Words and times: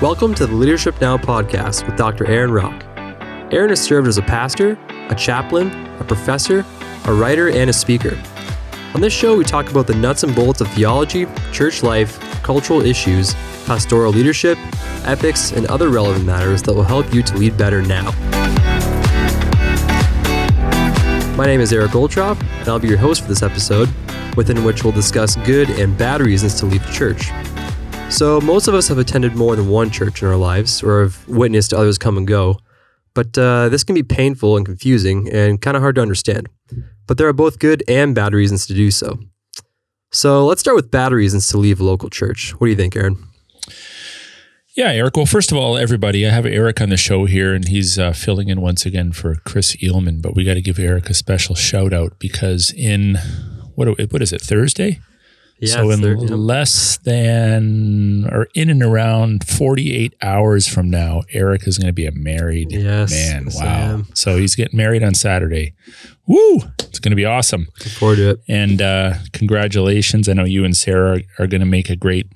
Welcome 0.00 0.32
to 0.36 0.46
the 0.46 0.54
Leadership 0.54 1.00
Now 1.00 1.16
podcast 1.16 1.84
with 1.84 1.96
Dr. 1.96 2.24
Aaron 2.26 2.52
Rock. 2.52 2.84
Aaron 3.52 3.70
has 3.70 3.80
served 3.80 4.06
as 4.06 4.16
a 4.16 4.22
pastor, 4.22 4.78
a 5.08 5.14
chaplain, 5.16 5.72
a 5.98 6.04
professor, 6.04 6.64
a 7.06 7.12
writer, 7.12 7.48
and 7.48 7.68
a 7.68 7.72
speaker. 7.72 8.16
On 8.94 9.00
this 9.00 9.12
show, 9.12 9.36
we 9.36 9.42
talk 9.42 9.72
about 9.72 9.88
the 9.88 9.96
nuts 9.96 10.22
and 10.22 10.36
bolts 10.36 10.60
of 10.60 10.68
theology, 10.68 11.26
church 11.50 11.82
life, 11.82 12.20
cultural 12.44 12.80
issues, 12.80 13.34
pastoral 13.66 14.12
leadership, 14.12 14.56
ethics, 15.04 15.50
and 15.50 15.66
other 15.66 15.88
relevant 15.88 16.24
matters 16.24 16.62
that 16.62 16.74
will 16.74 16.84
help 16.84 17.12
you 17.12 17.20
to 17.20 17.36
lead 17.36 17.56
better 17.56 17.82
now. 17.82 18.12
My 21.36 21.46
name 21.46 21.60
is 21.60 21.72
Eric 21.72 21.90
Goldtrop, 21.90 22.40
and 22.60 22.68
I'll 22.68 22.78
be 22.78 22.86
your 22.86 22.98
host 22.98 23.22
for 23.22 23.28
this 23.28 23.42
episode, 23.42 23.88
within 24.36 24.62
which 24.62 24.84
we'll 24.84 24.92
discuss 24.92 25.34
good 25.34 25.68
and 25.70 25.98
bad 25.98 26.20
reasons 26.20 26.54
to 26.60 26.66
leave 26.66 26.86
the 26.86 26.92
church. 26.92 27.32
So, 28.10 28.40
most 28.40 28.68
of 28.68 28.74
us 28.74 28.88
have 28.88 28.98
attended 28.98 29.36
more 29.36 29.54
than 29.54 29.68
one 29.68 29.90
church 29.90 30.22
in 30.22 30.28
our 30.28 30.36
lives 30.36 30.82
or 30.82 31.02
have 31.02 31.28
witnessed 31.28 31.72
others 31.72 31.98
come 31.98 32.16
and 32.16 32.26
go. 32.26 32.58
But 33.14 33.36
uh, 33.38 33.68
this 33.68 33.84
can 33.84 33.94
be 33.94 34.02
painful 34.02 34.56
and 34.56 34.66
confusing 34.66 35.28
and 35.30 35.60
kind 35.60 35.76
of 35.76 35.82
hard 35.82 35.94
to 35.96 36.02
understand. 36.02 36.48
But 37.06 37.18
there 37.18 37.28
are 37.28 37.32
both 37.32 37.58
good 37.58 37.84
and 37.86 38.14
bad 38.14 38.32
reasons 38.32 38.66
to 38.66 38.74
do 38.74 38.90
so. 38.90 39.18
So, 40.10 40.44
let's 40.46 40.60
start 40.60 40.74
with 40.74 40.90
bad 40.90 41.12
reasons 41.12 41.46
to 41.48 41.58
leave 41.58 41.80
a 41.80 41.84
local 41.84 42.10
church. 42.10 42.52
What 42.58 42.66
do 42.66 42.70
you 42.70 42.76
think, 42.76 42.96
Aaron? 42.96 43.22
Yeah, 44.74 44.90
Eric. 44.90 45.16
Well, 45.16 45.26
first 45.26 45.52
of 45.52 45.58
all, 45.58 45.76
everybody, 45.76 46.26
I 46.26 46.30
have 46.30 46.46
Eric 46.46 46.80
on 46.80 46.88
the 46.88 46.96
show 46.96 47.26
here, 47.26 47.54
and 47.54 47.68
he's 47.68 47.98
uh, 47.98 48.12
filling 48.12 48.48
in 48.48 48.60
once 48.60 48.86
again 48.86 49.12
for 49.12 49.34
Chris 49.44 49.76
Eelman. 49.76 50.22
But 50.22 50.34
we 50.34 50.44
got 50.44 50.54
to 50.54 50.62
give 50.62 50.78
Eric 50.78 51.10
a 51.10 51.14
special 51.14 51.54
shout 51.54 51.92
out 51.92 52.18
because 52.18 52.72
in 52.72 53.18
what 53.74 53.88
what 54.10 54.22
is 54.22 54.32
it 54.32 54.40
Thursday? 54.40 55.00
Yeah, 55.60 55.74
so 55.74 55.90
in 55.90 56.00
less 56.28 56.98
than 56.98 58.28
or 58.30 58.46
in 58.54 58.70
and 58.70 58.82
around 58.82 59.46
48 59.46 60.14
hours 60.22 60.68
from 60.68 60.88
now, 60.88 61.22
Eric 61.32 61.66
is 61.66 61.78
going 61.78 61.88
to 61.88 61.92
be 61.92 62.06
a 62.06 62.12
married 62.12 62.70
Yes, 62.70 63.10
man. 63.10 63.44
yes, 63.46 63.58
wow. 63.58 64.02
So 64.14 64.36
he's 64.36 64.54
getting 64.54 64.76
married 64.76 65.02
on 65.02 65.14
Saturday. 65.14 65.74
Woo! 66.26 66.60
It's 66.78 67.00
going 67.00 67.10
to 67.10 67.16
be 67.16 67.24
awesome. 67.24 67.66
Look 67.80 67.92
forward 67.94 68.16
to 68.16 68.30
it. 68.30 68.40
And 68.48 68.80
uh, 68.80 69.14
congratulations. 69.32 70.28
I 70.28 70.34
know 70.34 70.44
you 70.44 70.64
and 70.64 70.76
Sarah 70.76 71.18
are, 71.38 71.44
are 71.44 71.46
going 71.48 71.60
to 71.60 71.66
make 71.66 71.90
a 71.90 71.96
great 71.96 72.26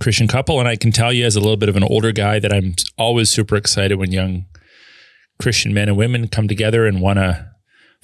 Christian 0.00 0.28
couple. 0.28 0.60
And 0.60 0.68
I 0.68 0.76
can 0.76 0.92
tell 0.92 1.12
you, 1.12 1.24
as 1.26 1.34
a 1.34 1.40
little 1.40 1.56
bit 1.56 1.68
of 1.68 1.76
an 1.76 1.84
older 1.84 2.12
guy, 2.12 2.38
that 2.38 2.52
I'm 2.52 2.74
always 2.96 3.28
super 3.30 3.56
excited 3.56 3.96
when 3.96 4.12
young 4.12 4.44
Christian 5.40 5.74
men 5.74 5.88
and 5.88 5.96
women 5.96 6.28
come 6.28 6.46
together 6.46 6.86
and 6.86 7.00
want 7.00 7.18
to 7.18 7.50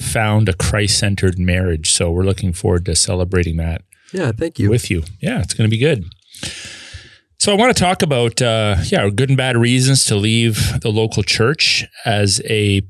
found 0.00 0.48
a 0.48 0.54
Christ 0.54 0.98
centered 0.98 1.38
marriage. 1.38 1.92
So 1.92 2.10
we're 2.10 2.24
looking 2.24 2.52
forward 2.52 2.84
to 2.86 2.96
celebrating 2.96 3.56
that 3.58 3.82
Yeah, 4.12 4.32
thank 4.32 4.58
you. 4.58 4.70
with 4.70 4.90
you. 4.90 5.04
Yeah, 5.20 5.40
it's 5.40 5.54
going 5.54 5.68
to 5.68 5.74
be 5.74 5.78
good. 5.78 6.04
So 7.38 7.52
I 7.52 7.56
want 7.56 7.76
to 7.76 7.82
talk 7.82 8.02
about 8.02 8.40
uh, 8.40 8.76
yeah, 8.84 9.08
good 9.10 9.28
and 9.28 9.36
bad 9.36 9.56
reasons 9.56 10.04
to 10.04 10.14
leave 10.14 10.80
the 10.80 10.90
local 10.90 11.22
church. 11.22 11.84
As 12.04 12.40
a 12.48 12.82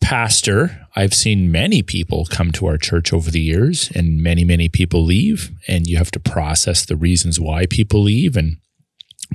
pastor, 0.00 0.86
I've 0.96 1.12
seen 1.12 1.52
many 1.52 1.82
people 1.82 2.26
come 2.26 2.52
to 2.52 2.66
our 2.66 2.78
church 2.78 3.12
over 3.12 3.30
the 3.30 3.40
years, 3.40 3.90
and 3.94 4.22
many 4.22 4.44
many 4.44 4.68
people 4.68 5.04
leave, 5.04 5.50
and 5.68 5.86
you 5.86 5.98
have 5.98 6.10
to 6.12 6.20
process 6.20 6.86
the 6.86 6.96
reasons 6.96 7.38
why 7.38 7.66
people 7.66 8.02
leave 8.02 8.36
and 8.36 8.56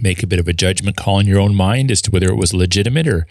make 0.01 0.23
a 0.23 0.27
bit 0.27 0.39
of 0.39 0.47
a 0.47 0.53
judgment 0.53 0.95
call 0.95 1.19
in 1.19 1.27
your 1.27 1.39
own 1.39 1.53
mind 1.53 1.91
as 1.91 2.01
to 2.03 2.11
whether 2.11 2.29
it 2.29 2.35
was 2.37 2.53
legitimate 2.53 3.07
or 3.07 3.27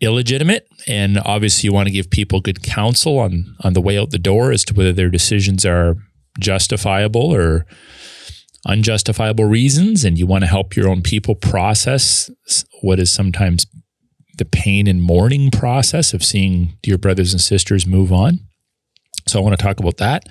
illegitimate 0.00 0.68
and 0.86 1.18
obviously 1.24 1.66
you 1.66 1.72
want 1.72 1.86
to 1.86 1.92
give 1.92 2.10
people 2.10 2.38
good 2.38 2.62
counsel 2.62 3.18
on 3.18 3.56
on 3.60 3.72
the 3.72 3.80
way 3.80 3.98
out 3.98 4.10
the 4.10 4.18
door 4.18 4.52
as 4.52 4.62
to 4.62 4.74
whether 4.74 4.92
their 4.92 5.08
decisions 5.08 5.64
are 5.64 5.96
justifiable 6.38 7.34
or 7.34 7.66
unjustifiable 8.66 9.44
reasons 9.44 10.04
and 10.04 10.18
you 10.18 10.26
want 10.26 10.42
to 10.42 10.48
help 10.48 10.74
your 10.74 10.88
own 10.88 11.00
people 11.00 11.34
process 11.34 12.30
what 12.82 12.98
is 12.98 13.10
sometimes 13.10 13.66
the 14.38 14.44
pain 14.44 14.86
and 14.86 15.02
mourning 15.02 15.50
process 15.50 16.12
of 16.12 16.22
seeing 16.22 16.76
dear 16.82 16.98
brothers 16.98 17.32
and 17.32 17.40
sisters 17.40 17.86
move 17.86 18.12
on. 18.12 18.40
So 19.26 19.38
i 19.38 19.42
want 19.42 19.58
to 19.58 19.62
talk 19.62 19.80
about 19.80 19.96
that. 19.98 20.28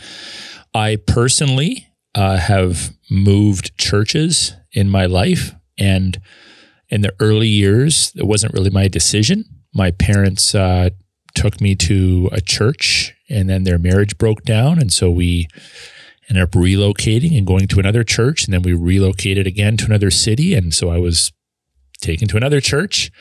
I 0.74 0.97
personally 1.07 1.88
uh, 2.13 2.38
have 2.38 2.94
moved 3.09 3.78
churches 3.78 4.53
in 4.74 4.90
my 4.90 5.06
life 5.06 5.53
and 5.78 6.19
in 6.90 7.01
the 7.01 7.13
early 7.19 7.47
years 7.47 8.12
it 8.16 8.28
wasn't 8.28 8.53
really 8.53 8.69
my 8.69 8.88
decision. 8.88 9.46
My 9.74 9.91
parents 9.91 10.53
uh, 10.53 10.90
took 11.34 11.59
me 11.59 11.75
to 11.75 12.30
a 12.31 12.41
church 12.41 13.13
and 13.30 13.50
then 13.50 13.63
their 13.63 13.80
marriage 13.80 14.18
broke 14.18 14.44
down 14.44 14.78
and 14.78 14.91
so 14.91 15.09
we 15.09 15.47
ended 16.30 16.44
up 16.44 16.52
relocating 16.52 17.38
and 17.38 17.46
going 17.46 17.68
to 17.68 17.80
another 17.80 18.03
church 18.03 18.46
and 18.46 18.53
then 18.53 18.62
we 18.62 18.74
relocated 18.74 19.46
again 19.46 19.78
to 19.78 19.86
another 19.86 20.09
city 20.09 20.53
and 20.53 20.74
so 20.74 20.90
i 20.90 20.97
was 20.97 21.31
taken 22.02 22.28
to 22.30 22.38
another 22.38 22.62
church. 22.62 23.12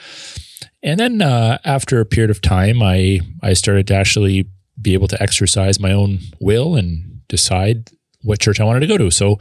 And 0.82 1.00
then 1.00 1.22
uh, 1.22 1.59
after 1.65 2.00
a 2.00 2.06
period 2.06 2.31
of 2.31 2.41
time 2.41 2.82
i 2.82 3.20
i 3.42 3.53
started 3.53 3.87
to 3.88 3.94
actually 3.94 4.47
be 4.81 4.94
able 4.94 5.09
to 5.09 5.22
exercise 5.22 5.81
my 5.81 5.92
own 5.92 6.19
will 6.41 6.75
and 6.76 7.22
decide 7.28 7.91
what 8.22 8.41
church 8.41 8.60
i 8.60 8.65
wanted 8.65 8.81
to 8.81 8.87
go 8.87 8.98
to. 8.98 9.10
So 9.10 9.36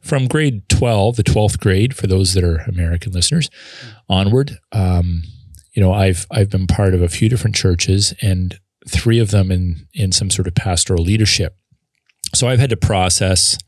from 0.00 0.26
grade 0.26 0.68
12 0.68 1.16
the 1.16 1.24
12th 1.24 1.60
grade 1.60 1.94
for 1.94 2.06
those 2.06 2.34
that 2.34 2.44
are 2.44 2.58
american 2.66 3.12
listeners 3.12 3.50
onward 4.08 4.58
um, 4.72 5.22
you 5.72 5.82
know 5.82 5.92
i've 5.92 6.26
i've 6.30 6.48
been 6.48 6.66
part 6.66 6.94
of 6.94 7.02
a 7.02 7.08
few 7.08 7.28
different 7.28 7.54
churches 7.54 8.14
and 8.22 8.58
three 8.88 9.18
of 9.18 9.30
them 9.30 9.50
in 9.50 9.86
in 9.92 10.10
some 10.10 10.30
sort 10.30 10.48
of 10.48 10.54
pastoral 10.54 11.04
leadership 11.04 11.56
so 12.34 12.48
i've 12.48 12.60
had 12.60 12.70
to 12.70 12.76
process 12.76 13.58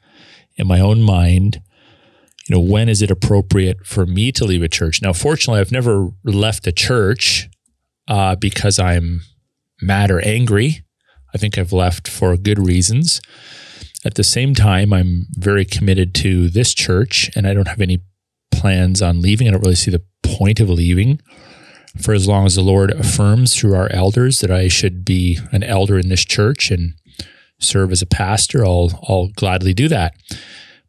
in 0.57 0.67
my 0.67 0.81
own 0.81 1.03
mind 1.03 1.63
you 2.49 2.55
know 2.55 2.61
when 2.61 2.89
is 2.89 3.03
it 3.03 3.11
appropriate 3.11 3.87
for 3.87 4.07
me 4.07 4.33
to 4.33 4.45
leave 4.45 4.63
a 4.63 4.69
church? 4.69 5.01
Now 5.01 5.13
fortunately 5.13 5.61
i've 5.61 5.73
never 5.73 6.11
left 6.25 6.67
a 6.67 6.73
church 6.73 7.49
uh, 8.09 8.37
because 8.37 8.79
i'm 8.79 9.23
mad 9.81 10.11
or 10.11 10.21
angry. 10.21 10.85
I 11.35 11.39
think 11.39 11.57
i've 11.57 11.73
left 11.73 12.09
for 12.09 12.37
good 12.37 12.59
reasons. 12.59 13.21
At 14.05 14.15
the 14.15 14.25
same 14.25 14.55
time 14.55 14.93
i'm 14.93 15.27
very 15.33 15.65
committed 15.65 16.15
to 16.17 16.49
this 16.49 16.75
church 16.75 17.31
and 17.37 17.47
i 17.47 17.55
don't 17.55 17.69
have 17.69 17.81
any 17.81 18.01
plans 18.51 19.01
on 19.01 19.23
leaving. 19.23 19.49
I 19.49 19.53
don't 19.53 19.63
really 19.63 19.75
see 19.75 19.91
the 19.91 20.05
point 20.23 20.61
of 20.61 20.69
leaving 20.69 21.21
for 22.01 22.15
as 22.15 22.27
long 22.27 22.47
as 22.47 22.55
the 22.55 22.63
Lord 22.63 22.91
affirms 22.91 23.55
through 23.55 23.75
our 23.75 23.91
elders 23.93 24.41
that 24.41 24.51
I 24.51 24.69
should 24.69 25.05
be 25.05 25.39
an 25.53 25.63
elder 25.63 25.99
in 25.99 26.09
this 26.09 26.25
church 26.25 26.71
and 26.71 26.95
serve 27.63 27.93
as 27.93 28.03
a 28.03 28.07
pastor, 28.07 28.65
I'll 28.65 28.91
I'll 29.09 29.29
gladly 29.29 29.75
do 29.75 29.89
that. 29.89 30.15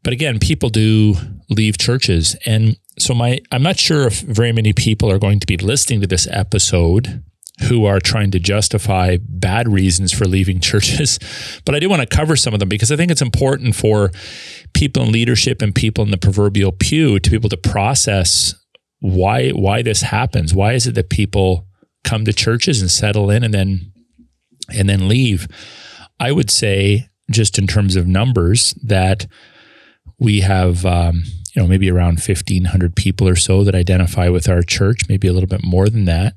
But 0.04 0.14
again, 0.14 0.40
people 0.40 0.70
do 0.70 1.16
leave 1.50 1.78
churches. 1.78 2.36
And 2.46 2.78
so 3.00 3.14
my 3.14 3.40
I'm 3.52 3.64
not 3.64 3.80
sure 3.80 4.08
if 4.08 4.22
very 4.22 4.52
many 4.52 4.74
people 4.74 5.10
are 5.10 5.20
going 5.20 5.40
to 5.40 5.48
be 5.48 5.58
listening 5.58 6.02
to 6.02 6.08
this 6.08 6.28
episode 6.30 7.24
who 7.70 7.86
are 7.86 8.00
trying 8.00 8.32
to 8.32 8.40
justify 8.40 9.18
bad 9.22 9.72
reasons 9.72 10.12
for 10.12 10.26
leaving 10.26 10.60
churches. 10.62 11.20
But 11.66 11.76
I 11.76 11.80
do 11.80 11.90
want 11.90 12.02
to 12.02 12.16
cover 12.16 12.36
some 12.36 12.54
of 12.54 12.60
them 12.60 12.70
because 12.70 12.92
I 12.92 12.96
think 12.96 13.12
it's 13.12 13.22
important 13.22 13.76
for 13.76 14.12
people 14.74 15.04
in 15.04 15.12
leadership 15.12 15.62
and 15.62 15.74
people 15.74 16.04
in 16.04 16.12
the 16.12 16.18
proverbial 16.18 16.72
pew 16.72 17.20
to 17.20 17.30
be 17.30 17.36
able 17.36 17.50
to 17.50 17.58
process 17.58 18.56
why 19.00 19.50
why 19.52 19.82
this 19.82 20.02
happens. 20.02 20.54
Why 20.54 20.74
is 20.74 20.88
it 20.88 20.96
that 20.96 21.10
people 21.10 21.68
come 22.04 22.26
to 22.26 22.34
churches 22.34 22.82
and 22.82 22.92
settle 22.92 23.30
in 23.30 23.44
and 23.44 23.54
then 23.54 23.94
and 24.70 24.90
then 24.90 25.08
leave? 25.08 25.48
I 26.20 26.32
would 26.32 26.50
say, 26.50 27.10
just 27.30 27.58
in 27.58 27.68
terms 27.68 27.96
of 27.96 28.08
numbers, 28.08 28.74
that 28.84 29.28
we 30.20 30.42
have 30.42 30.86
um, 30.86 31.24
you 31.56 31.62
know 31.62 31.68
maybe 31.68 31.90
around 31.90 32.22
fifteen 32.22 32.66
hundred 32.66 32.96
people 32.96 33.28
or 33.28 33.36
so 33.36 33.64
that 33.64 33.76
identify 33.76 34.30
with 34.30 34.50
our 34.50 34.62
church, 34.62 35.10
maybe 35.10 35.28
a 35.28 35.34
little 35.34 35.48
bit 35.48 35.64
more 35.64 35.90
than 35.90 36.06
that, 36.06 36.36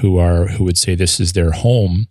who 0.00 0.18
are 0.18 0.48
who 0.48 0.64
would 0.64 0.78
say 0.78 0.94
this 0.94 1.20
is 1.20 1.32
their 1.32 1.52
home. 1.52 2.06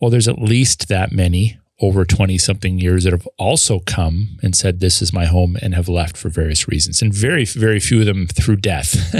Well, 0.00 0.10
there's 0.10 0.28
at 0.28 0.38
least 0.38 0.88
that 0.88 1.12
many 1.12 1.58
over 1.80 2.04
20 2.04 2.38
something 2.38 2.78
years 2.78 3.04
that 3.04 3.12
have 3.12 3.28
also 3.36 3.80
come 3.80 4.38
and 4.42 4.54
said 4.54 4.78
this 4.78 5.02
is 5.02 5.12
my 5.12 5.24
home 5.24 5.56
and 5.60 5.74
have 5.74 5.88
left 5.88 6.16
for 6.16 6.28
various 6.28 6.68
reasons. 6.68 7.02
And 7.02 7.12
very 7.12 7.44
very 7.44 7.80
few 7.80 8.00
of 8.00 8.06
them 8.06 8.26
through 8.26 8.56
death. 8.56 9.14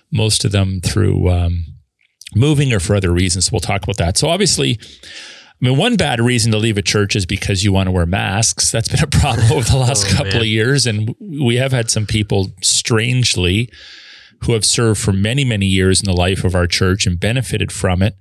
Most 0.12 0.44
of 0.44 0.52
them 0.52 0.80
through 0.82 1.30
um, 1.30 1.64
moving 2.34 2.72
or 2.72 2.80
for 2.80 2.96
other 2.96 3.12
reasons. 3.12 3.52
We'll 3.52 3.60
talk 3.60 3.82
about 3.82 3.98
that. 3.98 4.16
So 4.16 4.28
obviously 4.28 4.78
I 5.60 5.68
mean, 5.68 5.78
one 5.78 5.96
bad 5.96 6.20
reason 6.20 6.52
to 6.52 6.58
leave 6.58 6.76
a 6.76 6.82
church 6.82 7.16
is 7.16 7.24
because 7.24 7.64
you 7.64 7.72
want 7.72 7.86
to 7.86 7.90
wear 7.90 8.04
masks. 8.06 8.70
That's 8.70 8.88
been 8.88 9.02
a 9.02 9.06
problem 9.06 9.50
over 9.52 9.68
the 9.68 9.78
last 9.78 10.06
Oh, 10.10 10.16
couple 10.16 10.32
man. 10.32 10.40
of 10.42 10.46
years. 10.46 10.86
And 10.86 11.14
we 11.18 11.56
have 11.56 11.72
had 11.72 11.90
some 11.90 12.04
people, 12.06 12.52
strangely, 12.62 13.70
who 14.42 14.52
have 14.52 14.64
served 14.66 15.00
for 15.00 15.12
many, 15.12 15.44
many 15.44 15.66
years 15.66 16.00
in 16.00 16.04
the 16.04 16.12
life 16.12 16.44
of 16.44 16.54
our 16.54 16.66
church 16.66 17.06
and 17.06 17.18
benefited 17.18 17.72
from 17.72 18.02
it 18.02 18.16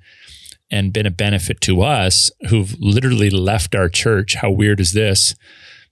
and 0.72 0.94
been 0.94 1.06
a 1.06 1.12
benefit 1.12 1.60
to 1.62 1.82
us 1.82 2.32
who've 2.50 2.74
literally 2.80 3.30
left 3.30 3.76
our 3.76 3.90
church. 3.90 4.36
How 4.36 4.50
weird 4.50 4.80
is 4.80 4.94
this? 4.94 5.36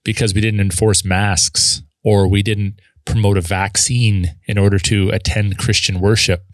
Because 0.05 0.33
we 0.33 0.39
didn't 0.41 0.61
enforce 0.61 1.03
masks 1.05 1.81
or 2.03 2.27
we 2.27 2.41
didn't 2.41 2.79
promote 3.05 3.37
a 3.37 3.41
vaccine 3.41 4.33
in 4.47 4.57
order 4.57 4.79
to 4.79 5.09
attend 5.09 5.57
Christian 5.57 5.99
worship. 5.99 6.45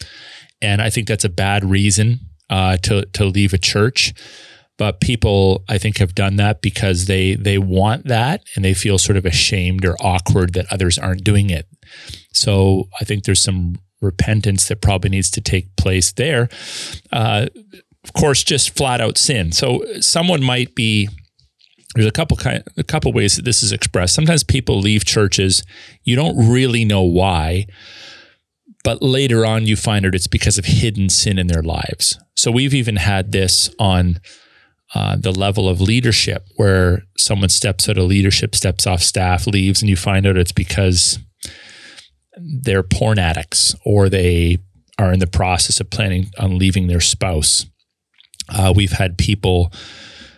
And 0.62 0.82
I 0.82 0.90
think 0.90 1.08
that's 1.08 1.24
a 1.24 1.30
bad 1.30 1.64
reason 1.64 2.20
uh, 2.50 2.78
to 2.78 3.06
to 3.14 3.26
leave 3.26 3.54
a 3.54 3.58
church. 3.60 4.14
But 4.80 5.02
people, 5.02 5.66
I 5.68 5.78
think, 5.78 5.98
have 5.98 6.16
done 6.16 6.38
that 6.38 6.62
because 6.62 7.06
they 7.06 7.36
they 7.36 7.58
want 7.58 8.06
that 8.06 8.44
and 8.56 8.64
they 8.64 8.74
feel 8.74 8.98
sort 8.98 9.18
of 9.18 9.26
ashamed 9.26 9.84
or 9.86 9.98
awkward 10.00 10.54
that 10.54 10.72
others 10.72 10.98
aren't 10.98 11.26
doing 11.26 11.50
it. 11.50 11.68
So 12.34 12.86
I 13.00 13.04
think 13.04 13.26
there's 13.26 13.42
some 13.42 13.76
repentance 14.02 14.70
that 14.70 14.82
probably 14.82 15.10
needs 15.10 15.30
to 15.32 15.42
take 15.42 15.76
place 15.76 16.14
there. 16.14 16.48
Uh, 17.12 17.48
of 18.06 18.14
course, 18.14 18.42
just 18.42 18.76
flat 18.78 19.02
out 19.02 19.18
sin. 19.18 19.52
So 19.52 19.84
someone 20.00 20.42
might 20.42 20.74
be 20.76 21.10
there's 21.96 22.08
a 22.08 22.12
couple 22.12 22.38
kind 22.38 22.64
a 22.78 22.84
couple 22.84 23.12
ways 23.12 23.36
that 23.36 23.44
this 23.44 23.62
is 23.62 23.74
expressed. 23.74 24.16
Sometimes 24.16 24.46
people 24.46 24.80
leave 24.80 25.04
churches, 25.04 25.62
you 26.06 26.16
don't 26.16 26.38
really 26.50 26.86
know 26.86 27.04
why, 27.04 27.66
but 28.86 29.02
later 29.02 29.46
on 29.46 29.68
you 29.68 29.76
find 29.76 30.06
out 30.06 30.16
it's 30.16 30.28
because 30.28 30.58
of 30.58 30.64
hidden 30.64 31.10
sin 31.10 31.38
in 31.38 31.48
their 31.48 31.64
lives. 31.64 32.18
So 32.38 32.50
we've 32.50 32.74
even 32.74 32.96
had 32.96 33.34
this 33.34 33.70
on 33.78 34.22
uh, 34.96 35.16
the 35.16 35.32
level 35.32 35.70
of 35.70 35.82
leadership 35.82 36.48
where 36.56 37.04
someone 37.18 37.50
steps 37.50 37.88
out 37.88 37.98
of 37.98 38.06
leadership, 38.06 38.56
steps 38.56 38.88
off 38.88 39.02
staff, 39.02 39.46
leaves, 39.46 39.82
and 39.82 39.90
you 39.90 39.96
find 39.96 40.26
out 40.26 40.38
it's 40.38 40.52
because 40.52 41.20
they're 42.38 42.84
porn 42.84 43.20
addicts 43.20 43.76
or 43.86 44.10
they 44.10 44.58
are 44.98 45.14
in 45.14 45.20
the 45.20 45.28
process 45.28 45.80
of 45.80 45.90
planning 45.90 46.30
on 46.40 46.58
leaving 46.58 46.88
their 46.88 47.00
spouse. 47.00 47.66
Uh, 48.50 48.74
we've 48.76 48.94
had 48.94 49.18
people 49.18 49.72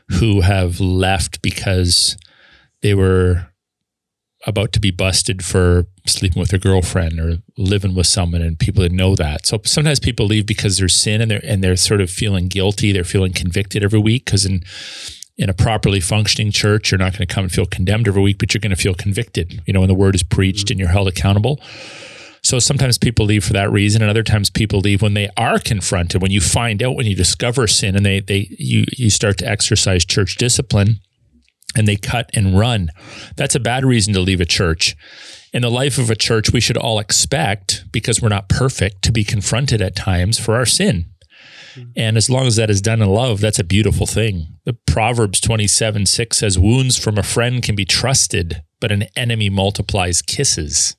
who 0.09 0.42
have 0.42 0.80
left 0.80 1.42
because 1.42 2.18
they 2.81 2.94
were 2.94 3.47
about 4.47 4.71
to 4.73 4.79
be 4.79 4.91
busted 4.91 5.43
for 5.45 5.85
sleeping 6.07 6.39
with 6.39 6.49
their 6.49 6.59
girlfriend 6.59 7.19
or 7.19 7.38
living 7.57 7.93
with 7.93 8.07
someone 8.07 8.41
and 8.41 8.57
people 8.57 8.81
didn't 8.81 8.97
know 8.97 9.15
that. 9.15 9.45
So 9.45 9.61
sometimes 9.65 9.99
people 9.99 10.25
leave 10.25 10.47
because 10.47 10.77
there's 10.77 10.95
sin 10.95 11.21
and 11.21 11.29
they're 11.29 11.45
and 11.45 11.63
they're 11.63 11.75
sort 11.75 12.01
of 12.01 12.09
feeling 12.09 12.47
guilty, 12.47 12.91
they're 12.91 13.03
feeling 13.03 13.33
convicted 13.33 13.83
every 13.83 13.99
week 13.99 14.25
because 14.25 14.45
in 14.45 14.63
in 15.38 15.49
a 15.49 15.53
properly 15.53 15.99
functioning 15.99 16.51
church, 16.51 16.91
you're 16.91 16.99
not 16.99 17.13
going 17.13 17.27
to 17.27 17.33
come 17.33 17.45
and 17.45 17.51
feel 17.51 17.65
condemned 17.65 18.07
every 18.07 18.21
week, 18.21 18.38
but 18.38 18.53
you're 18.53 18.59
going 18.59 18.75
to 18.75 18.81
feel 18.81 18.93
convicted, 18.93 19.61
you 19.65 19.73
know, 19.73 19.79
when 19.79 19.89
the 19.89 19.95
word 19.95 20.13
is 20.13 20.23
preached 20.23 20.67
mm-hmm. 20.67 20.73
and 20.73 20.79
you're 20.79 20.89
held 20.89 21.07
accountable. 21.07 21.59
So 22.44 22.59
sometimes 22.59 22.97
people 22.97 23.25
leave 23.25 23.44
for 23.44 23.53
that 23.53 23.71
reason, 23.71 24.01
and 24.01 24.09
other 24.09 24.23
times 24.23 24.49
people 24.49 24.79
leave 24.79 25.01
when 25.01 25.13
they 25.13 25.29
are 25.37 25.59
confronted, 25.59 26.21
when 26.21 26.31
you 26.31 26.41
find 26.41 26.81
out, 26.81 26.95
when 26.95 27.05
you 27.05 27.15
discover 27.15 27.67
sin, 27.67 27.95
and 27.95 28.05
they 28.05 28.19
they 28.19 28.47
you 28.57 28.85
you 28.97 29.09
start 29.11 29.37
to 29.39 29.47
exercise 29.47 30.03
church 30.03 30.37
discipline, 30.37 30.99
and 31.75 31.88
they 31.88 31.95
cut 31.95 32.29
and 32.33 32.57
run. 32.57 32.89
That's 33.35 33.56
a 33.56 33.59
bad 33.59 33.85
reason 33.85 34.13
to 34.13 34.19
leave 34.19 34.41
a 34.41 34.45
church. 34.45 34.95
In 35.53 35.63
the 35.63 35.71
life 35.71 35.97
of 35.97 36.09
a 36.09 36.15
church, 36.15 36.51
we 36.51 36.62
should 36.62 36.77
all 36.77 37.00
expect, 37.00 37.85
because 37.91 38.21
we're 38.21 38.29
not 38.29 38.50
perfect, 38.50 39.01
to 39.03 39.12
be 39.12 39.23
confronted 39.23 39.81
at 39.81 39.95
times 39.95 40.39
for 40.39 40.56
our 40.56 40.65
sin. 40.65 41.06
Mm-hmm. 41.75 41.91
And 41.95 42.18
as 42.18 42.29
long 42.29 42.47
as 42.47 42.56
that 42.56 42.69
is 42.69 42.81
done 42.81 43.01
in 43.01 43.09
love, 43.09 43.41
that's 43.41 43.59
a 43.59 43.63
beautiful 43.63 44.06
thing. 44.06 44.57
The 44.65 44.77
Proverbs 44.85 45.39
27 45.39 46.06
6 46.06 46.38
says, 46.38 46.59
Wounds 46.59 46.97
from 46.97 47.18
a 47.18 47.23
friend 47.23 47.62
can 47.62 47.75
be 47.75 47.85
trusted, 47.85 48.63
but 48.79 48.91
an 48.91 49.06
enemy 49.15 49.50
multiplies 49.50 50.21
kisses. 50.21 50.95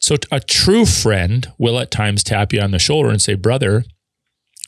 So 0.00 0.16
a 0.30 0.40
true 0.40 0.86
friend 0.86 1.50
will 1.58 1.78
at 1.78 1.90
times 1.90 2.22
tap 2.22 2.52
you 2.52 2.60
on 2.60 2.70
the 2.70 2.78
shoulder 2.78 3.08
and 3.10 3.20
say, 3.20 3.34
Brother, 3.34 3.84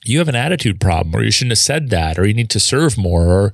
you 0.04 0.18
have 0.18 0.28
an 0.28 0.34
attitude 0.34 0.80
problem, 0.80 1.14
or 1.14 1.22
you 1.22 1.30
shouldn't 1.30 1.52
have 1.52 1.58
said 1.58 1.90
that, 1.90 2.18
or 2.18 2.26
you 2.26 2.34
need 2.34 2.50
to 2.50 2.60
serve 2.60 2.96
more, 2.96 3.26
or 3.28 3.52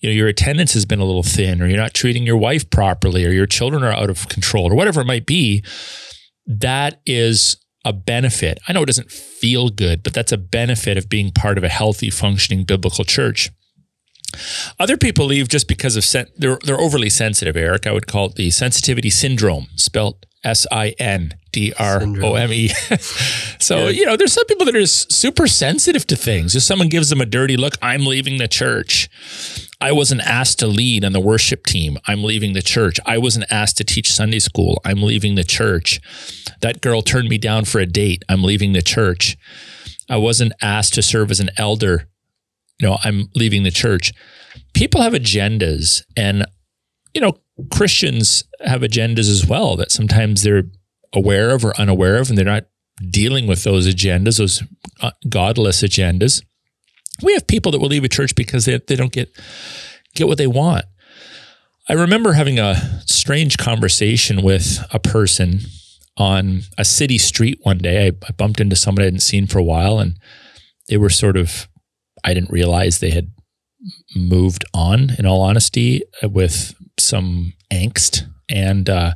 you 0.00 0.08
know, 0.08 0.14
your 0.14 0.28
attendance 0.28 0.74
has 0.74 0.84
been 0.84 1.00
a 1.00 1.04
little 1.04 1.22
thin, 1.22 1.62
or 1.62 1.66
you're 1.66 1.76
not 1.76 1.94
treating 1.94 2.26
your 2.26 2.36
wife 2.36 2.68
properly, 2.70 3.24
or 3.24 3.30
your 3.30 3.46
children 3.46 3.84
are 3.84 3.92
out 3.92 4.10
of 4.10 4.28
control, 4.28 4.72
or 4.72 4.74
whatever 4.74 5.00
it 5.00 5.06
might 5.06 5.26
be. 5.26 5.62
That 6.46 7.00
is 7.06 7.56
a 7.84 7.92
benefit. 7.92 8.58
I 8.66 8.72
know 8.72 8.82
it 8.82 8.86
doesn't 8.86 9.12
feel 9.12 9.68
good, 9.68 10.02
but 10.02 10.14
that's 10.14 10.32
a 10.32 10.38
benefit 10.38 10.96
of 10.96 11.08
being 11.08 11.30
part 11.30 11.58
of 11.58 11.64
a 11.64 11.68
healthy, 11.68 12.10
functioning 12.10 12.64
biblical 12.64 13.04
church. 13.04 13.50
Other 14.80 14.96
people 14.96 15.26
leave 15.26 15.48
just 15.48 15.68
because 15.68 15.96
of 15.96 16.04
sen- 16.04 16.26
they're 16.36 16.58
they're 16.64 16.80
overly 16.80 17.10
sensitive. 17.10 17.56
Eric, 17.56 17.86
I 17.86 17.92
would 17.92 18.08
call 18.08 18.26
it 18.26 18.34
the 18.34 18.50
sensitivity 18.50 19.10
syndrome, 19.10 19.68
spelled 19.76 20.26
S 20.44 20.66
I 20.70 20.90
N 20.98 21.34
D 21.52 21.72
R 21.78 22.02
O 22.22 22.34
M 22.34 22.52
E. 22.52 22.70
So, 23.60 23.84
yeah. 23.84 23.90
you 23.90 24.04
know, 24.04 24.16
there's 24.16 24.34
some 24.34 24.44
people 24.44 24.66
that 24.66 24.76
are 24.76 24.86
super 24.86 25.46
sensitive 25.46 26.06
to 26.08 26.16
things. 26.16 26.54
If 26.54 26.62
someone 26.64 26.90
gives 26.90 27.08
them 27.08 27.22
a 27.22 27.24
dirty 27.24 27.56
look, 27.56 27.76
I'm 27.80 28.04
leaving 28.04 28.36
the 28.36 28.46
church. 28.46 29.08
I 29.80 29.90
wasn't 29.90 30.20
asked 30.20 30.58
to 30.58 30.66
lead 30.66 31.02
on 31.02 31.12
the 31.12 31.20
worship 31.20 31.64
team. 31.64 31.96
I'm 32.06 32.22
leaving 32.22 32.52
the 32.52 32.60
church. 32.60 33.00
I 33.06 33.16
wasn't 33.16 33.46
asked 33.50 33.78
to 33.78 33.84
teach 33.84 34.12
Sunday 34.12 34.38
school. 34.38 34.82
I'm 34.84 35.02
leaving 35.02 35.34
the 35.34 35.44
church. 35.44 35.98
That 36.60 36.82
girl 36.82 37.00
turned 37.00 37.30
me 37.30 37.38
down 37.38 37.64
for 37.64 37.78
a 37.78 37.86
date. 37.86 38.22
I'm 38.28 38.42
leaving 38.42 38.74
the 38.74 38.82
church. 38.82 39.38
I 40.10 40.18
wasn't 40.18 40.52
asked 40.60 40.92
to 40.94 41.02
serve 41.02 41.30
as 41.30 41.40
an 41.40 41.50
elder. 41.56 42.08
You 42.78 42.88
know, 42.88 42.98
I'm 43.02 43.30
leaving 43.34 43.62
the 43.62 43.70
church. 43.70 44.12
People 44.74 45.00
have 45.00 45.14
agendas 45.14 46.02
and 46.16 46.44
you 47.14 47.20
know, 47.20 47.38
Christians 47.70 48.44
have 48.64 48.80
agendas 48.82 49.30
as 49.30 49.46
well 49.46 49.76
that 49.76 49.92
sometimes 49.92 50.42
they're 50.42 50.64
aware 51.12 51.50
of 51.50 51.64
or 51.64 51.78
unaware 51.78 52.16
of, 52.16 52.28
and 52.28 52.36
they're 52.36 52.44
not 52.44 52.66
dealing 53.10 53.46
with 53.46 53.64
those 53.64 53.88
agendas, 53.88 54.38
those 54.38 54.62
uh, 55.00 55.10
godless 55.28 55.82
agendas. 55.82 56.42
We 57.22 57.34
have 57.34 57.46
people 57.46 57.72
that 57.72 57.80
will 57.80 57.88
leave 57.88 58.04
a 58.04 58.08
church 58.08 58.34
because 58.34 58.64
they, 58.64 58.78
they 58.78 58.96
don't 58.96 59.12
get 59.12 59.30
get 60.14 60.26
what 60.28 60.38
they 60.38 60.46
want. 60.46 60.84
I 61.88 61.92
remember 61.92 62.32
having 62.32 62.58
a 62.58 62.76
strange 63.06 63.58
conversation 63.58 64.42
with 64.42 64.84
a 64.90 64.98
person 64.98 65.60
on 66.16 66.62
a 66.78 66.84
city 66.84 67.18
street 67.18 67.58
one 67.62 67.78
day. 67.78 68.06
I, 68.06 68.12
I 68.28 68.32
bumped 68.32 68.60
into 68.60 68.76
someone 68.76 69.02
I 69.02 69.06
hadn't 69.06 69.20
seen 69.20 69.46
for 69.46 69.58
a 69.58 69.64
while, 69.64 69.98
and 69.98 70.16
they 70.88 70.96
were 70.96 71.10
sort 71.10 71.36
of, 71.36 71.68
I 72.24 72.32
didn't 72.32 72.50
realize 72.50 72.98
they 72.98 73.10
had 73.10 73.32
moved 74.16 74.64
on, 74.72 75.10
in 75.18 75.26
all 75.26 75.42
honesty, 75.42 76.02
with 76.22 76.74
some 76.98 77.54
angst. 77.72 78.28
And 78.48 78.88
uh, 78.88 79.14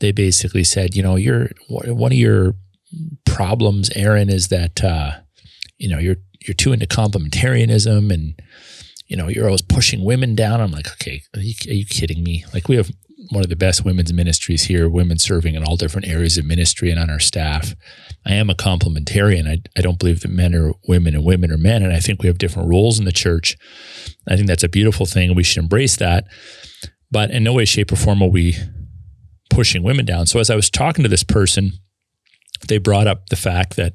they 0.00 0.12
basically 0.12 0.64
said, 0.64 0.94
you 0.94 1.02
know, 1.02 1.16
you're 1.16 1.50
one 1.68 2.12
of 2.12 2.18
your 2.18 2.54
problems, 3.24 3.90
Aaron, 3.94 4.28
is 4.28 4.48
that 4.48 4.82
uh, 4.82 5.12
you 5.78 5.88
know 5.88 5.98
you're 5.98 6.16
you're 6.40 6.54
too 6.54 6.72
into 6.72 6.86
complementarianism 6.86 8.12
and 8.12 8.40
you 9.06 9.16
know 9.16 9.28
you're 9.28 9.46
always 9.46 9.62
pushing 9.62 10.04
women 10.04 10.34
down. 10.34 10.60
I'm 10.60 10.72
like, 10.72 10.88
okay, 10.92 11.22
are 11.34 11.40
you, 11.40 11.54
are 11.68 11.74
you 11.74 11.86
kidding 11.86 12.22
me? 12.22 12.44
Like 12.52 12.68
we 12.68 12.76
have 12.76 12.90
one 13.30 13.42
of 13.42 13.50
the 13.50 13.56
best 13.56 13.84
women's 13.84 14.12
ministries 14.12 14.64
here, 14.64 14.88
women 14.88 15.18
serving 15.18 15.54
in 15.54 15.64
all 15.64 15.76
different 15.76 16.08
areas 16.08 16.38
of 16.38 16.46
ministry 16.46 16.90
and 16.90 16.98
on 16.98 17.10
our 17.10 17.20
staff. 17.20 17.74
I 18.24 18.34
am 18.34 18.50
a 18.50 18.54
complementarian. 18.54 19.48
I, 19.48 19.58
I 19.76 19.82
don't 19.82 19.98
believe 19.98 20.20
that 20.20 20.30
men 20.30 20.54
are 20.54 20.72
women 20.86 21.14
and 21.14 21.24
women 21.24 21.52
are 21.52 21.58
men. 21.58 21.82
And 21.82 21.92
I 21.92 22.00
think 22.00 22.22
we 22.22 22.28
have 22.28 22.38
different 22.38 22.68
roles 22.68 22.98
in 22.98 23.04
the 23.04 23.12
church. 23.12 23.56
I 24.28 24.36
think 24.36 24.48
that's 24.48 24.64
a 24.64 24.68
beautiful 24.68 25.06
thing 25.06 25.34
we 25.34 25.42
should 25.42 25.62
embrace 25.62 25.96
that. 25.96 26.24
But 27.10 27.30
in 27.30 27.44
no 27.44 27.52
way, 27.54 27.64
shape, 27.64 27.92
or 27.92 27.96
form 27.96 28.22
are 28.22 28.28
we 28.28 28.56
pushing 29.50 29.82
women 29.82 30.04
down. 30.04 30.26
So 30.26 30.40
as 30.40 30.50
I 30.50 30.56
was 30.56 30.70
talking 30.70 31.02
to 31.02 31.08
this 31.08 31.24
person, 31.24 31.72
they 32.68 32.78
brought 32.78 33.06
up 33.06 33.28
the 33.28 33.36
fact 33.36 33.76
that, 33.76 33.94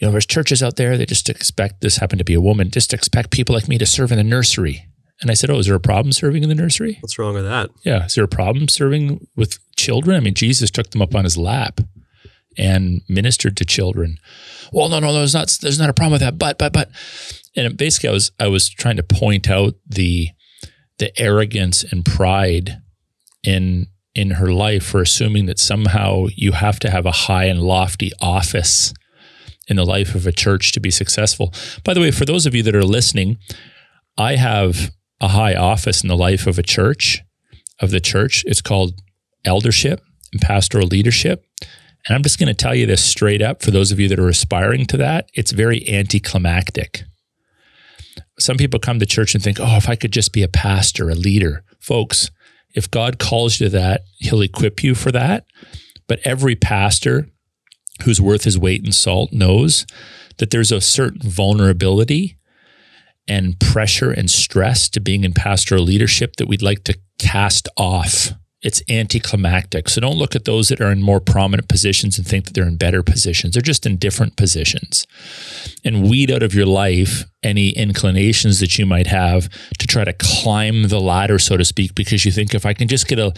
you 0.00 0.06
know, 0.06 0.12
there's 0.12 0.26
churches 0.26 0.62
out 0.62 0.76
there 0.76 0.96
that 0.96 1.08
just 1.08 1.28
expect 1.28 1.80
this 1.80 1.96
happened 1.98 2.20
to 2.20 2.24
be 2.24 2.34
a 2.34 2.40
woman, 2.40 2.70
just 2.70 2.94
expect 2.94 3.30
people 3.30 3.54
like 3.54 3.68
me 3.68 3.78
to 3.78 3.86
serve 3.86 4.12
in 4.12 4.18
the 4.18 4.24
nursery. 4.24 4.87
And 5.20 5.30
I 5.30 5.34
said, 5.34 5.50
Oh, 5.50 5.58
is 5.58 5.66
there 5.66 5.74
a 5.74 5.80
problem 5.80 6.12
serving 6.12 6.42
in 6.42 6.48
the 6.48 6.54
nursery? 6.54 6.98
What's 7.00 7.18
wrong 7.18 7.34
with 7.34 7.44
that? 7.44 7.70
Yeah. 7.84 8.06
Is 8.06 8.14
there 8.14 8.24
a 8.24 8.28
problem 8.28 8.68
serving 8.68 9.26
with 9.36 9.58
children? 9.76 10.16
I 10.16 10.20
mean, 10.20 10.34
Jesus 10.34 10.70
took 10.70 10.90
them 10.90 11.02
up 11.02 11.14
on 11.14 11.24
his 11.24 11.36
lap 11.36 11.80
and 12.56 13.02
ministered 13.08 13.56
to 13.56 13.64
children. 13.64 14.18
Well, 14.72 14.88
no, 14.88 14.98
no, 14.98 15.12
there's 15.12 15.34
not 15.34 15.56
there's 15.62 15.78
not 15.78 15.90
a 15.90 15.94
problem 15.94 16.12
with 16.12 16.20
that. 16.20 16.38
But, 16.38 16.58
but, 16.58 16.72
but 16.72 16.90
and 17.56 17.76
basically 17.76 18.10
I 18.10 18.12
was 18.12 18.32
I 18.38 18.48
was 18.48 18.68
trying 18.68 18.96
to 18.96 19.02
point 19.02 19.48
out 19.48 19.74
the 19.86 20.28
the 20.98 21.18
arrogance 21.20 21.84
and 21.84 22.04
pride 22.04 22.82
in 23.42 23.86
in 24.14 24.32
her 24.32 24.52
life 24.52 24.84
for 24.84 25.00
assuming 25.00 25.46
that 25.46 25.58
somehow 25.58 26.26
you 26.34 26.52
have 26.52 26.80
to 26.80 26.90
have 26.90 27.06
a 27.06 27.12
high 27.12 27.44
and 27.44 27.62
lofty 27.62 28.10
office 28.20 28.92
in 29.68 29.76
the 29.76 29.84
life 29.84 30.14
of 30.14 30.26
a 30.26 30.32
church 30.32 30.72
to 30.72 30.80
be 30.80 30.90
successful. 30.90 31.52
By 31.84 31.94
the 31.94 32.00
way, 32.00 32.10
for 32.10 32.24
those 32.24 32.46
of 32.46 32.54
you 32.54 32.62
that 32.64 32.74
are 32.74 32.84
listening, 32.84 33.38
I 34.16 34.36
have 34.36 34.90
a 35.20 35.28
high 35.28 35.54
office 35.54 36.02
in 36.02 36.08
the 36.08 36.16
life 36.16 36.46
of 36.46 36.58
a 36.58 36.62
church, 36.62 37.22
of 37.80 37.90
the 37.90 38.00
church. 38.00 38.44
It's 38.46 38.62
called 38.62 39.00
eldership 39.44 40.00
and 40.32 40.40
pastoral 40.40 40.86
leadership. 40.86 41.44
And 42.06 42.14
I'm 42.14 42.22
just 42.22 42.38
going 42.38 42.48
to 42.48 42.54
tell 42.54 42.74
you 42.74 42.86
this 42.86 43.04
straight 43.04 43.42
up 43.42 43.62
for 43.62 43.70
those 43.70 43.92
of 43.92 44.00
you 44.00 44.08
that 44.08 44.18
are 44.18 44.28
aspiring 44.28 44.86
to 44.86 44.96
that. 44.98 45.28
It's 45.34 45.52
very 45.52 45.88
anticlimactic. 45.88 47.04
Some 48.38 48.56
people 48.56 48.78
come 48.78 49.00
to 49.00 49.06
church 49.06 49.34
and 49.34 49.42
think, 49.42 49.58
oh, 49.60 49.76
if 49.76 49.88
I 49.88 49.96
could 49.96 50.12
just 50.12 50.32
be 50.32 50.42
a 50.42 50.48
pastor, 50.48 51.10
a 51.10 51.14
leader. 51.14 51.64
Folks, 51.80 52.30
if 52.74 52.90
God 52.90 53.18
calls 53.18 53.60
you 53.60 53.66
to 53.66 53.70
that, 53.76 54.02
he'll 54.18 54.42
equip 54.42 54.82
you 54.84 54.94
for 54.94 55.10
that. 55.12 55.44
But 56.06 56.20
every 56.24 56.54
pastor 56.54 57.28
who's 58.04 58.20
worth 58.20 58.44
his 58.44 58.58
weight 58.58 58.84
in 58.84 58.92
salt 58.92 59.32
knows 59.32 59.86
that 60.38 60.50
there's 60.50 60.70
a 60.70 60.80
certain 60.80 61.20
vulnerability 61.28 62.37
and 63.28 63.58
pressure 63.60 64.10
and 64.10 64.30
stress 64.30 64.88
to 64.88 65.00
being 65.00 65.24
in 65.24 65.32
pastoral 65.32 65.84
leadership 65.84 66.36
that 66.36 66.48
we'd 66.48 66.62
like 66.62 66.84
to 66.84 66.98
cast 67.18 67.68
off 67.76 68.32
It's 68.60 68.82
anticlimactic. 68.90 69.88
So 69.88 70.00
don't 70.00 70.18
look 70.18 70.34
at 70.34 70.44
those 70.44 70.68
that 70.68 70.80
are 70.80 70.90
in 70.90 71.00
more 71.00 71.20
prominent 71.20 71.68
positions 71.68 72.18
and 72.18 72.26
think 72.26 72.44
that 72.44 72.54
they're 72.54 72.66
in 72.66 72.76
better 72.76 73.04
positions. 73.04 73.54
They're 73.54 73.62
just 73.62 73.86
in 73.86 73.98
different 73.98 74.36
positions. 74.36 75.06
And 75.84 76.10
weed 76.10 76.28
out 76.28 76.42
of 76.42 76.54
your 76.54 76.66
life 76.66 77.24
any 77.44 77.70
inclinations 77.70 78.58
that 78.58 78.76
you 78.76 78.84
might 78.84 79.06
have 79.06 79.48
to 79.78 79.86
try 79.86 80.02
to 80.02 80.12
climb 80.12 80.88
the 80.88 81.00
ladder, 81.00 81.38
so 81.38 81.56
to 81.56 81.64
speak, 81.64 81.94
because 81.94 82.24
you 82.24 82.32
think 82.32 82.52
if 82.52 82.66
I 82.66 82.74
can 82.74 82.88
just 82.88 83.06
get 83.06 83.20
a, 83.20 83.32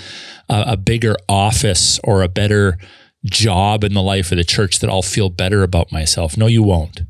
a, 0.48 0.78
bigger 0.78 1.16
office 1.28 2.00
or 2.02 2.22
a 2.22 2.28
better 2.28 2.78
job 3.26 3.84
in 3.84 3.92
the 3.92 4.02
life 4.02 4.32
of 4.32 4.38
the 4.38 4.44
church, 4.44 4.78
that 4.78 4.88
I'll 4.88 5.02
feel 5.02 5.28
better 5.28 5.62
about 5.62 5.92
myself. 5.92 6.38
No, 6.38 6.46
you 6.46 6.62
won't 6.62 7.02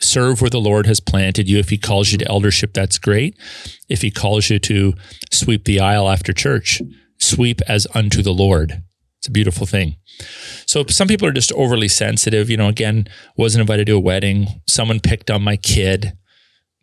serve 0.00 0.40
where 0.40 0.50
the 0.50 0.60
Lord 0.60 0.86
has 0.86 1.00
planted 1.00 1.48
you. 1.48 1.58
If 1.58 1.70
He 1.70 1.78
calls 1.78 2.12
you 2.12 2.18
to 2.18 2.28
eldership, 2.28 2.72
that's 2.72 2.98
great. 2.98 3.36
If 3.88 4.02
He 4.02 4.10
calls 4.10 4.50
you 4.50 4.58
to 4.60 4.94
sweep 5.30 5.64
the 5.64 5.80
aisle 5.80 6.08
after 6.08 6.32
church, 6.32 6.80
sweep 7.18 7.60
as 7.68 7.86
unto 7.94 8.22
the 8.22 8.34
Lord. 8.34 8.82
It's 9.18 9.26
a 9.26 9.32
beautiful 9.32 9.66
thing. 9.66 9.96
So 10.66 10.84
some 10.88 11.08
people 11.08 11.26
are 11.26 11.32
just 11.32 11.52
overly 11.52 11.88
sensitive. 11.88 12.48
You 12.48 12.56
know, 12.56 12.68
again, 12.68 13.08
wasn't 13.36 13.62
invited 13.62 13.86
to 13.88 13.96
a 13.96 14.00
wedding. 14.00 14.60
Someone 14.68 15.00
picked 15.00 15.30
on 15.30 15.42
my 15.42 15.56
kid. 15.56 16.16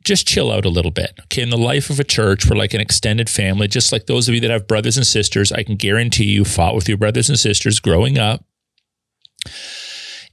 Just 0.04 0.28
chill 0.28 0.52
out 0.52 0.66
a 0.66 0.70
little 0.70 0.92
bit. 0.92 1.14
Okay. 1.24 1.42
In 1.42 1.50
the 1.50 1.58
life 1.58 1.90
of 1.90 2.00
a 2.00 2.04
church, 2.04 2.46
we're 2.48 2.58
like 2.58 2.74
an 2.74 2.82
extended 2.82 3.30
family, 3.30 3.68
just 3.68 3.92
like 3.92 4.06
those 4.06 4.28
of 4.28 4.36
you 4.36 4.42
that 4.42 4.52
have 4.52 4.68
brothers 4.68 4.98
and 4.98 5.08
sisters. 5.08 5.52
I 5.52 5.64
can 5.64 5.78
guarantee 5.78 6.26
you 6.26 6.46
fought 6.46 6.76
with 6.76 6.88
your 6.88 6.98
brothers 6.98 7.30
and 7.30 7.40
sisters 7.40 7.80
growing 7.80 8.18
up. 8.18 8.44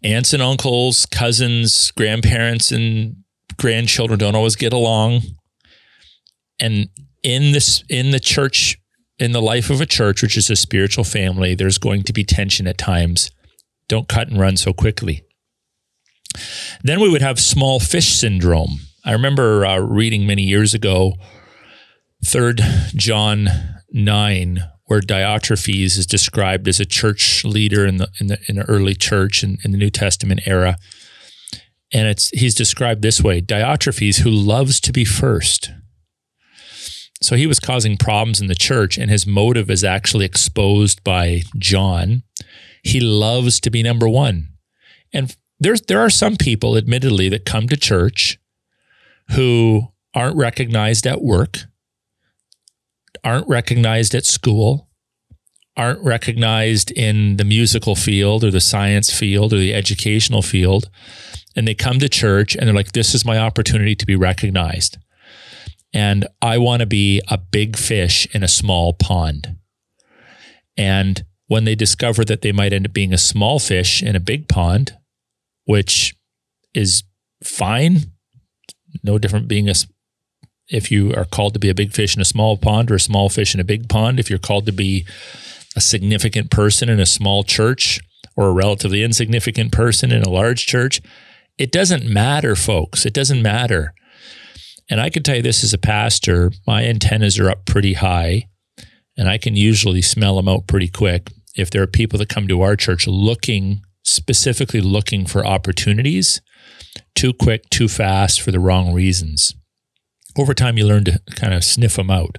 Aunts 0.04 0.32
and 0.32 0.42
uncles, 0.42 1.06
cousins, 1.06 1.90
grandparents, 1.92 2.73
and 2.73 3.16
grandchildren 3.56 4.18
don't 4.18 4.35
always 4.35 4.56
get 4.56 4.73
along. 4.73 5.23
And 6.59 6.88
in 7.23 7.52
this 7.52 7.85
in 7.88 8.11
the 8.11 8.21
church 8.21 8.78
in 9.18 9.32
the 9.32 9.42
life 9.42 9.71
of 9.71 9.80
a 9.80 9.87
church, 9.87 10.23
which 10.23 10.37
is 10.37 10.50
a 10.50 10.56
spiritual 10.56 11.04
family, 11.04 11.54
there's 11.54 11.78
going 11.78 12.02
to 12.04 12.12
be 12.12 12.25
tension 12.25 12.66
at 12.66 12.78
times. 12.78 13.30
Don't 13.88 14.09
cut 14.09 14.28
and 14.28 14.40
run 14.40 14.56
so 14.56 14.73
quickly. 14.73 15.23
Then 16.82 17.00
we 17.00 17.11
would 17.11 17.23
have 17.23 17.38
small 17.38 17.78
fish 17.78 18.09
syndrome. 18.09 18.80
I 19.04 19.12
remember 19.12 19.66
uh, 19.66 19.78
reading 19.78 20.26
many 20.26 20.42
years 20.42 20.75
ago, 20.75 21.12
Third 22.25 22.61
John 22.94 23.49
nine, 23.92 24.61
where 24.92 25.00
Diotrephes 25.00 25.99
is 25.99 26.06
described 26.06 26.68
as 26.68 26.78
a 26.78 26.84
church 26.84 27.44
leader 27.44 27.87
in 27.87 27.96
the 27.96 28.08
in 28.20 28.26
the 28.26 28.38
in 28.49 28.56
the 28.56 28.64
early 28.64 28.94
church 28.94 29.42
in, 29.42 29.58
in 29.64 29.72
the 29.72 29.78
New 29.78 29.90
Testament 29.90 30.40
era, 30.46 30.76
and 31.92 32.06
it's 32.06 32.28
he's 32.28 32.54
described 32.54 33.02
this 33.02 33.22
way: 33.22 33.40
Diotrephes, 33.40 34.20
who 34.20 34.30
loves 34.30 34.80
to 34.80 34.92
be 34.92 35.04
first 35.04 35.70
so 37.22 37.37
he 37.37 37.46
was 37.46 37.61
causing 37.61 37.96
problems 37.96 38.40
in 38.40 38.49
the 38.49 38.54
church, 38.54 38.99
and 38.99 39.11
his 39.11 39.26
motive 39.26 39.70
is 39.70 39.84
actually 39.84 40.25
exposed 40.25 41.04
by 41.04 41.42
John. 41.56 42.25
He 42.82 43.00
loves 43.00 43.61
to 43.61 43.70
be 43.70 43.82
number 43.82 44.08
one. 44.08 44.49
And 45.12 45.34
there's 45.61 45.82
there 45.82 46.00
are 46.00 46.11
some 46.11 46.37
people, 46.37 46.76
admittedly, 46.76 47.28
that 47.28 47.44
come 47.44 47.68
to 47.68 47.76
church 47.76 48.38
who 49.30 49.92
aren't 50.14 50.37
recognized 50.37 51.06
at 51.06 51.22
work, 51.22 51.61
aren't 53.25 53.49
recognized 53.49 54.14
at 54.14 54.25
school, 54.25 54.88
aren't 55.76 56.00
recognized 56.00 56.90
in 56.90 57.37
the 57.37 57.45
musical 57.45 57.95
field 57.95 58.45
or 58.45 58.50
the 58.50 58.61
science 58.61 59.11
field 59.11 59.52
or 59.52 59.59
the 59.59 59.75
educational 59.75 60.42
field. 60.42 60.88
And 61.54 61.69
they 61.69 61.75
come 61.75 61.99
to 61.99 62.09
church 62.09 62.54
and 62.54 62.66
they're 62.66 62.75
like, 62.75 62.92
this 62.92 63.14
is 63.14 63.25
my 63.25 63.38
opportunity 63.38 63.95
to 63.95 64.07
be 64.07 64.16
recognized 64.16 64.99
and 65.92 66.26
I 66.40 66.59
want 66.59 66.81
to 66.81 66.87
be 66.87 67.21
a 67.28 67.37
big 67.37 67.76
fish 67.76 68.26
in 68.35 68.42
a 68.42 68.49
small 68.49 68.92
pond. 68.92 69.57
And 70.76 71.25
when 71.49 71.64
they 71.64 71.75
discover 71.75 72.25
that 72.25 72.40
they 72.40 72.52
might 72.52 72.73
end 72.73 72.87
up 72.87 72.92
being 72.92 73.12
a 73.12 73.19
small 73.19 73.59
fish 73.59 74.02
in 74.02 74.16
a 74.16 74.21
big 74.21 74.49
pond, 74.49 74.97
which 75.64 76.16
is 76.73 77.04
fine, 77.45 77.99
no 79.02 79.19
different 79.19 79.49
being 79.49 79.69
a 79.69 79.75
if 80.73 80.91
you 80.91 81.14
are 81.14 81.26
called 81.26 81.52
to 81.52 81.61
be 81.61 81.69
a 81.69 81.75
big 81.75 81.93
fish 81.93 82.17
in 82.17 82.23
a 82.23 82.25
small 82.25 82.57
pond 82.57 82.91
or 82.91 82.95
a 82.95 83.00
small 83.00 83.29
fish 83.29 83.55
in 83.55 83.61
a 83.61 83.64
big 83.64 83.88
pond, 83.88 84.19
if 84.19 84.31
you're 84.31 84.38
called 84.38 84.64
to 84.67 84.73
be 84.73 85.07
a 85.76 85.81
significant 85.81 86.50
person 86.50 86.88
in 86.88 86.99
a 86.99 87.07
small 87.07 87.45
church 87.45 88.00
or 88.37 88.49
a 88.49 88.52
relatively 88.52 89.02
insignificant 89.02 89.71
person 89.71 90.11
in 90.11 90.23
a 90.23 90.31
large 90.31 90.67
church, 90.67 91.02
it 91.59 91.71
doesn't 91.71 92.07
matter, 92.07 92.57
folks. 92.57 93.05
It 93.05 93.12
doesn't 93.12 93.43
matter. 93.43 93.93
And 94.88 94.99
I 94.99 95.11
can 95.11 95.23
tell 95.23 95.37
you 95.37 95.43
this 95.43 95.62
as 95.62 95.75
a 95.75 95.79
pastor, 95.79 96.50
my 96.67 96.85
antennas 96.85 97.38
are 97.38 97.50
up 97.50 97.67
pretty 97.67 97.95
high, 97.95 98.49
and 99.17 99.29
I 99.29 99.37
can 99.37 99.55
usually 99.55 100.02
smell 100.02 100.37
them 100.37 100.49
out 100.49 100.67
pretty 100.67 100.88
quick. 100.88 101.31
If 101.55 101.71
there 101.71 101.83
are 101.83 101.87
people 101.87 102.19
that 102.19 102.31
come 102.31 102.49
to 102.49 102.62
our 102.62 102.76
church 102.76 103.07
looking, 103.07 103.83
specifically 104.05 104.81
looking 104.81 105.26
for 105.26 105.47
opportunities, 105.47 106.41
too 107.14 107.35
quick, 107.35 107.69
too 107.69 107.88
fast 107.88 108.41
for 108.41 108.50
the 108.50 108.61
wrong 108.61 108.95
reasons. 108.95 109.55
Over 110.37 110.55
time, 110.55 110.79
you 110.79 110.87
learn 110.87 111.05
to 111.05 111.21
kind 111.35 111.55
of 111.55 111.65
sniff 111.65 111.97
them 111.97 112.11
out. 112.11 112.39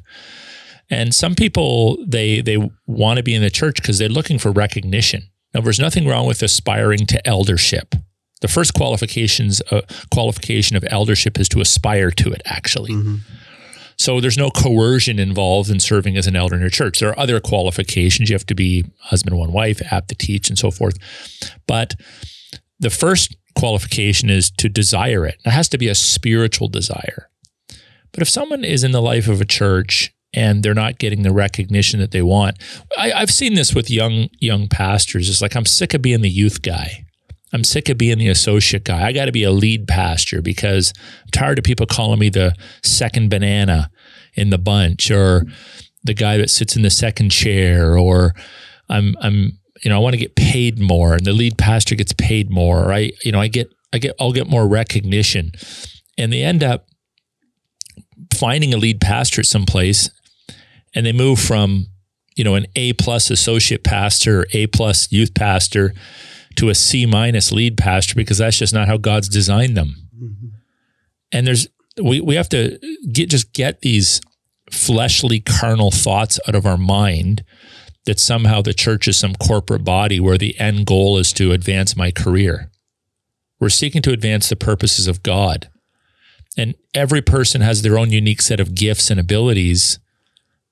And 0.90 1.14
some 1.14 1.36
people, 1.36 1.98
they, 2.06 2.42
they 2.42 2.58
want 2.86 3.18
to 3.18 3.24
be 3.24 3.34
in 3.34 3.42
the 3.42 3.50
church 3.50 3.76
because 3.76 3.98
they're 3.98 4.10
looking 4.10 4.38
for 4.38 4.52
recognition. 4.52 5.24
Now, 5.54 5.62
there's 5.62 5.80
nothing 5.80 6.08
wrong 6.08 6.28
with 6.28 6.42
aspiring 6.42 7.06
to 7.08 7.28
eldership. 7.28 7.96
The 8.42 8.48
first 8.48 8.74
qualifications 8.74 9.62
uh, 9.72 9.82
qualification 10.12 10.76
of 10.76 10.84
eldership 10.90 11.40
is 11.40 11.48
to 11.50 11.62
aspire 11.62 12.12
to 12.12 12.30
it. 12.32 12.42
Actually, 12.46 12.92
mm-hmm. 12.92 13.16
so 13.98 14.20
there's 14.20 14.38
no 14.38 14.50
coercion 14.50 15.18
involved 15.18 15.70
in 15.70 15.80
serving 15.80 16.18
as 16.18 16.28
an 16.28 16.36
elder 16.36 16.56
in 16.56 16.62
your 16.62 16.70
church. 16.70 17.00
There 17.00 17.10
are 17.10 17.20
other 17.20 17.40
qualifications. 17.40 18.30
You 18.30 18.36
have 18.36 18.46
to 18.48 18.56
be 18.56 18.84
husband, 19.00 19.38
one 19.38 19.54
wife, 19.54 19.82
apt 19.94 20.10
to 20.10 20.16
teach, 20.16 20.50
and 20.50 20.60
so 20.60 20.72
forth. 20.72 20.98
But 21.68 21.96
the 22.82 22.90
first 22.90 23.38
qualification 23.56 24.30
is 24.30 24.52
to 24.52 24.68
desire 24.68 25.26
it. 25.26 25.36
It 25.46 25.52
has 25.52 25.70
to 25.70 25.78
be 25.78 25.88
a 25.88 25.96
spiritual 25.96 26.68
desire. 26.68 27.30
But 28.14 28.22
if 28.22 28.30
someone 28.30 28.64
is 28.64 28.84
in 28.84 28.92
the 28.92 29.02
life 29.02 29.28
of 29.28 29.42
a 29.42 29.46
church 29.46 30.14
and 30.34 30.64
they're 30.64 30.74
not 30.74 31.00
getting 31.00 31.24
the 31.24 31.34
recognition 31.34 32.00
that 32.00 32.12
they 32.12 32.22
want, 32.22 32.58
I, 32.98 33.10
have 33.10 33.32
seen 33.32 33.56
this 33.56 33.76
with 33.76 33.90
young 33.90 34.30
young 34.40 34.68
pastors. 34.68 35.30
It's 35.30 35.42
like 35.42 35.56
I'm 35.56 35.66
sick 35.66 35.94
of 35.94 36.02
being 36.02 36.22
the 36.22 36.30
youth 36.30 36.62
guy. 36.62 37.06
I'm 37.52 37.64
sick 37.64 37.88
of 37.90 37.98
being 37.98 38.18
the 38.18 38.30
associate 38.30 38.84
guy. 38.84 39.06
I 39.06 39.12
got 39.12 39.26
to 39.26 39.32
be 39.32 39.44
a 39.44 39.52
lead 39.52 39.88
pastor 39.88 40.42
because 40.42 40.92
I'm 41.24 41.30
tired 41.32 41.60
of 41.60 41.64
people 41.64 41.86
calling 41.86 42.20
me 42.20 42.30
the 42.30 42.56
second 42.84 43.30
banana 43.30 43.92
in 44.34 44.50
the 44.50 44.58
bunch 44.58 45.12
or 45.12 45.44
the 46.04 46.16
guy 46.16 46.38
that 46.38 46.50
sits 46.50 46.76
in 46.76 46.82
the 46.82 46.90
second 46.90 47.30
chair 47.30 47.98
or 47.98 48.34
I'm 48.90 49.16
I'm 49.22 49.60
you 49.84 49.90
know 49.90 49.96
I 49.96 50.00
want 50.00 50.14
to 50.14 50.20
get 50.20 50.36
paid 50.36 50.80
more 50.80 51.14
and 51.14 51.26
the 51.26 51.34
lead 51.34 51.58
pastor 51.58 51.96
gets 51.96 52.14
paid 52.14 52.50
more 52.50 52.84
or 52.84 52.94
I 52.94 53.12
you 53.24 53.32
know 53.32 53.40
I 53.40 53.48
get 53.48 53.72
I 53.94 54.00
get 54.00 54.16
I'll 54.20 54.34
get 54.34 54.50
more 54.50 54.68
recognition 54.68 55.52
and 56.18 56.34
they 56.34 56.44
end 56.44 56.64
up 56.64 56.88
finding 58.34 58.74
a 58.74 58.78
lead 58.78 59.00
pastor 59.00 59.42
at 59.42 59.46
some 59.46 59.66
place 59.66 60.10
and 60.94 61.06
they 61.06 61.12
move 61.12 61.40
from 61.40 61.88
you 62.36 62.44
know 62.44 62.56
an 62.56 62.66
A 62.76 62.94
plus 62.94 63.30
associate 63.30 63.84
pastor 63.84 64.42
or 64.42 64.48
A 64.54 64.68
plus 64.68 65.12
youth 65.12 65.34
pastor 65.34 65.94
to 66.56 66.70
a 66.70 66.76
C 66.76 67.06
minus 67.06 67.52
lead 67.52 67.78
pastor 67.78 68.16
because 68.16 68.38
that's 68.38 68.58
just 68.58 68.74
not 68.74 68.88
how 68.88 68.98
God's 68.98 69.30
designed 69.30 69.76
them. 69.76 70.10
Mm-hmm. 70.16 70.48
And 71.32 71.48
there's 71.48 71.68
we 72.02 72.22
we 72.22 72.36
have 72.36 72.50
to 72.50 72.80
get 73.12 73.30
just 73.30 73.54
get 73.54 73.82
these 73.82 74.22
fleshly 74.72 75.40
carnal 75.40 75.92
thoughts 75.92 76.40
out 76.48 76.56
of 76.56 76.66
our 76.66 76.78
mind 76.78 77.44
that 78.06 78.20
somehow 78.20 78.62
the 78.62 78.74
church 78.74 79.08
is 79.08 79.18
some 79.18 79.36
corporate 79.36 79.84
body 79.84 80.20
where 80.20 80.38
the 80.38 80.60
end 80.60 80.86
goal 80.86 81.18
is 81.18 81.32
to 81.34 81.52
advance 81.52 81.96
my 81.96 82.12
career. 82.12 82.70
We're 83.60 83.70
seeking 83.70 84.02
to 84.02 84.12
advance 84.12 84.50
the 84.50 84.56
purposes 84.56 85.08
of 85.08 85.24
God. 85.24 85.70
And 86.58 86.76
every 86.94 87.22
person 87.22 87.62
has 87.62 87.82
their 87.82 87.98
own 87.98 88.12
unique 88.12 88.42
set 88.42 88.60
of 88.60 88.76
gifts 88.76 89.10
and 89.10 89.20
abilities 89.20 90.00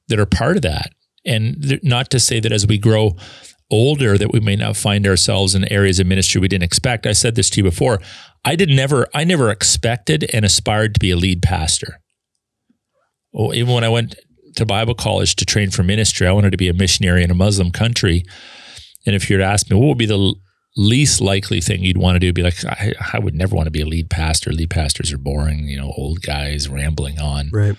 that 0.07 0.19
are 0.19 0.25
part 0.25 0.57
of 0.57 0.61
that. 0.61 0.91
And 1.25 1.79
not 1.83 2.09
to 2.11 2.19
say 2.19 2.39
that 2.39 2.51
as 2.51 2.67
we 2.67 2.77
grow 2.77 3.15
older 3.71 4.17
that 4.17 4.33
we 4.33 4.39
may 4.39 4.55
not 4.55 4.75
find 4.75 5.07
ourselves 5.07 5.55
in 5.55 5.71
areas 5.71 5.99
of 5.99 6.05
ministry 6.05 6.41
we 6.41 6.47
didn't 6.47 6.65
expect. 6.65 7.07
I 7.07 7.13
said 7.13 7.35
this 7.35 7.49
to 7.51 7.57
you 7.59 7.63
before. 7.63 7.99
I 8.43 8.55
did 8.55 8.69
never, 8.69 9.07
I 9.13 9.23
never 9.23 9.49
expected 9.49 10.29
and 10.33 10.43
aspired 10.43 10.93
to 10.93 10.99
be 10.99 11.11
a 11.11 11.15
lead 11.15 11.41
pastor. 11.41 12.01
Well, 13.31 13.55
even 13.55 13.73
when 13.73 13.85
I 13.85 13.89
went 13.89 14.15
to 14.57 14.65
Bible 14.65 14.93
college 14.93 15.37
to 15.37 15.45
train 15.45 15.71
for 15.71 15.83
ministry, 15.83 16.27
I 16.27 16.33
wanted 16.33 16.51
to 16.51 16.57
be 16.57 16.67
a 16.67 16.73
missionary 16.73 17.23
in 17.23 17.31
a 17.31 17.35
Muslim 17.35 17.71
country. 17.71 18.25
And 19.05 19.15
if 19.15 19.29
you 19.29 19.37
were 19.37 19.43
to 19.43 19.49
ask 19.49 19.71
me, 19.71 19.77
what 19.77 19.87
would 19.87 19.97
be 19.97 20.05
the 20.05 20.35
least 20.75 21.21
likely 21.21 21.61
thing 21.61 21.83
you'd 21.83 21.97
want 21.97 22.15
to 22.15 22.19
do? 22.19 22.33
Be 22.33 22.43
like, 22.43 22.63
I, 22.65 22.93
I 23.13 23.19
would 23.19 23.35
never 23.35 23.55
want 23.55 23.67
to 23.67 23.71
be 23.71 23.81
a 23.81 23.85
lead 23.85 24.09
pastor. 24.09 24.51
Lead 24.51 24.69
pastors 24.69 25.11
are 25.11 25.17
boring, 25.17 25.67
you 25.67 25.77
know, 25.77 25.93
old 25.97 26.21
guys 26.21 26.69
rambling 26.69 27.19
on. 27.19 27.49
Right. 27.51 27.75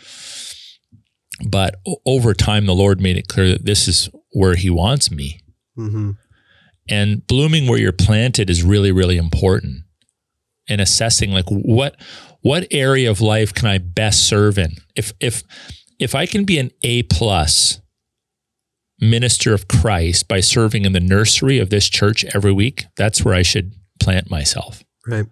But 1.47 1.77
over 2.07 2.35
time, 2.35 2.67
the 2.67 2.75
Lord 2.75 3.01
made 3.01 3.17
it 3.17 3.29
clear 3.29 3.49
that 3.49 3.65
this 3.65 3.89
is 3.89 4.09
where 4.33 4.55
He 4.55 4.71
wants 4.71 5.11
me. 5.11 5.41
Mm-hmm. 5.77 6.13
And 6.89 7.27
blooming 7.27 7.69
where 7.69 7.79
you're 7.79 7.93
planted 7.93 8.51
is 8.51 8.63
really, 8.63 8.93
really 8.93 9.17
important. 9.17 9.85
And 10.69 10.81
assessing 10.81 11.33
like 11.33 11.49
what 11.49 11.97
what 12.41 12.67
area 12.71 13.11
of 13.11 13.21
life 13.21 13.53
can 13.55 13.69
I 13.69 13.79
best 13.79 14.27
serve 14.27 14.59
in? 14.59 14.77
If 14.95 15.13
if 15.21 15.43
if 15.99 16.15
I 16.15 16.27
can 16.27 16.45
be 16.45 16.59
an 16.59 16.71
A 16.83 17.03
plus 17.05 17.81
minister 19.03 19.53
of 19.53 19.69
Christ 19.69 20.29
by 20.29 20.41
serving 20.41 20.85
in 20.85 20.93
the 20.93 21.01
nursery 21.01 21.59
of 21.59 21.71
this 21.71 21.89
church 21.89 22.25
every 22.35 22.53
week, 22.53 22.87
that's 22.97 23.25
where 23.25 23.35
I 23.35 23.43
should 23.43 23.75
plant 24.01 24.31
myself. 24.31 24.83
Right. 25.07 25.27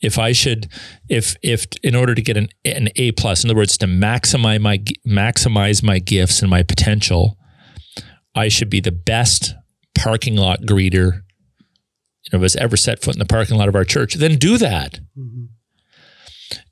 If 0.00 0.18
I 0.18 0.30
should, 0.30 0.68
if 1.08 1.34
if 1.42 1.66
in 1.82 1.96
order 1.96 2.14
to 2.14 2.22
get 2.22 2.36
an 2.36 2.48
an 2.64 2.88
A 2.94 3.12
plus, 3.12 3.42
in 3.42 3.50
other 3.50 3.56
words, 3.56 3.76
to 3.78 3.86
maximize 3.86 4.60
my 4.60 4.78
maximize 5.06 5.82
my 5.82 5.98
gifts 5.98 6.40
and 6.40 6.48
my 6.50 6.62
potential, 6.62 7.36
I 8.34 8.48
should 8.48 8.70
be 8.70 8.80
the 8.80 8.92
best 8.92 9.54
parking 9.96 10.36
lot 10.36 10.62
greeter 10.62 11.22
you 12.30 12.38
know, 12.38 12.42
has 12.42 12.54
ever 12.56 12.76
set 12.76 13.02
foot 13.02 13.14
in 13.14 13.18
the 13.18 13.24
parking 13.24 13.56
lot 13.56 13.68
of 13.68 13.74
our 13.74 13.84
church. 13.84 14.14
Then 14.14 14.36
do 14.36 14.58
that. 14.58 15.00
Mm-hmm. 15.18 15.46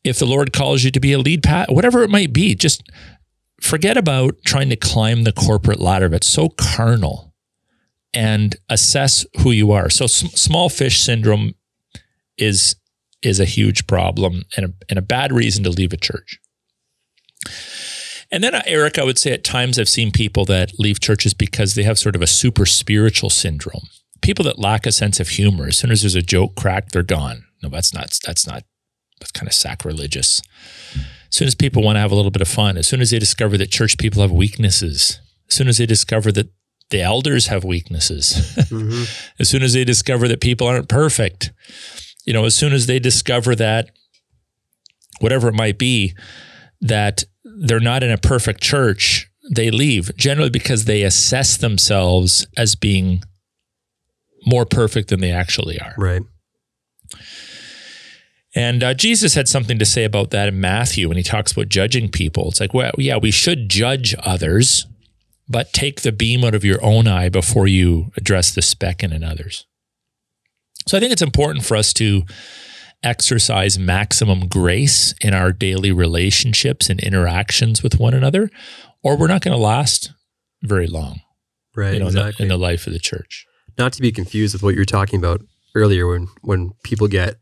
If 0.05 0.19
the 0.19 0.27
Lord 0.27 0.53
calls 0.53 0.85
you 0.85 0.91
to 0.93 1.01
be 1.01 1.13
a 1.13 1.19
lead 1.19 1.43
pat, 1.43 1.73
whatever 1.73 2.03
it 2.03 2.11
might 2.11 2.33
be, 2.33 2.55
just 2.55 2.89
forget 3.61 3.97
about 3.97 4.37
trying 4.45 4.71
to 4.71 4.77
climb 4.77 5.25
the 5.25 5.33
corporate 5.33 5.81
ladder. 5.81 6.13
It's 6.15 6.27
so 6.27 6.49
carnal 6.51 7.35
and 8.13 8.57
assess 8.69 9.27
who 9.41 9.51
you 9.51 9.73
are. 9.73 9.91
So 9.91 10.07
small 10.07 10.69
fish 10.69 11.01
syndrome 11.01 11.55
is 12.39 12.77
is 13.23 13.41
a 13.41 13.45
huge 13.45 13.87
problem 13.87 14.45
and 14.57 14.67
a, 14.67 14.73
and 14.89 14.99
a 14.99 15.03
bad 15.03 15.33
reason 15.33 15.65
to 15.65 15.71
leave 15.71 15.93
a 15.93 15.97
church. 15.97 16.39
And 18.31 18.43
then, 18.43 18.55
uh, 18.55 18.63
Eric, 18.67 18.99
I 18.99 19.05
would 19.05 19.19
say 19.19 19.33
at 19.33 19.45
times 19.45 19.79
I've 19.79 19.89
seen 19.89 20.11
people 20.11 20.45
that 20.47 20.79
leave 20.79 21.01
churches 21.01 21.33
because 21.33 21.75
they 21.75 21.83
have 21.85 21.99
sort 21.99 22.17
of 22.17 22.23
a 22.23 22.27
super 22.27 22.67
spiritual 22.67 23.31
syndrome. 23.31 23.89
People 24.21 24.45
that 24.45 24.59
lack 24.59 24.87
a 24.87 24.93
sense 24.93 25.21
of 25.21 25.29
humor. 25.29 25.69
As 25.69 25.79
soon 25.79 25.91
as 25.91 26.03
there's 26.03 26.15
a 26.15 26.23
joke 26.23 26.57
cracked, 26.57 26.93
they're 26.93 27.03
gone. 27.03 27.45
No, 27.63 27.69
that's 27.69 27.95
not. 27.95 28.19
That's 28.25 28.47
not. 28.47 28.65
That's 29.21 29.33
kind 29.33 29.49
of 29.49 29.55
sacrilegious. 29.55 30.43
As 31.29 31.35
soon 31.35 31.49
as 31.49 31.55
people 31.55 31.83
want 31.83 31.97
to 31.97 32.01
have 32.01 32.13
a 32.13 32.15
little 32.15 32.31
bit 32.31 32.43
of 32.43 32.49
fun, 32.49 32.77
as 32.77 32.87
soon 32.87 33.01
as 33.01 33.11
they 33.11 33.19
discover 33.19 33.59
that 33.59 33.71
church 33.71 33.99
people 33.99 34.23
have 34.23 34.33
weaknesses, 34.33 35.21
as 35.49 35.55
soon 35.55 35.69
as 35.69 35.79
they 35.79 35.87
discover 35.87 36.33
that 36.33 36.51
the 36.91 37.03
elders 37.03 37.49
have 37.49 37.65
weaknesses, 37.65 38.33
mm-hmm. 38.57 39.05
as 39.41 39.49
soon 39.49 39.63
as 39.63 39.73
they 39.73 39.85
discover 39.85 40.29
that 40.29 40.41
people 40.41 40.67
aren't 40.67 40.89
perfect, 40.89 41.53
you 42.25 42.33
know, 42.33 42.45
as 42.45 42.55
soon 42.55 42.73
as 42.73 42.87
they 42.87 42.99
discover 42.99 43.55
that 43.55 43.91
whatever 45.21 45.49
it 45.49 45.55
might 45.55 45.79
be, 45.79 46.15
that 46.81 47.25
they're 47.45 47.81
not 47.81 48.03
in 48.03 48.11
a 48.11 48.19
perfect 48.19 48.61
church, 48.61 49.31
they 49.51 49.71
leave 49.71 50.15
generally 50.17 50.51
because 50.51 50.85
they 50.85 51.03
assess 51.03 51.57
themselves 51.57 52.47
as 52.57 52.75
being 52.75 53.23
more 54.45 54.65
perfect 54.65 55.09
than 55.09 55.21
they 55.21 55.33
actually 55.33 55.81
are. 55.81 55.95
Right. 55.97 56.23
And 58.57 58.83
uh, 58.83 58.95
Jesus 58.95 59.35
had 59.35 59.49
something 59.49 59.79
to 59.79 59.85
say 59.85 60.05
about 60.05 60.31
that 60.31 60.49
in 60.49 60.59
Matthew 60.59 61.09
when 61.09 61.19
he 61.19 61.23
talks 61.23 61.53
about 61.53 61.69
judging 61.69 62.11
people. 62.11 62.49
It's 62.49 62.59
like, 62.59 62.73
well, 62.73 62.93
yeah, 62.97 63.19
we 63.19 63.31
should 63.31 63.69
judge 63.69 64.15
others, 64.25 64.87
but 65.47 65.75
take 65.75 66.01
the 66.01 66.11
beam 66.11 66.43
out 66.43 66.55
of 66.55 66.65
your 66.65 66.83
own 66.83 67.07
eye 67.07 67.29
before 67.29 67.67
you 67.67 68.13
address 68.17 68.55
the 68.55 68.63
speck 68.63 69.03
in 69.03 69.13
another's. 69.13 69.67
So 70.89 70.97
I 70.97 71.01
think 71.01 71.13
it's 71.13 71.21
important 71.21 71.67
for 71.67 71.77
us 71.77 71.93
to 71.95 72.23
exercise 73.03 73.79
maximum 73.79 74.49
grace 74.49 75.15
in 75.21 75.35
our 75.35 75.53
daily 75.53 75.93
relationships 75.93 76.89
and 76.89 76.99
interactions 77.01 77.83
with 77.83 78.01
one 78.01 78.15
another, 78.15 78.49
or 79.03 79.19
we're 79.19 79.27
not 79.27 79.43
going 79.43 79.57
to 79.57 79.63
last 79.63 80.15
very 80.63 80.87
long. 80.87 81.21
Right. 81.77 81.93
You 81.93 82.01
know, 82.01 82.07
exactly. 82.07 82.45
in, 82.45 82.49
the, 82.49 82.55
in 82.55 82.59
the 82.59 82.67
life 82.67 82.87
of 82.87 82.95
the 82.95 82.99
church. 82.99 83.45
Not 83.77 83.93
to 83.93 84.01
be 84.01 84.13
confused 84.13 84.55
with 84.55 84.63
what 84.63 84.73
you 84.73 84.81
were 84.81 84.87
talking 84.87 85.19
about 85.19 85.43
earlier 85.75 86.07
when 86.07 86.29
when 86.41 86.73
people 86.83 87.07
get 87.07 87.37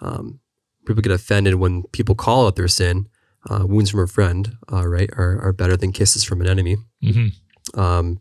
um, 0.00 0.38
people 0.86 1.02
get 1.02 1.12
offended 1.12 1.54
when 1.56 1.84
people 1.92 2.14
call 2.14 2.46
out 2.46 2.56
their 2.56 2.68
sin. 2.68 3.08
Uh, 3.48 3.64
wounds 3.66 3.90
from 3.90 4.00
a 4.00 4.06
friend, 4.06 4.58
uh, 4.70 4.86
right, 4.86 5.08
are, 5.16 5.40
are 5.40 5.52
better 5.54 5.74
than 5.74 5.92
kisses 5.92 6.22
from 6.22 6.42
an 6.42 6.46
enemy. 6.46 6.76
Mm-hmm. 7.02 7.80
Um, 7.80 8.20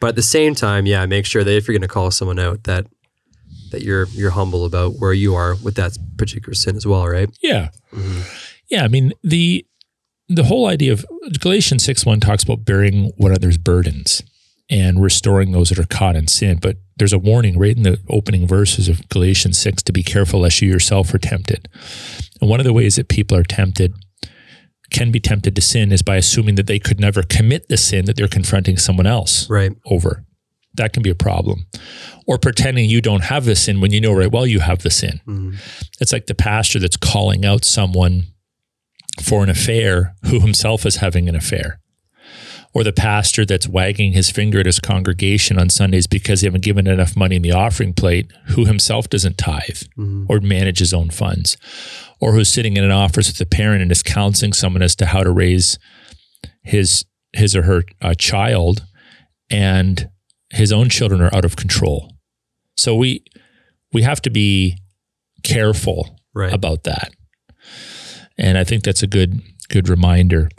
but 0.00 0.08
at 0.08 0.16
the 0.16 0.22
same 0.22 0.56
time, 0.56 0.86
yeah, 0.86 1.06
make 1.06 1.24
sure 1.24 1.44
that 1.44 1.54
if 1.54 1.68
you're 1.68 1.74
going 1.74 1.88
to 1.88 1.88
call 1.88 2.10
someone 2.10 2.38
out, 2.38 2.64
that 2.64 2.86
that 3.70 3.82
you're 3.82 4.06
you're 4.08 4.30
humble 4.30 4.64
about 4.64 4.94
where 4.98 5.12
you 5.12 5.34
are 5.34 5.54
with 5.62 5.76
that 5.76 5.96
particular 6.16 6.54
sin 6.54 6.76
as 6.76 6.86
well, 6.86 7.06
right? 7.06 7.30
Yeah, 7.42 7.68
mm-hmm. 7.92 8.22
yeah. 8.68 8.84
I 8.84 8.88
mean 8.88 9.12
the 9.22 9.66
the 10.28 10.44
whole 10.44 10.66
idea 10.66 10.92
of 10.92 11.04
Galatians 11.38 11.84
six 11.84 12.04
one 12.04 12.20
talks 12.20 12.42
about 12.42 12.64
bearing 12.64 13.12
one 13.16 13.30
another's 13.30 13.58
burdens 13.58 14.22
and 14.68 15.02
restoring 15.02 15.52
those 15.52 15.68
that 15.68 15.78
are 15.78 15.86
caught 15.86 16.16
in 16.16 16.26
sin. 16.26 16.58
But 16.60 16.76
there's 17.00 17.12
a 17.14 17.18
warning 17.18 17.58
right 17.58 17.76
in 17.76 17.82
the 17.82 17.98
opening 18.10 18.46
verses 18.46 18.86
of 18.86 19.08
Galatians 19.08 19.56
6 19.58 19.82
to 19.84 19.92
be 19.92 20.02
careful 20.02 20.40
lest 20.40 20.60
you 20.60 20.70
yourself 20.70 21.12
are 21.14 21.18
tempted. 21.18 21.66
And 22.40 22.48
one 22.48 22.60
of 22.60 22.66
the 22.66 22.74
ways 22.74 22.96
that 22.96 23.08
people 23.08 23.36
are 23.38 23.42
tempted, 23.42 23.94
can 24.90 25.10
be 25.10 25.18
tempted 25.18 25.56
to 25.56 25.62
sin, 25.62 25.92
is 25.92 26.02
by 26.02 26.16
assuming 26.16 26.56
that 26.56 26.66
they 26.66 26.78
could 26.78 27.00
never 27.00 27.22
commit 27.22 27.68
the 27.68 27.78
sin 27.78 28.04
that 28.04 28.16
they're 28.16 28.28
confronting 28.28 28.76
someone 28.76 29.06
else 29.06 29.48
right. 29.48 29.72
over. 29.86 30.24
That 30.74 30.92
can 30.92 31.02
be 31.02 31.08
a 31.10 31.14
problem. 31.14 31.66
Or 32.26 32.36
pretending 32.36 32.90
you 32.90 33.00
don't 33.00 33.24
have 33.24 33.46
the 33.46 33.56
sin 33.56 33.80
when 33.80 33.92
you 33.92 34.00
know 34.00 34.12
right 34.12 34.30
well 34.30 34.46
you 34.46 34.60
have 34.60 34.82
the 34.82 34.90
sin. 34.90 35.20
Mm. 35.26 35.56
It's 36.00 36.12
like 36.12 36.26
the 36.26 36.34
pastor 36.34 36.78
that's 36.78 36.98
calling 36.98 37.46
out 37.46 37.64
someone 37.64 38.24
for 39.22 39.42
an 39.42 39.48
affair 39.48 40.14
who 40.26 40.40
himself 40.40 40.84
is 40.84 40.96
having 40.96 41.30
an 41.30 41.34
affair 41.34 41.80
or 42.72 42.84
the 42.84 42.92
pastor 42.92 43.44
that's 43.44 43.68
wagging 43.68 44.12
his 44.12 44.30
finger 44.30 44.60
at 44.60 44.66
his 44.66 44.78
congregation 44.78 45.58
on 45.58 45.68
Sundays 45.68 46.06
because 46.06 46.40
they 46.40 46.46
haven't 46.46 46.62
given 46.62 46.86
enough 46.86 47.16
money 47.16 47.36
in 47.36 47.42
the 47.42 47.52
offering 47.52 47.92
plate, 47.92 48.30
who 48.48 48.64
himself 48.64 49.08
doesn't 49.08 49.38
tithe 49.38 49.82
mm-hmm. 49.98 50.26
or 50.28 50.40
manage 50.40 50.78
his 50.78 50.94
own 50.94 51.10
funds, 51.10 51.56
or 52.20 52.32
who's 52.32 52.48
sitting 52.48 52.76
in 52.76 52.84
an 52.84 52.92
office 52.92 53.28
with 53.28 53.40
a 53.40 53.46
parent 53.46 53.82
and 53.82 53.90
is 53.90 54.02
counseling 54.02 54.52
someone 54.52 54.82
as 54.82 54.94
to 54.96 55.06
how 55.06 55.22
to 55.22 55.30
raise 55.30 55.78
his 56.62 57.04
his 57.32 57.54
or 57.56 57.62
her 57.62 57.82
uh, 58.00 58.14
child, 58.14 58.84
and 59.50 60.08
his 60.50 60.72
own 60.72 60.88
children 60.88 61.20
are 61.20 61.34
out 61.34 61.44
of 61.44 61.56
control. 61.56 62.12
So 62.76 62.94
we 62.94 63.24
we 63.92 64.02
have 64.02 64.22
to 64.22 64.30
be 64.30 64.78
careful 65.42 66.18
right. 66.34 66.52
about 66.52 66.84
that, 66.84 67.12
and 68.38 68.56
I 68.56 68.62
think 68.62 68.84
that's 68.84 69.02
a 69.02 69.08
good 69.08 69.42
good 69.68 69.88
reminder. 69.88 70.50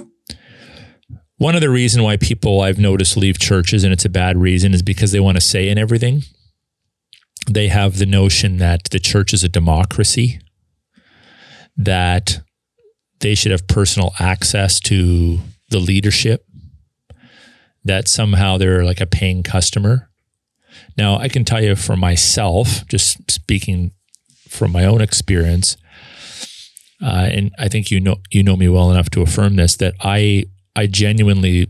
One 1.41 1.55
of 1.55 1.61
the 1.61 1.71
reason 1.71 2.03
why 2.03 2.17
people 2.17 2.61
I've 2.61 2.77
noticed 2.77 3.17
leave 3.17 3.39
churches, 3.39 3.83
and 3.83 3.91
it's 3.91 4.05
a 4.05 4.09
bad 4.09 4.37
reason, 4.37 4.75
is 4.75 4.83
because 4.83 5.11
they 5.11 5.19
want 5.19 5.37
to 5.37 5.41
say 5.41 5.69
in 5.69 5.79
everything. 5.79 6.21
They 7.49 7.69
have 7.69 7.97
the 7.97 8.05
notion 8.05 8.57
that 8.57 8.91
the 8.91 8.99
church 8.99 9.33
is 9.33 9.43
a 9.43 9.49
democracy, 9.49 10.39
that 11.75 12.41
they 13.21 13.33
should 13.33 13.51
have 13.51 13.67
personal 13.67 14.13
access 14.19 14.79
to 14.81 15.39
the 15.71 15.79
leadership, 15.79 16.45
that 17.83 18.07
somehow 18.07 18.59
they're 18.59 18.85
like 18.85 19.01
a 19.01 19.07
paying 19.07 19.41
customer. 19.41 20.11
Now, 20.95 21.17
I 21.17 21.27
can 21.27 21.43
tell 21.43 21.63
you 21.63 21.75
for 21.75 21.97
myself, 21.97 22.85
just 22.87 23.31
speaking 23.31 23.93
from 24.47 24.71
my 24.71 24.85
own 24.85 25.01
experience, 25.01 25.75
uh, 27.03 27.29
and 27.31 27.51
I 27.57 27.67
think 27.67 27.89
you 27.89 27.99
know 27.99 28.17
you 28.29 28.43
know 28.43 28.55
me 28.55 28.69
well 28.69 28.91
enough 28.91 29.09
to 29.09 29.23
affirm 29.23 29.55
this 29.55 29.75
that 29.77 29.95
I 30.01 30.45
I 30.75 30.87
genuinely, 30.87 31.67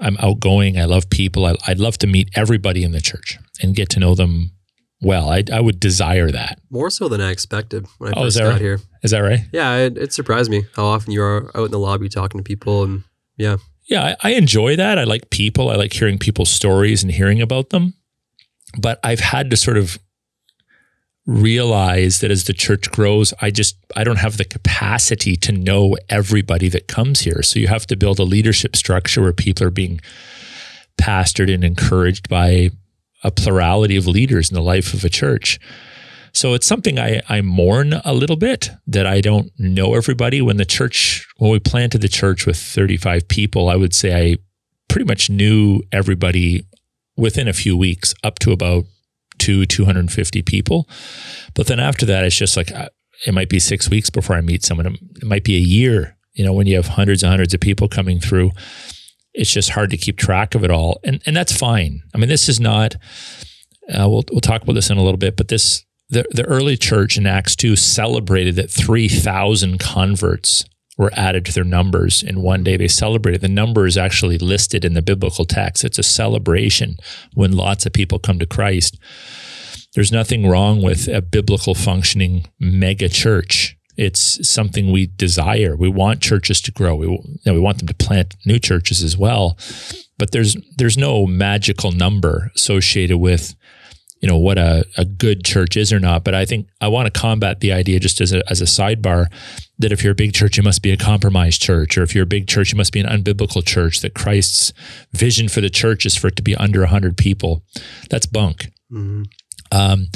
I'm 0.00 0.16
outgoing. 0.18 0.78
I 0.78 0.84
love 0.84 1.10
people. 1.10 1.46
I, 1.46 1.54
would 1.68 1.80
love 1.80 1.98
to 1.98 2.06
meet 2.06 2.30
everybody 2.34 2.82
in 2.82 2.92
the 2.92 3.00
church 3.00 3.38
and 3.62 3.74
get 3.74 3.88
to 3.90 4.00
know 4.00 4.14
them 4.14 4.52
well. 5.00 5.28
I, 5.30 5.44
I 5.52 5.60
would 5.60 5.80
desire 5.80 6.30
that 6.30 6.60
more 6.70 6.90
so 6.90 7.08
than 7.08 7.20
I 7.20 7.30
expected 7.30 7.86
when 7.98 8.14
I 8.14 8.18
oh, 8.18 8.24
first 8.24 8.38
got 8.38 8.48
right? 8.48 8.60
here. 8.60 8.80
Is 9.02 9.10
that 9.12 9.20
right? 9.20 9.40
Yeah, 9.52 9.76
it, 9.76 9.98
it, 9.98 10.12
surprised 10.12 10.50
me 10.50 10.64
how 10.74 10.86
often 10.86 11.12
you 11.12 11.22
are 11.22 11.50
out 11.56 11.66
in 11.66 11.70
the 11.70 11.78
lobby 11.78 12.08
talking 12.08 12.38
to 12.38 12.44
people, 12.44 12.82
and 12.84 13.04
yeah, 13.36 13.58
yeah, 13.88 14.16
I, 14.22 14.28
I 14.28 14.34
enjoy 14.34 14.76
that. 14.76 14.98
I 14.98 15.04
like 15.04 15.30
people. 15.30 15.70
I 15.70 15.76
like 15.76 15.92
hearing 15.92 16.18
people's 16.18 16.50
stories 16.50 17.02
and 17.02 17.10
hearing 17.10 17.40
about 17.40 17.70
them. 17.70 17.94
But 18.78 19.00
I've 19.02 19.20
had 19.20 19.50
to 19.50 19.56
sort 19.56 19.78
of 19.78 19.98
realize 21.28 22.20
that 22.20 22.30
as 22.30 22.44
the 22.44 22.54
church 22.54 22.90
grows, 22.90 23.34
I 23.42 23.50
just 23.50 23.76
I 23.94 24.02
don't 24.02 24.16
have 24.16 24.38
the 24.38 24.46
capacity 24.46 25.36
to 25.36 25.52
know 25.52 25.96
everybody 26.08 26.70
that 26.70 26.88
comes 26.88 27.20
here. 27.20 27.42
So 27.42 27.60
you 27.60 27.68
have 27.68 27.86
to 27.88 27.96
build 27.96 28.18
a 28.18 28.24
leadership 28.24 28.74
structure 28.74 29.20
where 29.20 29.34
people 29.34 29.66
are 29.66 29.70
being 29.70 30.00
pastored 30.98 31.52
and 31.52 31.62
encouraged 31.62 32.30
by 32.30 32.70
a 33.22 33.30
plurality 33.30 33.94
of 33.96 34.06
leaders 34.06 34.50
in 34.50 34.54
the 34.54 34.62
life 34.62 34.94
of 34.94 35.04
a 35.04 35.10
church. 35.10 35.60
So 36.32 36.54
it's 36.54 36.66
something 36.66 36.98
I, 36.98 37.20
I 37.28 37.42
mourn 37.42 37.94
a 38.04 38.14
little 38.14 38.36
bit 38.36 38.70
that 38.86 39.06
I 39.06 39.20
don't 39.20 39.50
know 39.58 39.94
everybody. 39.94 40.40
When 40.40 40.56
the 40.56 40.64
church, 40.64 41.26
when 41.36 41.50
we 41.50 41.58
planted 41.58 42.00
the 42.00 42.08
church 42.08 42.46
with 42.46 42.56
35 42.56 43.28
people, 43.28 43.68
I 43.68 43.76
would 43.76 43.94
say 43.94 44.32
I 44.32 44.36
pretty 44.88 45.06
much 45.06 45.28
knew 45.28 45.82
everybody 45.92 46.64
within 47.16 47.48
a 47.48 47.52
few 47.52 47.76
weeks 47.76 48.14
up 48.24 48.38
to 48.38 48.52
about 48.52 48.84
two, 49.38 49.66
250 49.66 50.42
people. 50.42 50.88
But 51.54 51.66
then 51.66 51.80
after 51.80 52.06
that, 52.06 52.24
it's 52.24 52.36
just 52.36 52.56
like, 52.56 52.72
uh, 52.72 52.88
it 53.26 53.34
might 53.34 53.48
be 53.48 53.58
six 53.58 53.88
weeks 53.88 54.10
before 54.10 54.36
I 54.36 54.40
meet 54.40 54.64
someone. 54.64 54.86
It 55.16 55.24
might 55.24 55.44
be 55.44 55.56
a 55.56 55.60
year, 55.60 56.16
you 56.34 56.44
know, 56.44 56.52
when 56.52 56.66
you 56.66 56.76
have 56.76 56.88
hundreds 56.88 57.22
and 57.22 57.30
hundreds 57.30 57.54
of 57.54 57.60
people 57.60 57.88
coming 57.88 58.20
through. 58.20 58.52
It's 59.34 59.52
just 59.52 59.70
hard 59.70 59.90
to 59.90 59.96
keep 59.96 60.16
track 60.16 60.54
of 60.54 60.64
it 60.64 60.70
all. 60.70 61.00
And, 61.04 61.22
and 61.26 61.36
that's 61.36 61.56
fine. 61.56 62.02
I 62.14 62.18
mean, 62.18 62.28
this 62.28 62.48
is 62.48 62.60
not, 62.60 62.94
uh, 63.88 64.08
we'll, 64.08 64.24
we'll 64.30 64.40
talk 64.40 64.62
about 64.62 64.74
this 64.74 64.90
in 64.90 64.98
a 64.98 65.02
little 65.02 65.18
bit, 65.18 65.36
but 65.36 65.48
this, 65.48 65.84
the, 66.10 66.24
the 66.30 66.44
early 66.44 66.76
church 66.76 67.18
in 67.18 67.26
Acts 67.26 67.54
2 67.56 67.76
celebrated 67.76 68.56
that 68.56 68.70
3,000 68.70 69.78
converts 69.78 70.64
were 70.98 71.12
added 71.14 71.46
to 71.46 71.52
their 71.52 71.64
numbers 71.64 72.22
in 72.22 72.42
one 72.42 72.64
day. 72.64 72.76
They 72.76 72.88
celebrated. 72.88 73.40
The 73.40 73.48
number 73.48 73.86
is 73.86 73.96
actually 73.96 74.36
listed 74.36 74.84
in 74.84 74.94
the 74.94 75.00
biblical 75.00 75.44
text. 75.44 75.84
It's 75.84 75.98
a 75.98 76.02
celebration 76.02 76.96
when 77.34 77.52
lots 77.52 77.86
of 77.86 77.92
people 77.92 78.18
come 78.18 78.38
to 78.40 78.46
Christ. 78.46 78.98
There's 79.94 80.12
nothing 80.12 80.46
wrong 80.46 80.82
with 80.82 81.08
a 81.08 81.22
biblical 81.22 81.74
functioning 81.74 82.46
mega 82.58 83.08
church. 83.08 83.76
It's 83.96 84.48
something 84.48 84.92
we 84.92 85.06
desire. 85.06 85.76
We 85.76 85.88
want 85.88 86.20
churches 86.20 86.60
to 86.62 86.72
grow. 86.72 86.96
We, 86.96 87.06
you 87.06 87.38
know, 87.46 87.54
we 87.54 87.60
want 87.60 87.78
them 87.78 87.88
to 87.88 87.94
plant 87.94 88.36
new 88.44 88.58
churches 88.58 89.02
as 89.02 89.16
well. 89.16 89.56
But 90.18 90.32
there's 90.32 90.56
there's 90.76 90.98
no 90.98 91.26
magical 91.26 91.92
number 91.92 92.50
associated 92.56 93.18
with 93.18 93.54
you 94.20 94.28
know 94.28 94.38
what 94.38 94.58
a, 94.58 94.84
a 94.96 95.04
good 95.04 95.44
church 95.44 95.76
is 95.76 95.92
or 95.92 96.00
not 96.00 96.24
but 96.24 96.34
i 96.34 96.44
think 96.44 96.66
i 96.80 96.88
want 96.88 97.06
to 97.06 97.20
combat 97.20 97.60
the 97.60 97.70
idea 97.70 98.00
just 98.00 98.20
as 98.20 98.32
a, 98.32 98.42
as 98.50 98.60
a 98.60 98.64
sidebar 98.64 99.26
that 99.78 99.92
if 99.92 100.02
you're 100.02 100.12
a 100.12 100.16
big 100.16 100.34
church 100.34 100.56
you 100.56 100.62
must 100.62 100.82
be 100.82 100.90
a 100.90 100.96
compromised 100.96 101.60
church 101.60 101.96
or 101.96 102.02
if 102.02 102.14
you're 102.14 102.24
a 102.24 102.26
big 102.26 102.46
church 102.46 102.72
you 102.72 102.76
must 102.76 102.92
be 102.92 103.00
an 103.00 103.06
unbiblical 103.06 103.64
church 103.64 104.00
that 104.00 104.14
christ's 104.14 104.72
vision 105.12 105.48
for 105.48 105.60
the 105.60 105.70
church 105.70 106.04
is 106.04 106.16
for 106.16 106.28
it 106.28 106.36
to 106.36 106.42
be 106.42 106.54
under 106.56 106.80
100 106.80 107.16
people 107.16 107.62
that's 108.10 108.26
bunk 108.26 108.70
mm-hmm. 108.92 109.22
um, 109.72 110.06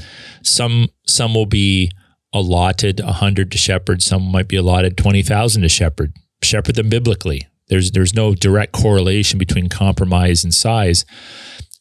some 0.42 0.88
some 1.06 1.34
will 1.34 1.46
be 1.46 1.90
allotted 2.32 3.00
100 3.00 3.52
to 3.52 3.58
shepherd 3.58 4.02
some 4.02 4.22
might 4.22 4.48
be 4.48 4.56
allotted 4.56 4.96
20000 4.96 5.62
to 5.62 5.68
shepherd 5.68 6.12
shepherd 6.42 6.74
them 6.74 6.88
biblically 6.88 7.46
there's 7.68 7.92
there's 7.92 8.14
no 8.14 8.34
direct 8.34 8.72
correlation 8.72 9.38
between 9.38 9.68
compromise 9.68 10.42
and 10.44 10.54
size 10.54 11.04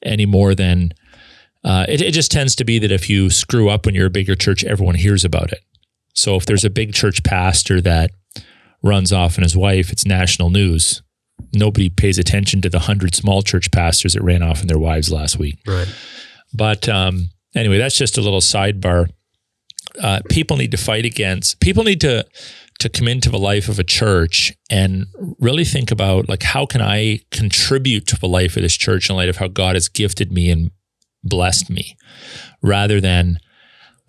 any 0.03 0.25
more 0.25 0.55
than 0.55 0.91
uh, 1.63 1.85
it, 1.87 2.01
it 2.01 2.11
just 2.11 2.31
tends 2.31 2.55
to 2.55 2.65
be 2.65 2.79
that 2.79 2.91
if 2.91 3.09
you 3.09 3.29
screw 3.29 3.69
up 3.69 3.85
when 3.85 3.95
you're 3.95 4.07
a 4.07 4.11
bigger 4.11 4.35
church, 4.35 4.63
everyone 4.63 4.95
hears 4.95 5.23
about 5.23 5.51
it. 5.51 5.59
So 6.13 6.35
if 6.35 6.45
there's 6.45 6.65
a 6.65 6.69
big 6.69 6.93
church 6.93 7.23
pastor 7.23 7.81
that 7.81 8.11
runs 8.83 9.13
off 9.13 9.35
and 9.35 9.43
his 9.43 9.55
wife, 9.55 9.91
it's 9.91 10.05
national 10.05 10.49
news. 10.49 11.01
Nobody 11.53 11.89
pays 11.89 12.17
attention 12.17 12.61
to 12.61 12.69
the 12.69 12.79
hundred 12.79 13.15
small 13.15 13.41
church 13.41 13.71
pastors 13.71 14.13
that 14.13 14.23
ran 14.23 14.43
off 14.43 14.61
and 14.61 14.69
their 14.69 14.79
wives 14.79 15.11
last 15.11 15.39
week. 15.39 15.59
Right. 15.65 15.87
But 16.53 16.87
um, 16.87 17.29
anyway, 17.55 17.77
that's 17.77 17.97
just 17.97 18.17
a 18.17 18.21
little 18.21 18.41
sidebar. 18.41 19.09
Uh, 20.01 20.21
people 20.29 20.57
need 20.57 20.71
to 20.71 20.77
fight 20.77 21.05
against. 21.05 21.59
People 21.59 21.83
need 21.83 22.01
to 22.01 22.25
to 22.79 22.89
come 22.89 23.07
into 23.07 23.29
the 23.29 23.37
life 23.37 23.69
of 23.69 23.77
a 23.77 23.83
church 23.83 24.53
and 24.71 25.05
really 25.39 25.63
think 25.63 25.91
about 25.91 26.27
like 26.27 26.41
how 26.41 26.65
can 26.65 26.81
I 26.81 27.19
contribute 27.29 28.07
to 28.07 28.19
the 28.19 28.27
life 28.27 28.55
of 28.55 28.63
this 28.63 28.75
church 28.75 29.07
in 29.07 29.15
light 29.15 29.29
of 29.29 29.37
how 29.37 29.47
God 29.47 29.75
has 29.75 29.87
gifted 29.87 30.31
me 30.31 30.49
and 30.49 30.71
blessed 31.23 31.69
me 31.69 31.95
rather 32.63 32.99
than, 32.99 33.37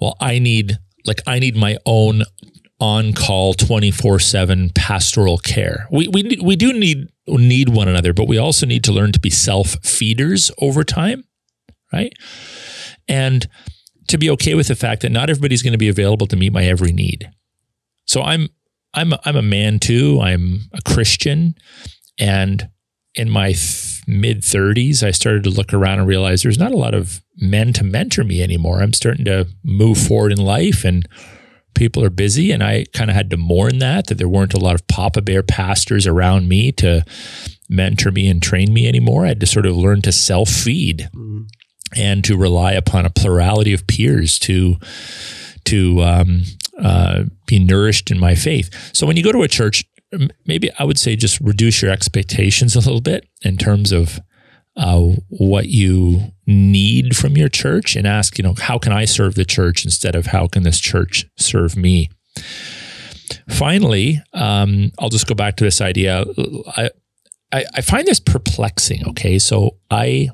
well, 0.00 0.16
I 0.20 0.38
need, 0.38 0.78
like, 1.04 1.20
I 1.26 1.38
need 1.38 1.56
my 1.56 1.78
own 1.86 2.22
on 2.80 3.12
call 3.12 3.54
24 3.54 4.18
7 4.18 4.70
pastoral 4.74 5.38
care. 5.38 5.86
We, 5.90 6.08
we, 6.08 6.38
we 6.42 6.56
do 6.56 6.72
need, 6.72 7.08
need 7.26 7.68
one 7.68 7.88
another, 7.88 8.12
but 8.12 8.26
we 8.26 8.38
also 8.38 8.66
need 8.66 8.84
to 8.84 8.92
learn 8.92 9.12
to 9.12 9.20
be 9.20 9.30
self 9.30 9.76
feeders 9.84 10.50
over 10.58 10.84
time, 10.84 11.24
right? 11.92 12.12
And 13.08 13.46
to 14.08 14.18
be 14.18 14.30
okay 14.30 14.54
with 14.54 14.68
the 14.68 14.74
fact 14.74 15.02
that 15.02 15.12
not 15.12 15.30
everybody's 15.30 15.62
going 15.62 15.72
to 15.72 15.78
be 15.78 15.88
available 15.88 16.26
to 16.26 16.36
meet 16.36 16.52
my 16.52 16.64
every 16.64 16.92
need. 16.92 17.30
So 18.04 18.22
I'm 18.22 18.48
I'm 18.94 19.12
a, 19.12 19.20
I'm 19.24 19.36
a 19.36 19.42
man 19.42 19.78
too. 19.78 20.20
I'm 20.20 20.60
a 20.74 20.82
Christian, 20.82 21.54
and 22.18 22.68
in 23.14 23.30
my 23.30 23.52
th- 23.52 23.91
mid 24.20 24.42
30s, 24.42 25.02
I 25.02 25.10
started 25.10 25.44
to 25.44 25.50
look 25.50 25.72
around 25.72 25.98
and 25.98 26.08
realize 26.08 26.42
there's 26.42 26.58
not 26.58 26.72
a 26.72 26.76
lot 26.76 26.94
of 26.94 27.22
men 27.36 27.72
to 27.74 27.84
mentor 27.84 28.24
me 28.24 28.42
anymore. 28.42 28.80
I'm 28.80 28.92
starting 28.92 29.24
to 29.26 29.48
move 29.64 29.98
forward 29.98 30.32
in 30.32 30.38
life 30.38 30.84
and 30.84 31.08
people 31.74 32.04
are 32.04 32.10
busy. 32.10 32.50
And 32.50 32.62
I 32.62 32.84
kind 32.92 33.10
of 33.10 33.16
had 33.16 33.30
to 33.30 33.36
mourn 33.36 33.78
that, 33.78 34.06
that 34.06 34.18
there 34.18 34.28
weren't 34.28 34.54
a 34.54 34.60
lot 34.60 34.74
of 34.74 34.86
Papa 34.88 35.22
Bear 35.22 35.42
pastors 35.42 36.06
around 36.06 36.48
me 36.48 36.72
to 36.72 37.04
mentor 37.68 38.10
me 38.10 38.28
and 38.28 38.42
train 38.42 38.72
me 38.72 38.86
anymore. 38.86 39.24
I 39.24 39.28
had 39.28 39.40
to 39.40 39.46
sort 39.46 39.66
of 39.66 39.76
learn 39.76 40.02
to 40.02 40.12
self 40.12 40.48
feed 40.48 41.08
mm-hmm. 41.14 41.42
and 41.96 42.24
to 42.24 42.36
rely 42.36 42.72
upon 42.72 43.06
a 43.06 43.10
plurality 43.10 43.72
of 43.72 43.86
peers 43.86 44.38
to, 44.40 44.76
to, 45.64 46.02
um, 46.02 46.42
uh, 46.78 47.24
be 47.46 47.58
nourished 47.58 48.10
in 48.10 48.18
my 48.18 48.34
faith. 48.34 48.90
So 48.94 49.06
when 49.06 49.16
you 49.16 49.22
go 49.22 49.32
to 49.32 49.42
a 49.42 49.48
church, 49.48 49.84
maybe 50.46 50.70
I 50.78 50.84
would 50.84 50.98
say 50.98 51.16
just 51.16 51.40
reduce 51.40 51.82
your 51.82 51.90
expectations 51.90 52.74
a 52.74 52.80
little 52.80 53.00
bit 53.00 53.28
in 53.42 53.56
terms 53.56 53.92
of 53.92 54.20
uh, 54.76 55.00
what 55.28 55.66
you 55.66 56.32
need 56.46 57.16
from 57.16 57.36
your 57.36 57.48
church 57.48 57.94
and 57.96 58.06
ask, 58.06 58.38
you 58.38 58.44
know, 58.44 58.54
how 58.54 58.78
can 58.78 58.92
I 58.92 59.04
serve 59.04 59.34
the 59.34 59.44
church 59.44 59.84
instead 59.84 60.14
of 60.14 60.26
how 60.26 60.46
can 60.46 60.62
this 60.62 60.80
church 60.80 61.26
serve 61.36 61.76
me? 61.76 62.10
Finally, 63.48 64.22
um, 64.32 64.90
I'll 64.98 65.08
just 65.08 65.26
go 65.26 65.34
back 65.34 65.56
to 65.56 65.64
this 65.64 65.80
idea. 65.80 66.24
I, 66.76 66.90
I, 67.52 67.64
I 67.74 67.80
find 67.80 68.06
this 68.06 68.20
perplexing. 68.20 69.06
Okay, 69.08 69.38
so 69.38 69.76
I 69.90 70.30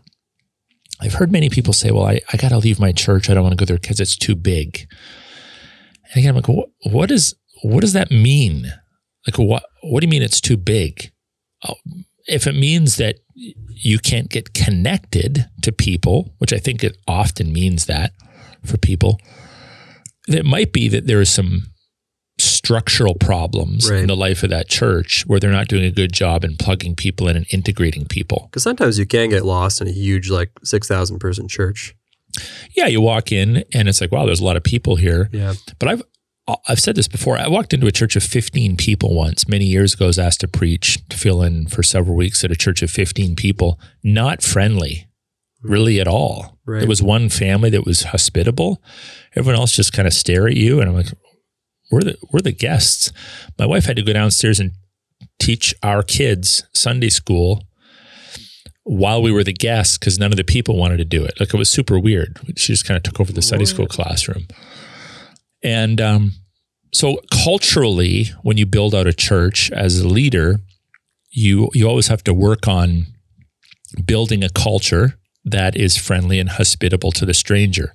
I've 1.01 1.15
heard 1.15 1.31
many 1.31 1.49
people 1.49 1.73
say, 1.73 1.91
"Well, 1.91 2.07
I, 2.07 2.21
I 2.33 2.37
got 2.37 2.49
to 2.49 2.59
leave 2.59 2.81
my 2.81 2.93
church. 2.93 3.31
I 3.31 3.35
don't 3.35 3.45
want 3.45 3.57
to 3.57 3.63
go 3.63 3.67
there 3.67 3.79
because 3.79 4.01
it's 4.01 4.17
too 4.17 4.35
big." 4.35 4.89
And 6.11 6.17
again, 6.17 6.31
I'm 6.31 6.37
like, 6.37 6.49
what, 6.49 6.71
what 6.91 7.11
is 7.11 7.35
what 7.63 7.81
does 7.81 7.93
that 7.93 8.11
mean? 8.11 8.73
Like, 9.27 9.39
what, 9.39 9.65
what 9.91 10.01
do 10.01 10.07
you 10.07 10.11
mean 10.11 10.23
it's 10.23 10.41
too 10.41 10.57
big? 10.57 11.13
Oh, 11.67 11.75
if 12.27 12.47
it 12.47 12.55
means 12.55 12.97
that 12.97 13.17
you 13.35 13.99
can't 13.99 14.29
get 14.29 14.53
connected 14.53 15.47
to 15.63 15.73
people, 15.73 16.35
which 16.39 16.53
I 16.53 16.59
think 16.59 16.85
it 16.85 16.97
often 17.07 17.53
means 17.53 17.87
that 17.87 18.13
for 18.65 18.77
people, 18.77 19.19
it 20.27 20.45
might 20.45 20.73
be 20.73 20.89
that 20.89 21.07
there 21.07 21.21
are 21.21 21.25
some 21.25 21.69
structural 22.39 23.15
problems 23.15 23.91
right. 23.91 24.01
in 24.01 24.07
the 24.07 24.17
life 24.17 24.43
of 24.43 24.51
that 24.51 24.69
church 24.69 25.25
where 25.27 25.41
they're 25.41 25.51
not 25.51 25.69
doing 25.69 25.85
a 25.85 25.91
good 25.91 26.13
job 26.13 26.45
in 26.45 26.57
plugging 26.57 26.95
people 26.95 27.29
in 27.29 27.37
and 27.37 27.47
integrating 27.51 28.05
people. 28.05 28.49
Because 28.51 28.63
sometimes 28.63 28.99
you 28.99 29.07
can 29.07 29.31
get 29.31 29.45
lost 29.45 29.81
in 29.81 29.89
a 29.89 29.93
huge, 29.93 30.31
like 30.31 30.51
6,000 30.63 31.19
person 31.19 31.49
church. 31.49 31.95
Yeah, 32.77 32.87
you 32.87 33.01
walk 33.01 33.33
in 33.33 33.65
and 33.73 33.89
it's 33.89 34.01
like, 34.01 34.13
wow, 34.13 34.27
there's 34.27 34.41
a 34.41 34.45
lot 34.45 34.57
of 34.57 34.63
people 34.63 34.97
here. 34.97 35.29
Yeah. 35.33 35.55
But 35.79 35.89
I've 35.89 36.03
I've 36.67 36.81
said 36.81 36.97
this 36.97 37.09
before. 37.09 37.37
I 37.39 37.49
walked 37.49 37.75
into 37.75 37.87
a 37.87 37.93
church 37.93 38.17
of 38.17 38.23
15 38.23 38.77
people 38.77 39.15
once 39.15 39.49
many 39.49 39.67
years 39.67 39.95
ago. 39.95 40.07
I 40.07 40.09
was 40.09 40.19
asked 40.19 40.41
to 40.41 40.49
preach 40.49 41.07
to 41.09 41.17
fill 41.17 41.43
in 41.43 41.67
for 41.67 41.83
several 41.83 42.17
weeks 42.17 42.43
at 42.43 42.51
a 42.51 42.57
church 42.57 42.83
of 42.83 42.91
15 42.91 43.37
people. 43.37 43.79
Not 44.03 44.43
friendly, 44.43 45.09
hmm. 45.63 45.71
really 45.71 46.01
at 46.01 46.09
all. 46.09 46.59
Right. 46.65 46.81
There 46.81 46.89
was 46.89 47.03
one 47.03 47.29
family 47.29 47.71
that 47.71 47.85
was 47.85 48.05
hospitable. 48.05 48.83
Everyone 49.35 49.61
else 49.61 49.73
just 49.73 49.93
kind 49.93 50.09
of 50.09 50.15
stare 50.15 50.47
at 50.49 50.57
you, 50.57 50.81
and 50.81 50.89
I'm 50.89 50.97
like, 50.97 51.13
"We're 51.91 52.03
the 52.03 52.17
we're 52.33 52.41
the 52.41 52.53
guests." 52.53 53.13
My 53.59 53.67
wife 53.67 53.87
had 53.87 53.97
to 53.97 54.03
go 54.03 54.13
downstairs 54.13 54.61
and 54.61 54.73
teach 55.39 55.75
our 55.83 56.03
kids 56.03 56.65
Sunday 56.75 57.09
school 57.09 57.65
while 58.85 59.23
we 59.23 59.31
were 59.31 59.45
the 59.45 59.53
guests 59.53 59.99
because 59.99 60.19
none 60.19 60.33
of 60.33 60.37
the 60.37 60.45
people 60.45 60.77
wanted 60.77 60.97
to 60.97 61.05
do 61.05 61.25
it. 61.25 61.39
Like 61.39 61.53
it 61.53 61.59
was 61.59 61.69
super 61.69 61.99
weird. 61.99 62.39
She 62.57 62.73
just 62.73 62.87
kind 62.87 62.97
of 62.97 63.03
took 63.03 63.21
over 63.21 63.33
the 63.33 63.43
Sunday 63.43 63.67
school 63.67 63.87
classroom. 63.87 64.47
And 65.63 66.01
um, 66.01 66.33
so 66.93 67.21
culturally, 67.45 68.27
when 68.43 68.57
you 68.57 68.67
build 68.67 68.95
out 68.95 69.07
a 69.07 69.13
church 69.13 69.71
as 69.73 70.01
a 70.01 70.09
leader, 70.09 70.61
you 71.31 71.71
you 71.75 71.87
always 71.89 72.09
have 72.09 72.25
to 72.25 72.35
work 72.35 72.67
on 72.67 73.07
building 74.05 74.43
a 74.43 74.49
culture 74.49 75.19
that 75.45 75.77
is 75.77 75.97
friendly 75.97 76.39
and 76.39 76.51
hospitable 76.51 77.13
to 77.13 77.27
the 77.27 77.35
stranger. 77.35 77.95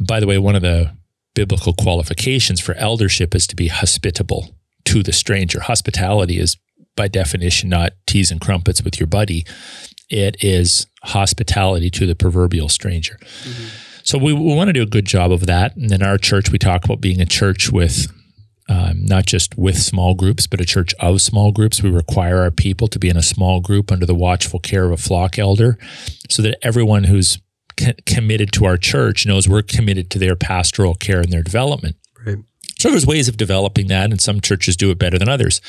By 0.00 0.20
the 0.20 0.26
way, 0.26 0.38
one 0.38 0.56
of 0.56 0.62
the 0.62 0.96
biblical 1.34 1.72
qualifications 1.72 2.60
for 2.60 2.74
eldership 2.74 3.34
is 3.34 3.46
to 3.48 3.56
be 3.56 3.68
hospitable 3.68 4.56
to 4.84 5.02
the 5.02 5.12
stranger. 5.12 5.60
Hospitality 5.60 6.38
is 6.38 6.56
by 6.96 7.08
definition 7.08 7.68
not 7.68 7.92
teas 8.06 8.30
and 8.30 8.40
crumpets 8.40 8.82
with 8.82 8.98
your 8.98 9.06
buddy. 9.06 9.46
It 10.10 10.36
is 10.42 10.86
hospitality 11.04 11.90
to 11.90 12.06
the 12.06 12.14
proverbial 12.14 12.68
stranger. 12.68 13.18
Mm-hmm. 13.20 13.87
So 14.08 14.16
we, 14.16 14.32
we 14.32 14.54
want 14.54 14.68
to 14.68 14.72
do 14.72 14.80
a 14.80 14.86
good 14.86 15.04
job 15.04 15.30
of 15.30 15.44
that. 15.44 15.76
And 15.76 15.92
in 15.92 16.02
our 16.02 16.16
church, 16.16 16.50
we 16.50 16.56
talk 16.56 16.82
about 16.82 16.98
being 16.98 17.20
a 17.20 17.26
church 17.26 17.70
with 17.70 18.10
um, 18.66 19.04
not 19.04 19.26
just 19.26 19.58
with 19.58 19.76
small 19.76 20.14
groups, 20.14 20.46
but 20.46 20.62
a 20.62 20.64
church 20.64 20.94
of 20.98 21.20
small 21.20 21.52
groups. 21.52 21.82
We 21.82 21.90
require 21.90 22.38
our 22.38 22.50
people 22.50 22.88
to 22.88 22.98
be 22.98 23.10
in 23.10 23.18
a 23.18 23.22
small 23.22 23.60
group 23.60 23.92
under 23.92 24.06
the 24.06 24.14
watchful 24.14 24.60
care 24.60 24.86
of 24.86 24.92
a 24.92 24.96
flock 24.96 25.38
elder 25.38 25.76
so 26.30 26.40
that 26.40 26.56
everyone 26.62 27.04
who's 27.04 27.38
co- 27.76 27.92
committed 28.06 28.50
to 28.52 28.64
our 28.64 28.78
church 28.78 29.26
knows 29.26 29.46
we're 29.46 29.60
committed 29.60 30.08
to 30.12 30.18
their 30.18 30.36
pastoral 30.36 30.94
care 30.94 31.20
and 31.20 31.30
their 31.30 31.42
development. 31.42 31.96
Right. 32.24 32.38
So 32.78 32.88
there's 32.88 33.06
ways 33.06 33.28
of 33.28 33.36
developing 33.36 33.88
that, 33.88 34.10
and 34.10 34.22
some 34.22 34.40
churches 34.40 34.74
do 34.74 34.90
it 34.90 34.98
better 34.98 35.18
than 35.18 35.28
others. 35.28 35.60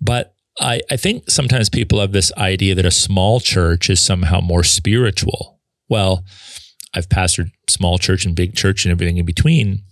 But 0.00 0.36
I, 0.60 0.82
I 0.88 0.96
think 0.96 1.28
sometimes 1.28 1.68
people 1.68 1.98
have 1.98 2.12
this 2.12 2.32
idea 2.34 2.76
that 2.76 2.86
a 2.86 2.92
small 2.92 3.40
church 3.40 3.90
is 3.90 3.98
somehow 3.98 4.40
more 4.40 4.62
spiritual. 4.62 5.58
Well, 5.88 6.24
I've 6.94 7.08
pastored 7.08 7.50
small 7.68 7.98
church 7.98 8.24
and 8.24 8.34
big 8.34 8.54
church 8.54 8.84
and 8.84 8.92
everything 8.92 9.18
in 9.18 9.26
between. 9.26 9.82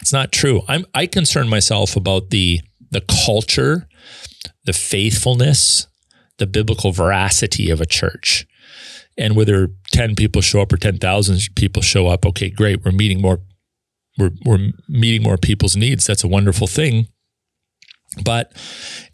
It's 0.00 0.12
not 0.12 0.32
true. 0.32 0.62
I'm 0.68 0.84
I 0.94 1.06
concern 1.06 1.48
myself 1.48 1.96
about 1.96 2.30
the 2.30 2.60
the 2.90 3.02
culture, 3.02 3.88
the 4.64 4.72
faithfulness, 4.72 5.86
the 6.38 6.46
biblical 6.46 6.92
veracity 6.92 7.70
of 7.70 7.80
a 7.80 7.86
church. 7.86 8.46
And 9.18 9.36
whether 9.36 9.68
10 9.92 10.14
people 10.14 10.40
show 10.40 10.62
up 10.62 10.72
or 10.72 10.78
10,000 10.78 11.54
people 11.54 11.82
show 11.82 12.06
up, 12.08 12.24
okay, 12.24 12.48
great. 12.48 12.82
We're 12.82 12.92
meeting 12.92 13.20
more 13.20 13.40
we're 14.18 14.30
we're 14.44 14.72
meeting 14.88 15.22
more 15.22 15.38
people's 15.38 15.76
needs. 15.76 16.06
That's 16.06 16.24
a 16.24 16.28
wonderful 16.28 16.66
thing. 16.66 17.08
But 18.24 18.52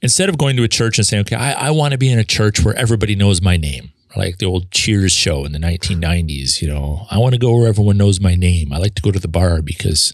instead 0.03 0.29
of 0.29 0.39
going 0.39 0.57
to 0.57 0.65
a 0.65 0.69
church 0.69 0.99
and 0.99 1.07
saying, 1.07 1.21
okay, 1.23 1.37
I, 1.37 1.69
I 1.69 1.71
want 1.71 1.93
to 1.93 1.99
be 1.99 2.11
in 2.11 2.19
a 2.19 2.25
church 2.25 2.65
where 2.65 2.75
everybody 2.75 3.15
knows 3.15 3.41
my 3.41 3.57
name, 3.57 3.93
like 4.17 4.39
the 4.39 4.47
old 4.47 4.71
Cheers 4.71 5.13
show 5.13 5.45
in 5.45 5.53
the 5.53 5.59
1990s, 5.59 6.63
you 6.63 6.69
know, 6.69 7.07
I 7.11 7.19
want 7.19 7.35
to 7.35 7.39
go 7.39 7.55
where 7.57 7.69
everyone 7.69 7.99
knows 7.99 8.21
my 8.21 8.35
name. 8.35 8.73
I 8.73 8.79
like 8.79 8.95
to 8.95 9.03
go 9.03 9.11
to 9.11 9.19
the 9.19 9.29
bar 9.29 9.63
because 9.63 10.13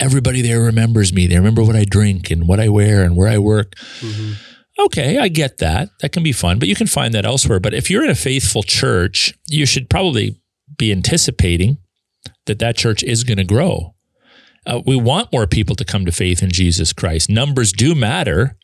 everybody 0.00 0.42
there 0.42 0.60
remembers 0.60 1.12
me. 1.12 1.26
They 1.26 1.36
remember 1.36 1.62
what 1.62 1.76
I 1.76 1.84
drink 1.84 2.30
and 2.30 2.48
what 2.48 2.60
I 2.60 2.68
wear 2.68 3.02
and 3.02 3.16
where 3.16 3.28
I 3.28 3.38
work. 3.38 3.74
Mm-hmm. 4.00 4.32
Okay, 4.78 5.18
I 5.18 5.28
get 5.28 5.58
that. 5.58 5.88
That 6.00 6.12
can 6.12 6.22
be 6.22 6.32
fun, 6.32 6.58
but 6.58 6.68
you 6.68 6.74
can 6.74 6.86
find 6.86 7.14
that 7.14 7.24
elsewhere. 7.24 7.60
But 7.60 7.74
if 7.74 7.90
you're 7.90 8.04
in 8.04 8.10
a 8.10 8.14
faithful 8.14 8.62
church, 8.62 9.32
you 9.48 9.64
should 9.64 9.88
probably 9.88 10.38
be 10.76 10.92
anticipating 10.92 11.78
that 12.44 12.58
that 12.58 12.76
church 12.76 13.02
is 13.02 13.24
going 13.24 13.38
to 13.38 13.44
grow. 13.44 13.94
Uh, 14.66 14.82
we 14.84 14.96
want 14.96 15.32
more 15.32 15.46
people 15.46 15.76
to 15.76 15.84
come 15.84 16.04
to 16.04 16.12
faith 16.12 16.42
in 16.42 16.50
Jesus 16.50 16.92
Christ. 16.92 17.30
Numbers 17.30 17.72
do 17.72 17.94
matter. 17.94 18.58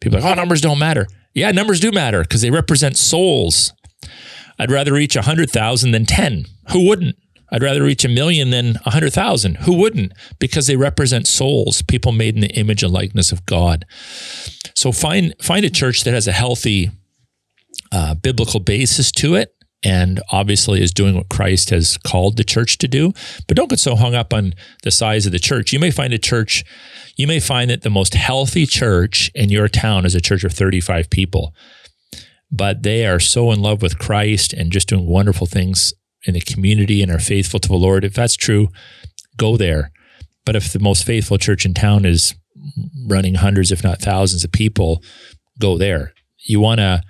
People 0.00 0.18
are 0.18 0.22
like, 0.22 0.32
oh, 0.32 0.34
numbers 0.34 0.60
don't 0.60 0.78
matter. 0.78 1.06
Yeah, 1.34 1.52
numbers 1.52 1.80
do 1.80 1.92
matter 1.92 2.22
because 2.22 2.42
they 2.42 2.50
represent 2.50 2.96
souls. 2.96 3.72
I'd 4.58 4.70
rather 4.70 4.92
reach 4.92 5.16
100,000 5.16 5.90
than 5.90 6.06
10. 6.06 6.46
Who 6.72 6.86
wouldn't? 6.86 7.16
I'd 7.52 7.62
rather 7.62 7.82
reach 7.82 8.04
a 8.04 8.08
million 8.08 8.50
than 8.50 8.74
100,000. 8.84 9.56
Who 9.58 9.74
wouldn't? 9.74 10.12
Because 10.38 10.66
they 10.66 10.76
represent 10.76 11.26
souls, 11.26 11.82
people 11.82 12.12
made 12.12 12.36
in 12.36 12.42
the 12.42 12.50
image 12.50 12.82
and 12.82 12.92
likeness 12.92 13.32
of 13.32 13.44
God. 13.46 13.84
So 14.74 14.92
find 14.92 15.34
find 15.42 15.64
a 15.64 15.70
church 15.70 16.04
that 16.04 16.14
has 16.14 16.28
a 16.28 16.32
healthy 16.32 16.90
uh, 17.92 18.14
biblical 18.14 18.60
basis 18.60 19.10
to 19.12 19.34
it 19.34 19.54
and 19.82 20.20
obviously 20.30 20.82
is 20.82 20.92
doing 20.92 21.14
what 21.14 21.28
Christ 21.28 21.70
has 21.70 21.96
called 21.96 22.36
the 22.36 22.44
church 22.44 22.78
to 22.78 22.88
do. 22.88 23.12
But 23.48 23.56
don't 23.56 23.70
get 23.70 23.80
so 23.80 23.96
hung 23.96 24.14
up 24.14 24.32
on 24.32 24.54
the 24.82 24.90
size 24.90 25.26
of 25.26 25.32
the 25.32 25.38
church. 25.38 25.72
You 25.72 25.78
may 25.78 25.90
find 25.90 26.12
a 26.12 26.18
church, 26.18 26.64
you 27.16 27.26
may 27.26 27.40
find 27.40 27.70
that 27.70 27.82
the 27.82 27.90
most 27.90 28.14
healthy 28.14 28.66
church 28.66 29.30
in 29.34 29.48
your 29.48 29.68
town 29.68 30.04
is 30.04 30.14
a 30.14 30.20
church 30.20 30.44
of 30.44 30.52
35 30.52 31.10
people. 31.10 31.54
But 32.52 32.82
they 32.82 33.06
are 33.06 33.20
so 33.20 33.52
in 33.52 33.60
love 33.60 33.82
with 33.82 33.98
Christ 33.98 34.52
and 34.52 34.72
just 34.72 34.88
doing 34.88 35.06
wonderful 35.06 35.46
things 35.46 35.94
in 36.24 36.34
the 36.34 36.40
community 36.40 37.02
and 37.02 37.10
are 37.10 37.18
faithful 37.18 37.60
to 37.60 37.68
the 37.68 37.76
Lord. 37.76 38.04
If 38.04 38.14
that's 38.14 38.36
true, 38.36 38.68
go 39.36 39.56
there. 39.56 39.92
But 40.44 40.56
if 40.56 40.72
the 40.72 40.80
most 40.80 41.04
faithful 41.04 41.38
church 41.38 41.64
in 41.64 41.74
town 41.74 42.04
is 42.04 42.34
running 43.06 43.36
hundreds, 43.36 43.70
if 43.70 43.84
not 43.84 44.00
thousands 44.00 44.44
of 44.44 44.52
people, 44.52 45.02
go 45.58 45.78
there. 45.78 46.12
You 46.38 46.60
want 46.60 46.78
to, 46.78 47.02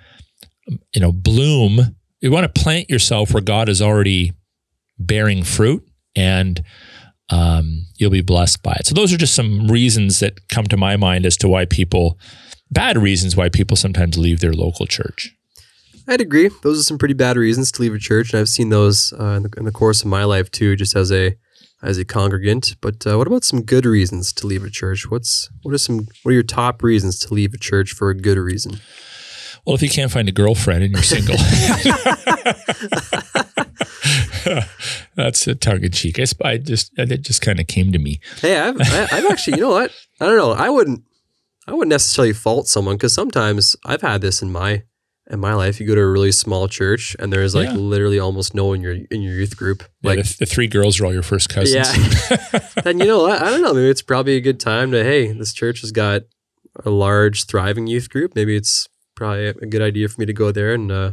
you 0.93 1.01
know, 1.01 1.11
bloom 1.11 1.95
you 2.21 2.31
want 2.31 2.53
to 2.53 2.61
plant 2.61 2.89
yourself 2.89 3.33
where 3.33 3.41
God 3.41 3.67
is 3.67 3.81
already 3.81 4.33
bearing 4.97 5.43
fruit 5.43 5.83
and 6.15 6.63
um, 7.29 7.87
you'll 7.95 8.11
be 8.11 8.21
blessed 8.21 8.61
by 8.61 8.73
it. 8.73 8.85
So 8.85 8.93
those 8.93 9.11
are 9.11 9.17
just 9.17 9.33
some 9.33 9.67
reasons 9.67 10.19
that 10.19 10.47
come 10.47 10.65
to 10.65 10.77
my 10.77 10.97
mind 10.97 11.25
as 11.25 11.35
to 11.37 11.47
why 11.47 11.65
people, 11.65 12.19
bad 12.71 12.97
reasons 12.97 13.35
why 13.35 13.49
people 13.49 13.77
sometimes 13.77 14.17
leave 14.17 14.39
their 14.39 14.53
local 14.53 14.85
church. 14.85 15.35
I'd 16.07 16.21
agree. 16.21 16.49
Those 16.63 16.79
are 16.79 16.83
some 16.83 16.97
pretty 16.97 17.13
bad 17.13 17.37
reasons 17.37 17.71
to 17.73 17.81
leave 17.81 17.93
a 17.93 17.99
church, 17.99 18.33
and 18.33 18.39
I've 18.39 18.49
seen 18.49 18.69
those 18.69 19.13
uh, 19.13 19.37
in, 19.37 19.43
the, 19.43 19.53
in, 19.57 19.65
the, 19.65 19.71
course 19.71 20.01
of 20.01 20.07
my 20.07 20.23
life 20.23 20.49
too, 20.49 20.75
just 20.75 20.95
as 20.95 21.11
a 21.11 21.35
as 21.83 21.97
a 21.97 22.05
congregant. 22.05 22.75
But 22.81 23.05
uh, 23.05 23.17
what 23.17 23.27
about 23.27 23.43
some 23.43 23.61
good 23.61 23.85
reasons 23.85 24.33
to 24.33 24.47
leave 24.47 24.63
a 24.63 24.69
church? 24.69 25.09
What's 25.09 25.49
what 25.61 25.73
are 25.73 25.77
some 25.77 26.07
what 26.23 26.31
are 26.31 26.33
your 26.33 26.43
top 26.43 26.81
reasons 26.81 27.19
to 27.19 27.33
leave 27.33 27.53
a 27.53 27.57
church 27.57 27.91
for 27.91 28.09
a 28.09 28.15
good 28.15 28.37
reason? 28.37 28.79
Well, 29.65 29.75
if 29.75 29.83
you 29.83 29.89
can't 29.89 30.11
find 30.11 30.27
a 30.27 30.31
girlfriend 30.31 30.83
and 30.83 30.91
you're 30.91 31.03
single, 31.03 31.35
that's 35.15 35.47
a 35.47 35.55
tongue 35.55 35.83
in 35.83 35.91
cheek. 35.91 36.19
I, 36.19 36.25
I 36.43 36.57
just 36.57 36.91
it 36.97 37.21
just 37.21 37.41
kind 37.41 37.59
of 37.59 37.67
came 37.67 37.91
to 37.91 37.99
me. 37.99 38.19
Hey, 38.39 38.59
I've, 38.59 38.79
I've 38.81 39.25
actually, 39.25 39.57
you 39.57 39.63
know 39.63 39.69
what? 39.69 39.91
I 40.19 40.25
don't 40.25 40.37
know. 40.37 40.51
I 40.51 40.69
wouldn't, 40.69 41.03
I 41.67 41.73
wouldn't 41.73 41.89
necessarily 41.89 42.33
fault 42.33 42.67
someone 42.67 42.95
because 42.95 43.13
sometimes 43.13 43.75
I've 43.85 44.01
had 44.01 44.21
this 44.21 44.41
in 44.41 44.51
my 44.51 44.83
in 45.29 45.39
my 45.39 45.53
life. 45.53 45.79
You 45.79 45.87
go 45.87 45.95
to 45.95 46.01
a 46.01 46.07
really 46.07 46.31
small 46.31 46.67
church 46.67 47.15
and 47.19 47.31
there's 47.31 47.55
like 47.55 47.69
yeah. 47.69 47.75
literally 47.75 48.19
almost 48.19 48.53
no 48.53 48.65
one 48.65 48.77
in 48.77 48.81
your 48.81 48.93
in 49.09 49.21
your 49.21 49.35
youth 49.35 49.55
group. 49.57 49.83
Yeah, 50.01 50.09
like 50.09 50.25
the, 50.25 50.37
the, 50.39 50.45
three 50.45 50.67
girls 50.67 50.99
are 50.99 51.05
all 51.05 51.13
your 51.13 51.23
first 51.23 51.49
cousins. 51.49 51.87
Yeah. 51.87 52.59
and 52.85 52.99
you 52.99 53.05
know 53.05 53.23
what? 53.23 53.41
I 53.41 53.49
don't 53.49 53.61
know. 53.61 53.73
Maybe 53.73 53.89
it's 53.89 54.01
probably 54.01 54.35
a 54.35 54.41
good 54.41 54.59
time 54.59 54.91
to 54.91 55.03
hey, 55.03 55.31
this 55.31 55.53
church 55.53 55.81
has 55.81 55.91
got 55.91 56.23
a 56.83 56.89
large 56.89 57.45
thriving 57.45 57.87
youth 57.87 58.09
group. 58.09 58.35
Maybe 58.35 58.55
it's 58.55 58.87
probably 59.15 59.47
a 59.47 59.53
good 59.53 59.81
idea 59.81 60.07
for 60.07 60.19
me 60.19 60.25
to 60.25 60.33
go 60.33 60.51
there 60.51 60.73
and 60.73 60.91
uh, 60.91 61.11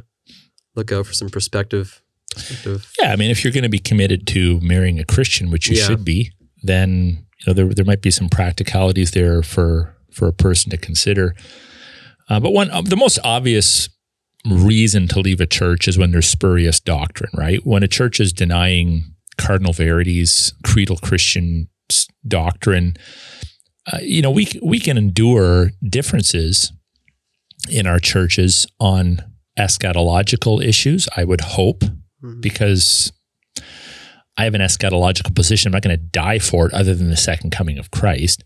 look 0.74 0.90
out 0.92 1.06
for 1.06 1.12
some 1.12 1.28
perspective. 1.28 2.02
perspective. 2.32 2.90
Yeah, 3.00 3.12
I 3.12 3.16
mean, 3.16 3.30
if 3.30 3.44
you're 3.44 3.52
going 3.52 3.64
to 3.64 3.68
be 3.68 3.78
committed 3.78 4.26
to 4.28 4.60
marrying 4.60 4.98
a 4.98 5.04
Christian, 5.04 5.50
which 5.50 5.68
you 5.68 5.76
yeah. 5.76 5.84
should 5.84 6.04
be, 6.04 6.32
then 6.62 7.26
you 7.38 7.46
know 7.46 7.52
there 7.52 7.66
there 7.66 7.84
might 7.84 8.02
be 8.02 8.10
some 8.10 8.28
practicalities 8.28 9.12
there 9.12 9.42
for 9.42 9.94
for 10.18 10.28
a 10.28 10.32
person 10.32 10.70
to 10.70 10.76
consider. 10.76 11.34
Uh, 12.28 12.40
but 12.40 12.52
one 12.52 12.68
the 12.84 12.96
most 12.96 13.18
obvious 13.24 13.88
reason 14.44 15.08
to 15.08 15.20
leave 15.20 15.40
a 15.40 15.46
church 15.46 15.88
is 15.88 15.98
when 15.98 16.10
there's 16.10 16.28
spurious 16.28 16.80
doctrine, 16.80 17.30
right? 17.34 17.64
When 17.64 17.82
a 17.82 17.88
church 17.88 18.20
is 18.20 18.32
denying 18.32 19.14
cardinal 19.36 19.72
verities, 19.72 20.52
creedal 20.64 20.96
Christian 20.98 21.68
doctrine, 22.26 22.96
uh, 23.92 23.98
you 24.02 24.20
know, 24.20 24.30
we 24.30 24.48
we 24.62 24.80
can 24.80 24.98
endure 24.98 25.70
differences 25.88 26.72
in 27.70 27.86
our 27.86 27.98
churches 27.98 28.66
on 28.78 29.22
eschatological 29.58 30.62
issues, 30.62 31.08
I 31.16 31.24
would 31.24 31.40
hope, 31.40 31.80
mm-hmm. 31.80 32.40
because 32.40 33.12
I 34.36 34.44
have 34.44 34.54
an 34.54 34.60
eschatological 34.60 35.34
position. 35.34 35.68
I'm 35.68 35.72
not 35.72 35.82
going 35.82 35.98
to 35.98 36.02
die 36.02 36.38
for 36.38 36.68
it 36.68 36.74
other 36.74 36.94
than 36.94 37.10
the 37.10 37.16
second 37.16 37.50
coming 37.50 37.78
of 37.78 37.90
Christ. 37.90 38.44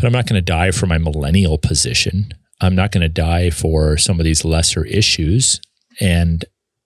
But 0.00 0.06
I'm 0.06 0.12
not 0.12 0.26
going 0.26 0.38
to 0.38 0.42
die 0.42 0.70
for 0.70 0.86
my 0.86 0.96
millennial 0.96 1.58
position. 1.58 2.32
I'm 2.62 2.74
not 2.74 2.90
going 2.90 3.02
to 3.02 3.08
die 3.08 3.50
for 3.50 3.98
some 3.98 4.18
of 4.18 4.24
these 4.24 4.46
lesser 4.46 4.84
issues. 4.86 5.60
And 6.00 6.44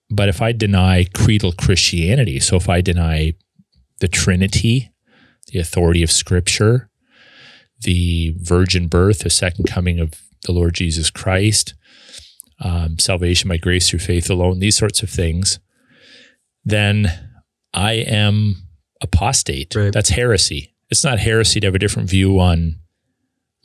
but 0.09 0.27
if 0.27 0.41
I 0.41 0.51
deny 0.51 1.05
creedal 1.15 1.53
Christianity, 1.53 2.41
so 2.41 2.57
if 2.57 2.67
I 2.67 2.81
deny 2.81 3.33
the 3.99 4.09
Trinity, 4.09 4.91
the 5.47 5.59
authority 5.59 6.03
of 6.03 6.11
Scripture, 6.11 6.89
the 7.81 8.35
virgin 8.37 8.87
birth, 8.87 9.19
the 9.19 9.29
second 9.29 9.65
coming 9.65 9.99
of 9.99 10.21
the 10.43 10.51
Lord 10.51 10.73
Jesus 10.73 11.09
Christ, 11.09 11.73
um, 12.59 12.99
salvation 12.99 13.47
by 13.47 13.57
grace 13.57 13.89
through 13.89 13.99
faith 13.99 14.29
alone, 14.29 14.59
these 14.59 14.77
sorts 14.77 15.01
of 15.01 15.09
things, 15.09 15.59
then 16.65 17.11
I 17.73 17.93
am 17.93 18.67
apostate. 19.01 19.73
Right. 19.73 19.93
That's 19.93 20.09
heresy. 20.09 20.75
It's 20.89 21.03
not 21.03 21.19
heresy 21.19 21.61
to 21.61 21.67
have 21.67 21.75
a 21.75 21.79
different 21.79 22.09
view 22.09 22.39
on 22.39 22.75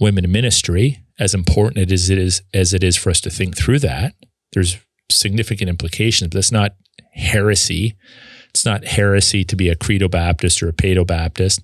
women 0.01 0.25
in 0.25 0.33
ministry, 0.33 1.05
as 1.19 1.35
important 1.35 1.93
as 1.93 2.11
it 2.11 2.19
is 2.19 2.43
as 2.55 2.75
it 2.75 2.83
is 2.83 2.97
for 2.97 3.11
us 3.11 3.21
to 3.21 3.31
think 3.31 3.57
through 3.57 3.79
that. 3.81 4.15
There's 4.53 4.79
significant 5.11 5.69
implications, 5.69 6.31
but 6.31 6.39
that's 6.39 6.53
not 6.53 6.73
heresy. 7.13 7.97
It's 8.49 8.65
not 8.65 8.85
heresy 8.85 9.45
to 9.45 9.55
be 9.55 9.69
a 9.69 9.77
credo 9.77 10.09
Baptist 10.09 10.63
or 10.63 10.69
a 10.69 10.73
Paedo 10.73 11.07
Baptist. 11.07 11.61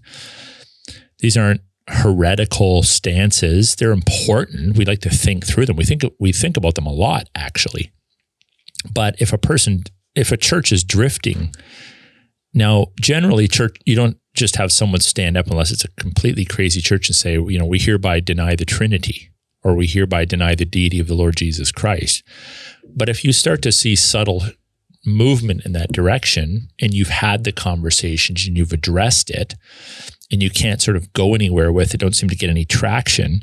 These 1.18 1.36
aren't 1.36 1.62
heretical 1.88 2.82
stances. 2.82 3.76
They're 3.76 3.92
important. 3.92 4.76
We 4.76 4.84
like 4.84 5.00
to 5.00 5.10
think 5.10 5.46
through 5.46 5.66
them. 5.66 5.76
We 5.76 5.84
think 5.84 6.02
we 6.20 6.32
think 6.32 6.56
about 6.56 6.74
them 6.74 6.86
a 6.86 6.92
lot, 6.92 7.28
actually. 7.34 7.90
But 8.92 9.16
if 9.20 9.32
a 9.32 9.38
person, 9.38 9.84
if 10.14 10.30
a 10.30 10.36
church 10.36 10.70
is 10.70 10.84
drifting, 10.84 11.54
now 12.54 12.88
generally 13.00 13.48
church, 13.48 13.76
you 13.84 13.96
don't 13.96 14.18
just 14.36 14.56
have 14.56 14.70
someone 14.70 15.00
stand 15.00 15.36
up 15.36 15.48
unless 15.48 15.72
it's 15.72 15.84
a 15.84 16.00
completely 16.00 16.44
crazy 16.44 16.80
church 16.80 17.08
and 17.08 17.16
say, 17.16 17.32
you 17.32 17.58
know, 17.58 17.66
we 17.66 17.78
hereby 17.78 18.20
deny 18.20 18.54
the 18.54 18.64
Trinity 18.64 19.30
or 19.64 19.74
we 19.74 19.86
hereby 19.86 20.24
deny 20.24 20.54
the 20.54 20.64
deity 20.64 21.00
of 21.00 21.08
the 21.08 21.14
Lord 21.14 21.36
Jesus 21.36 21.72
Christ. 21.72 22.22
But 22.94 23.08
if 23.08 23.24
you 23.24 23.32
start 23.32 23.62
to 23.62 23.72
see 23.72 23.96
subtle 23.96 24.44
movement 25.04 25.64
in 25.64 25.72
that 25.72 25.92
direction 25.92 26.68
and 26.80 26.94
you've 26.94 27.08
had 27.08 27.44
the 27.44 27.52
conversations 27.52 28.46
and 28.46 28.56
you've 28.56 28.72
addressed 28.72 29.30
it, 29.30 29.54
and 30.30 30.42
you 30.42 30.50
can't 30.50 30.82
sort 30.82 30.96
of 30.96 31.12
go 31.12 31.34
anywhere 31.34 31.72
with 31.72 31.94
it, 31.94 32.00
don't 32.00 32.16
seem 32.16 32.28
to 32.28 32.36
get 32.36 32.50
any 32.50 32.64
traction, 32.64 33.42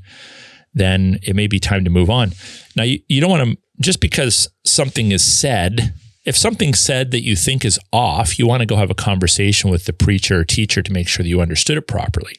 then 0.73 1.19
it 1.23 1.35
may 1.35 1.47
be 1.47 1.59
time 1.59 1.83
to 1.83 1.89
move 1.89 2.09
on. 2.09 2.31
Now, 2.75 2.83
you, 2.83 2.99
you 3.07 3.21
don't 3.21 3.29
want 3.29 3.49
to, 3.49 3.57
just 3.79 4.01
because 4.01 4.49
something 4.65 5.11
is 5.11 5.23
said, 5.23 5.93
if 6.25 6.37
something's 6.37 6.79
said 6.79 7.11
that 7.11 7.23
you 7.23 7.35
think 7.35 7.65
is 7.65 7.79
off, 7.91 8.39
you 8.39 8.47
want 8.47 8.61
to 8.61 8.65
go 8.65 8.77
have 8.77 8.89
a 8.89 8.95
conversation 8.95 9.69
with 9.69 9.85
the 9.85 9.93
preacher 9.93 10.39
or 10.39 10.43
teacher 10.43 10.81
to 10.81 10.93
make 10.93 11.07
sure 11.07 11.23
that 11.23 11.29
you 11.29 11.41
understood 11.41 11.77
it 11.77 11.87
properly. 11.87 12.37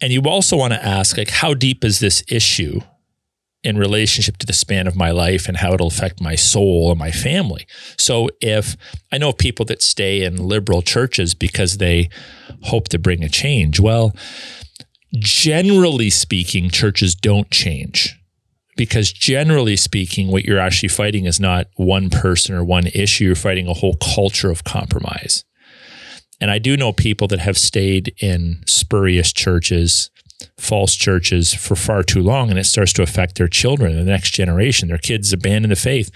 And 0.00 0.12
you 0.12 0.22
also 0.22 0.56
want 0.56 0.72
to 0.74 0.84
ask, 0.84 1.16
like, 1.16 1.30
how 1.30 1.54
deep 1.54 1.84
is 1.84 2.00
this 2.00 2.22
issue? 2.28 2.80
in 3.66 3.76
relationship 3.76 4.36
to 4.36 4.46
the 4.46 4.52
span 4.52 4.86
of 4.86 4.94
my 4.94 5.10
life 5.10 5.48
and 5.48 5.56
how 5.56 5.72
it'll 5.72 5.88
affect 5.88 6.20
my 6.20 6.36
soul 6.36 6.88
and 6.90 6.98
my 7.00 7.10
family. 7.10 7.66
So 7.98 8.28
if 8.40 8.76
I 9.10 9.18
know 9.18 9.32
people 9.32 9.64
that 9.66 9.82
stay 9.82 10.22
in 10.22 10.36
liberal 10.36 10.82
churches 10.82 11.34
because 11.34 11.78
they 11.78 12.08
hope 12.62 12.88
to 12.90 12.98
bring 12.98 13.24
a 13.24 13.28
change, 13.28 13.80
well, 13.80 14.14
generally 15.18 16.10
speaking, 16.10 16.70
churches 16.70 17.16
don't 17.16 17.50
change. 17.50 18.16
Because 18.76 19.12
generally 19.12 19.76
speaking, 19.76 20.30
what 20.30 20.44
you're 20.44 20.58
actually 20.58 20.90
fighting 20.90 21.24
is 21.24 21.40
not 21.40 21.66
one 21.76 22.10
person 22.10 22.54
or 22.54 22.62
one 22.62 22.86
issue, 22.88 23.24
you're 23.24 23.34
fighting 23.34 23.66
a 23.66 23.74
whole 23.74 23.96
culture 23.96 24.50
of 24.50 24.64
compromise. 24.64 25.44
And 26.40 26.50
I 26.50 26.58
do 26.58 26.76
know 26.76 26.92
people 26.92 27.26
that 27.28 27.38
have 27.38 27.56
stayed 27.56 28.14
in 28.20 28.62
spurious 28.66 29.32
churches 29.32 30.10
false 30.58 30.94
churches 30.94 31.54
for 31.54 31.76
far 31.76 32.02
too 32.02 32.22
long 32.22 32.50
and 32.50 32.58
it 32.58 32.64
starts 32.64 32.92
to 32.94 33.02
affect 33.02 33.36
their 33.36 33.48
children, 33.48 33.96
the 33.96 34.04
next 34.04 34.30
generation. 34.30 34.88
Their 34.88 34.98
kids 34.98 35.32
abandon 35.32 35.70
the 35.70 35.76
faith. 35.76 36.10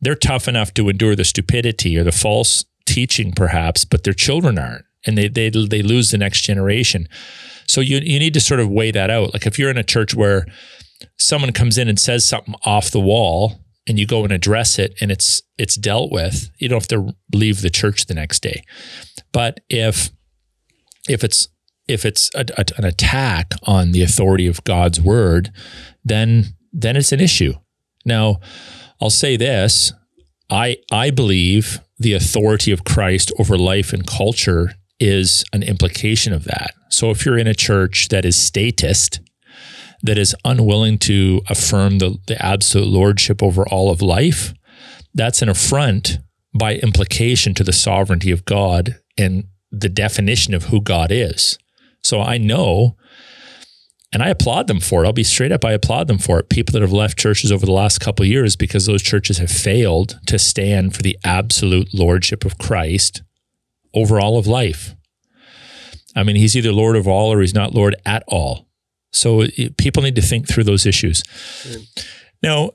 They're 0.00 0.14
tough 0.14 0.48
enough 0.48 0.74
to 0.74 0.88
endure 0.88 1.14
the 1.14 1.24
stupidity 1.24 1.96
or 1.96 2.04
the 2.04 2.12
false 2.12 2.64
teaching, 2.86 3.32
perhaps, 3.32 3.84
but 3.84 4.04
their 4.04 4.14
children 4.14 4.58
aren't. 4.58 4.84
And 5.06 5.18
they, 5.18 5.28
they, 5.28 5.50
they 5.50 5.82
lose 5.82 6.10
the 6.10 6.18
next 6.18 6.42
generation. 6.42 7.08
So 7.66 7.80
you, 7.80 7.98
you 7.98 8.18
need 8.18 8.34
to 8.34 8.40
sort 8.40 8.60
of 8.60 8.68
weigh 8.68 8.90
that 8.92 9.10
out. 9.10 9.32
Like 9.32 9.46
if 9.46 9.58
you're 9.58 9.70
in 9.70 9.76
a 9.76 9.84
church 9.84 10.14
where 10.14 10.46
someone 11.18 11.52
comes 11.52 11.78
in 11.78 11.88
and 11.88 11.98
says 11.98 12.26
something 12.26 12.54
off 12.64 12.90
the 12.90 13.00
wall 13.00 13.60
and 13.86 13.98
you 13.98 14.06
go 14.06 14.22
and 14.22 14.32
address 14.32 14.78
it 14.78 14.94
and 15.00 15.10
it's 15.10 15.42
it's 15.58 15.74
dealt 15.74 16.12
with, 16.12 16.50
you 16.58 16.68
don't 16.68 16.80
have 16.80 16.88
to 16.88 17.14
leave 17.34 17.62
the 17.62 17.70
church 17.70 18.06
the 18.06 18.14
next 18.14 18.42
day. 18.42 18.62
But 19.32 19.60
if 19.68 20.10
if 21.08 21.24
it's 21.24 21.48
if 21.88 22.04
it's 22.04 22.30
a, 22.34 22.44
a, 22.56 22.64
an 22.76 22.84
attack 22.84 23.54
on 23.64 23.92
the 23.92 24.02
authority 24.02 24.46
of 24.46 24.64
God's 24.64 25.00
word, 25.00 25.52
then 26.04 26.54
then 26.72 26.96
it's 26.96 27.12
an 27.12 27.20
issue. 27.20 27.54
Now, 28.04 28.40
I'll 29.00 29.10
say 29.10 29.36
this: 29.36 29.92
I 30.50 30.76
I 30.90 31.10
believe 31.10 31.80
the 31.98 32.14
authority 32.14 32.72
of 32.72 32.84
Christ 32.84 33.32
over 33.38 33.56
life 33.56 33.92
and 33.92 34.06
culture 34.06 34.74
is 34.98 35.44
an 35.52 35.62
implication 35.62 36.32
of 36.32 36.44
that. 36.44 36.72
So 36.90 37.10
if 37.10 37.24
you're 37.24 37.38
in 37.38 37.46
a 37.46 37.54
church 37.54 38.08
that 38.08 38.24
is 38.24 38.36
statist, 38.36 39.20
that 40.02 40.18
is 40.18 40.34
unwilling 40.44 40.98
to 40.98 41.42
affirm 41.48 41.98
the, 41.98 42.18
the 42.26 42.44
absolute 42.44 42.88
lordship 42.88 43.42
over 43.42 43.66
all 43.68 43.90
of 43.90 44.02
life, 44.02 44.52
that's 45.14 45.42
an 45.42 45.48
affront 45.48 46.18
by 46.54 46.74
implication 46.76 47.54
to 47.54 47.64
the 47.64 47.72
sovereignty 47.72 48.30
of 48.30 48.44
God 48.44 48.98
and 49.16 49.44
the 49.70 49.88
definition 49.88 50.54
of 50.54 50.64
who 50.64 50.80
God 50.80 51.10
is. 51.10 51.58
So 52.02 52.20
I 52.20 52.36
know 52.38 52.96
and 54.12 54.22
I 54.22 54.28
applaud 54.28 54.66
them 54.66 54.80
for 54.80 55.02
it. 55.02 55.06
I'll 55.06 55.14
be 55.14 55.24
straight 55.24 55.52
up. 55.52 55.64
I 55.64 55.72
applaud 55.72 56.06
them 56.06 56.18
for 56.18 56.38
it. 56.38 56.50
People 56.50 56.74
that 56.74 56.82
have 56.82 56.92
left 56.92 57.18
churches 57.18 57.50
over 57.50 57.64
the 57.64 57.72
last 57.72 57.98
couple 57.98 58.26
years 58.26 58.56
because 58.56 58.84
those 58.84 59.02
churches 59.02 59.38
have 59.38 59.50
failed 59.50 60.20
to 60.26 60.38
stand 60.38 60.94
for 60.94 61.02
the 61.02 61.18
absolute 61.24 61.94
lordship 61.94 62.44
of 62.44 62.58
Christ 62.58 63.22
over 63.94 64.20
all 64.20 64.36
of 64.36 64.46
life. 64.46 64.94
I 66.14 66.24
mean, 66.24 66.36
he's 66.36 66.54
either 66.54 66.72
Lord 66.72 66.96
of 66.96 67.08
all 67.08 67.32
or 67.32 67.40
he's 67.40 67.54
not 67.54 67.74
Lord 67.74 67.96
at 68.04 68.22
all. 68.28 68.68
So 69.12 69.46
people 69.76 70.02
need 70.02 70.16
to 70.16 70.22
think 70.22 70.48
through 70.48 70.64
those 70.64 70.86
issues. 70.86 71.22
Now, 72.42 72.72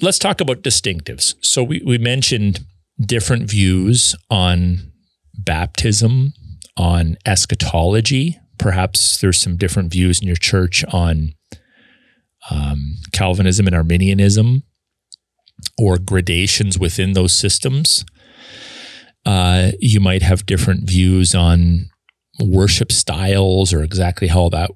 let's 0.00 0.18
talk 0.18 0.40
about 0.40 0.62
distinctives. 0.62 1.34
So 1.40 1.62
we, 1.62 1.82
we 1.84 1.98
mentioned 1.98 2.60
different 3.00 3.48
views 3.48 4.16
on 4.30 4.92
baptism, 5.34 6.34
on 6.76 7.16
eschatology. 7.24 8.38
Perhaps 8.58 9.20
there's 9.20 9.40
some 9.40 9.56
different 9.56 9.92
views 9.92 10.20
in 10.20 10.26
your 10.26 10.36
church 10.36 10.84
on 10.92 11.34
um, 12.50 12.96
Calvinism 13.12 13.66
and 13.66 13.76
Arminianism 13.76 14.64
or 15.78 15.98
gradations 15.98 16.78
within 16.78 17.12
those 17.12 17.32
systems. 17.32 18.04
Uh, 19.24 19.72
you 19.80 20.00
might 20.00 20.22
have 20.22 20.46
different 20.46 20.88
views 20.88 21.34
on 21.34 21.90
worship 22.40 22.92
styles 22.92 23.72
or 23.72 23.82
exactly 23.82 24.28
how 24.28 24.48
that 24.48 24.70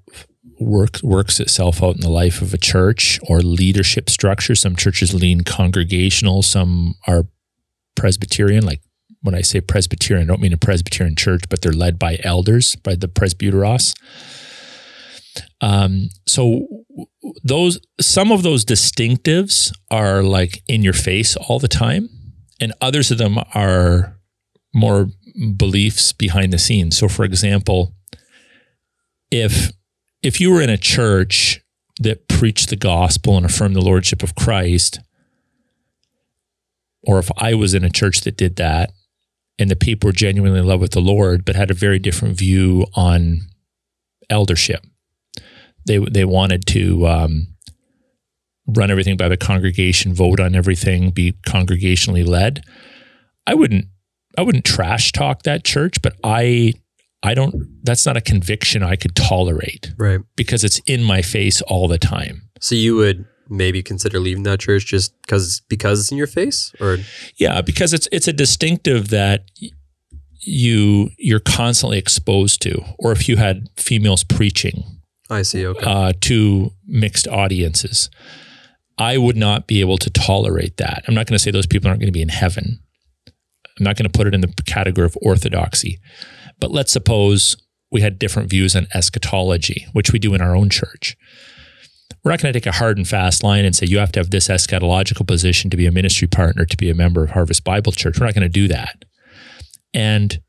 works 0.62 1.02
works 1.02 1.40
itself 1.40 1.82
out 1.82 1.94
in 1.94 2.00
the 2.00 2.10
life 2.10 2.42
of 2.42 2.54
a 2.54 2.58
church 2.58 3.18
or 3.28 3.40
leadership 3.40 4.08
structure. 4.08 4.54
Some 4.54 4.76
churches 4.76 5.14
lean 5.14 5.42
congregational, 5.42 6.42
some 6.42 6.94
are 7.06 7.26
Presbyterian. 7.96 8.64
Like 8.64 8.80
when 9.22 9.34
I 9.34 9.42
say 9.42 9.60
Presbyterian, 9.60 10.26
I 10.26 10.32
don't 10.32 10.40
mean 10.40 10.52
a 10.52 10.58
Presbyterian 10.58 11.16
church, 11.16 11.42
but 11.48 11.62
they're 11.62 11.72
led 11.72 11.98
by 11.98 12.18
elders, 12.22 12.76
by 12.76 12.94
the 12.94 13.08
presbyteros. 13.08 13.94
Um, 15.60 16.08
so 16.26 16.66
those 17.44 17.78
some 18.00 18.32
of 18.32 18.42
those 18.42 18.64
distinctives 18.64 19.72
are 19.90 20.22
like 20.22 20.62
in 20.68 20.82
your 20.82 20.92
face 20.92 21.36
all 21.36 21.58
the 21.58 21.68
time, 21.68 22.08
and 22.60 22.72
others 22.80 23.10
of 23.10 23.18
them 23.18 23.38
are 23.54 24.18
more 24.74 25.08
beliefs 25.56 26.12
behind 26.12 26.52
the 26.52 26.58
scenes. 26.58 26.96
So, 26.96 27.08
for 27.08 27.24
example, 27.24 27.94
if 29.30 29.72
if 30.22 30.40
you 30.40 30.50
were 30.50 30.62
in 30.62 30.70
a 30.70 30.78
church 30.78 31.60
that 32.00 32.28
preached 32.28 32.70
the 32.70 32.76
gospel 32.76 33.36
and 33.36 33.44
affirmed 33.44 33.76
the 33.76 33.80
lordship 33.80 34.22
of 34.22 34.34
Christ, 34.34 35.00
or 37.02 37.18
if 37.18 37.30
I 37.36 37.54
was 37.54 37.74
in 37.74 37.84
a 37.84 37.90
church 37.90 38.20
that 38.22 38.36
did 38.36 38.56
that, 38.56 38.92
and 39.58 39.70
the 39.70 39.76
people 39.76 40.08
were 40.08 40.12
genuinely 40.12 40.60
in 40.60 40.66
love 40.66 40.80
with 40.80 40.92
the 40.92 41.00
Lord, 41.00 41.44
but 41.44 41.56
had 41.56 41.70
a 41.70 41.74
very 41.74 41.98
different 41.98 42.36
view 42.36 42.86
on 42.94 43.40
eldership, 44.30 44.84
they 45.86 45.98
they 45.98 46.24
wanted 46.24 46.66
to 46.68 47.06
um, 47.06 47.48
run 48.66 48.90
everything 48.90 49.16
by 49.16 49.28
the 49.28 49.36
congregation, 49.36 50.14
vote 50.14 50.40
on 50.40 50.54
everything, 50.54 51.10
be 51.10 51.32
congregationally 51.46 52.26
led. 52.26 52.64
I 53.46 53.54
wouldn't 53.54 53.86
I 54.38 54.42
wouldn't 54.42 54.64
trash 54.64 55.12
talk 55.12 55.42
that 55.42 55.64
church, 55.64 56.00
but 56.00 56.14
I 56.24 56.74
I 57.22 57.34
don't 57.34 57.54
that's 57.82 58.04
not 58.04 58.16
a 58.16 58.20
conviction 58.20 58.82
I 58.82 58.96
could 58.96 59.14
tolerate. 59.14 59.92
Right. 59.96 60.20
Because 60.36 60.64
it's 60.64 60.80
in 60.80 61.02
my 61.02 61.22
face 61.22 61.62
all 61.62 61.88
the 61.88 61.98
time. 61.98 62.42
So 62.60 62.74
you 62.74 62.96
would 62.96 63.26
maybe 63.48 63.82
consider 63.82 64.18
leaving 64.18 64.44
that 64.44 64.60
church 64.60 64.86
just 64.86 65.20
because 65.22 65.62
because 65.68 66.00
it's 66.00 66.12
in 66.12 66.18
your 66.18 66.26
face 66.26 66.72
or 66.80 66.98
Yeah, 67.36 67.60
because 67.60 67.92
it's 67.92 68.08
it's 68.12 68.28
a 68.28 68.32
distinctive 68.32 69.08
that 69.08 69.44
you 70.40 71.10
you're 71.18 71.40
constantly 71.40 71.98
exposed 71.98 72.60
to 72.62 72.82
or 72.98 73.12
if 73.12 73.28
you 73.28 73.36
had 73.36 73.68
females 73.76 74.24
preaching 74.24 74.82
I 75.32 75.42
see, 75.42 75.66
okay. 75.66 75.84
Uh, 75.84 76.12
to 76.22 76.72
mixed 76.86 77.26
audiences. 77.26 78.10
I 78.98 79.16
would 79.16 79.36
not 79.36 79.66
be 79.66 79.80
able 79.80 79.96
to 79.98 80.10
tolerate 80.10 80.76
that. 80.76 81.02
I'm 81.08 81.14
not 81.14 81.26
going 81.26 81.36
to 81.36 81.42
say 81.42 81.50
those 81.50 81.66
people 81.66 81.88
aren't 81.88 82.00
going 82.00 82.12
to 82.12 82.12
be 82.12 82.22
in 82.22 82.28
heaven. 82.28 82.80
I'm 83.26 83.84
not 83.84 83.96
going 83.96 84.08
to 84.08 84.16
put 84.16 84.26
it 84.26 84.34
in 84.34 84.42
the 84.42 84.52
category 84.66 85.06
of 85.06 85.16
orthodoxy. 85.22 85.98
But 86.62 86.70
let's 86.70 86.92
suppose 86.92 87.56
we 87.90 88.02
had 88.02 88.20
different 88.20 88.48
views 88.48 88.76
on 88.76 88.86
eschatology, 88.94 89.88
which 89.94 90.12
we 90.12 90.20
do 90.20 90.32
in 90.32 90.40
our 90.40 90.54
own 90.54 90.70
church. 90.70 91.16
We're 92.22 92.30
not 92.30 92.40
going 92.40 92.52
to 92.52 92.60
take 92.60 92.68
a 92.68 92.76
hard 92.76 92.98
and 92.98 93.08
fast 93.08 93.42
line 93.42 93.64
and 93.64 93.74
say 93.74 93.86
you 93.86 93.98
have 93.98 94.12
to 94.12 94.20
have 94.20 94.30
this 94.30 94.46
eschatological 94.46 95.26
position 95.26 95.70
to 95.70 95.76
be 95.76 95.86
a 95.86 95.90
ministry 95.90 96.28
partner, 96.28 96.64
to 96.64 96.76
be 96.76 96.88
a 96.88 96.94
member 96.94 97.24
of 97.24 97.30
Harvest 97.30 97.64
Bible 97.64 97.90
Church. 97.90 98.20
We're 98.20 98.26
not 98.26 98.36
going 98.36 98.44
to 98.44 98.48
do 98.48 98.68
that. 98.68 99.04
And 99.92 100.40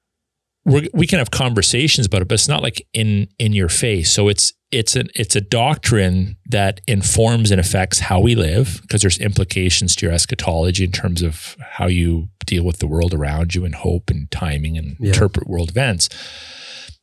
we 0.66 0.88
we 0.94 1.08
can 1.08 1.18
have 1.18 1.32
conversations 1.32 2.06
about 2.06 2.22
it, 2.22 2.28
but 2.28 2.36
it's 2.36 2.48
not 2.48 2.62
like 2.62 2.86
in 2.94 3.28
in 3.40 3.54
your 3.54 3.70
face. 3.70 4.12
So 4.12 4.28
it's 4.28 4.54
it's 4.74 4.96
an 4.96 5.10
it's 5.14 5.36
a 5.36 5.42
doctrine 5.42 6.36
that 6.48 6.82
informs 6.88 7.52
and 7.52 7.62
affects 7.62 8.00
how 8.00 8.20
we 8.20 8.34
live 8.34 8.80
because 8.82 9.02
there's 9.02 9.20
implications 9.20 9.96
to 9.96 10.08
your 10.08 10.14
eschatology 10.14 10.84
in 10.84 10.92
terms 10.92 11.22
of 11.22 11.56
how 11.62 11.86
you 11.86 12.30
deal 12.46 12.64
with 12.64 12.80
the 12.80 12.88
world 12.88 13.14
around 13.14 13.54
you 13.54 13.64
and 13.66 13.76
hope 13.76 14.10
and 14.10 14.30
timing 14.32 14.78
and 14.78 14.98
yeah. 15.00 15.10
interpret 15.10 15.48
world 15.48 15.70
events. 15.70 16.10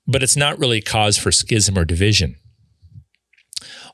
But 0.07 0.25
it's 0.25 0.37
not 0.37 0.59
really 0.59 0.81
cause 0.81 1.17
for 1.17 1.31
schism 1.31 1.79
or 1.79 1.85
division 1.85 2.37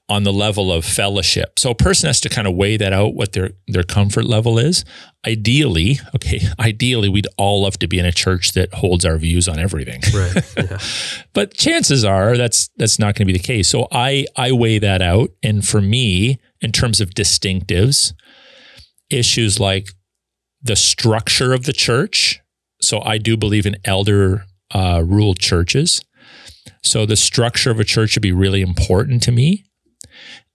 on 0.09 0.23
the 0.23 0.33
level 0.33 0.73
of 0.73 0.85
fellowship. 0.85 1.59
So 1.59 1.71
a 1.71 1.75
person 1.75 2.07
has 2.07 2.21
to 2.21 2.29
kind 2.29 2.47
of 2.47 2.55
weigh 2.55 2.77
that 2.77 2.93
out 2.93 3.15
what 3.15 3.33
their 3.33 3.51
their 3.67 3.83
comfort 3.83 4.25
level 4.25 4.59
is. 4.59 4.85
Ideally, 5.27 5.99
okay, 6.15 6.41
ideally 6.61 7.09
we'd 7.09 7.27
all 7.37 7.63
love 7.63 7.79
to 7.81 7.89
be 7.89 7.99
in 7.99 8.07
a 8.07 8.13
church 8.13 8.53
that 8.53 8.73
holds 8.75 9.05
our 9.05 9.17
views 9.17 9.49
on 9.49 9.59
everything. 9.59 10.03
Right. 10.15 10.57
Yeah. 10.57 10.79
but 11.33 11.55
chances 11.55 12.05
are 12.05 12.37
that's 12.37 12.71
that's 12.77 12.99
not 12.99 13.17
going 13.17 13.27
to 13.27 13.33
be 13.33 13.39
the 13.39 13.45
case. 13.45 13.69
So 13.69 13.89
I 13.91 14.27
I 14.37 14.53
weigh 14.53 14.79
that 14.79 15.03
out 15.03 15.31
and 15.43 15.67
for 15.67 15.81
me 15.81 16.39
in 16.61 16.73
terms 16.73 17.01
of 17.01 17.11
distinctives 17.11 18.13
issues 19.11 19.61
like 19.61 19.89
the 20.63 20.77
structure 20.77 21.53
of 21.53 21.65
the 21.65 21.73
church. 21.73 22.41
So 22.81 23.01
I 23.03 23.19
do 23.19 23.37
believe 23.37 23.67
in 23.67 23.77
elder 23.85 24.45
uh, 24.73 25.03
ruled 25.05 25.39
churches. 25.39 26.03
So 26.83 27.07
the 27.07 27.17
structure 27.17 27.71
of 27.71 27.81
a 27.81 27.85
church 27.85 28.17
would 28.17 28.23
be 28.23 28.33
really 28.33 28.63
important 28.63 29.23
to 29.25 29.33
me 29.33 29.66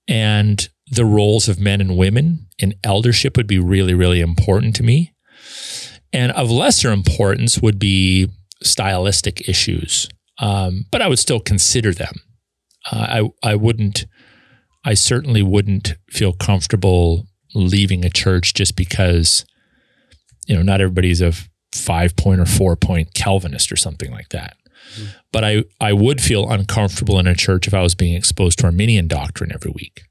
and 0.08 0.70
the 0.92 1.06
roles 1.06 1.48
of 1.48 1.60
men 1.60 1.80
and 1.82 1.98
women 1.98 2.48
in 2.60 2.74
eldership 2.84 3.38
would 3.38 3.48
be 3.48 3.60
really, 3.60 3.94
really 3.94 4.20
important 4.20 4.76
to 4.76 4.84
me. 4.84 5.14
And 6.14 6.32
of 6.34 6.52
lesser 6.52 6.92
importance 6.92 7.60
would 7.60 7.80
be 7.80 8.30
stylistic 8.62 9.48
issues, 9.48 10.10
um, 10.40 10.86
but 10.92 11.02
I 11.02 11.08
would 11.08 11.20
still 11.20 11.40
consider 11.40 11.94
them. 11.94 12.16
Uh, 12.92 13.30
I 13.44 13.52
I 13.52 13.56
wouldn't. 13.56 14.06
I 14.84 14.96
certainly 14.96 15.44
wouldn't 15.44 15.96
feel 16.10 16.34
comfortable 16.34 17.28
leaving 17.54 18.04
a 18.04 18.10
church 18.10 18.54
just 18.54 18.76
because, 18.76 19.46
you 20.48 20.56
know, 20.56 20.64
not 20.64 20.82
everybody's 20.82 21.22
a 21.22 21.34
five 21.74 22.16
point 22.16 22.42
or 22.42 22.46
four 22.46 22.76
point 22.76 23.14
Calvinist 23.14 23.72
or 23.72 23.76
something 23.76 24.12
like 24.12 24.30
that. 24.30 24.58
But 25.32 25.44
I, 25.44 25.64
I 25.80 25.94
would 25.94 26.22
feel 26.22 26.50
uncomfortable 26.50 27.20
in 27.20 27.28
a 27.28 27.36
church 27.36 27.68
if 27.68 27.74
I 27.74 27.82
was 27.82 27.96
being 27.96 28.14
exposed 28.14 28.60
to 28.60 28.66
Arminian 28.66 29.08
doctrine 29.08 29.52
every 29.54 29.72
week 29.72 30.02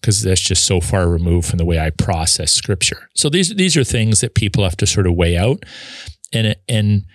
because 0.00 0.22
that's 0.22 0.40
just 0.40 0.66
so 0.66 0.82
far 0.82 1.08
removed 1.08 1.48
from 1.48 1.56
the 1.56 1.64
way 1.64 1.78
I 1.78 1.88
process 1.88 2.52
scripture. 2.52 3.08
So 3.14 3.30
these 3.30 3.54
these 3.54 3.74
are 3.74 3.84
things 3.84 4.20
that 4.20 4.34
people 4.34 4.62
have 4.64 4.76
to 4.78 4.86
sort 4.86 5.06
of 5.06 5.14
weigh 5.14 5.38
out. 5.38 5.64
And 6.32 6.56
and 6.68 7.06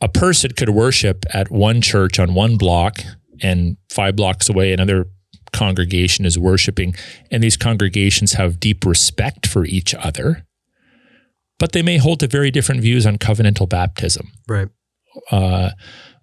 a 0.00 0.08
person 0.08 0.52
could 0.52 0.70
worship 0.70 1.24
at 1.34 1.50
one 1.50 1.80
church 1.80 2.18
on 2.18 2.34
one 2.34 2.56
block 2.56 3.00
and 3.42 3.76
five 3.88 4.14
blocks 4.14 4.48
away 4.48 4.72
another 4.72 5.06
congregation 5.52 6.24
is 6.24 6.38
worshiping, 6.38 6.94
and 7.30 7.42
these 7.42 7.56
congregations 7.56 8.34
have 8.34 8.60
deep 8.60 8.86
respect 8.86 9.46
for 9.46 9.64
each 9.64 9.94
other, 9.94 10.46
but 11.58 11.72
they 11.72 11.82
may 11.82 11.98
hold 11.98 12.20
to 12.20 12.28
very 12.28 12.50
different 12.50 12.80
views 12.80 13.06
on 13.06 13.18
covenantal 13.18 13.68
baptism. 13.68 14.30
Right. 14.46 14.68
Uh, 15.30 15.70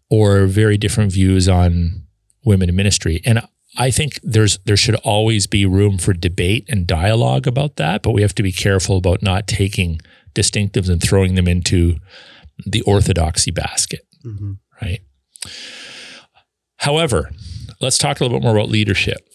or 0.10 0.46
very 0.46 0.78
different 0.78 1.12
views 1.12 1.48
on 1.50 2.04
women 2.46 2.70
in 2.70 2.76
ministry. 2.76 3.22
And 3.26 3.42
I 3.78 3.92
think 3.92 4.20
there's 4.24 4.58
there 4.66 4.78
should 4.78 4.96
always 4.96 5.48
be 5.48 5.66
room 5.66 5.98
for 5.98 6.14
debate 6.14 6.66
and 6.70 6.88
dialogue 6.88 7.46
about 7.48 7.76
that, 7.76 8.02
but 8.02 8.12
we 8.12 8.22
have 8.22 8.34
to 8.36 8.44
be 8.44 8.52
careful 8.52 8.98
about 8.98 9.22
not 9.22 9.48
taking 9.48 10.00
distinctives 10.34 10.90
and 10.90 11.02
throwing 11.02 11.36
them 11.36 11.48
into 11.48 11.98
the 12.66 12.82
orthodoxy 12.84 13.52
basket, 13.52 14.02
Mm-hmm. 14.26 14.54
right? 14.82 15.02
However, 16.78 17.32
let's 17.82 17.98
talk 17.98 18.20
a 18.20 18.24
little 18.24 18.40
bit 18.40 18.44
more 18.44 18.56
about 18.56 18.70
leadership. 18.70 19.28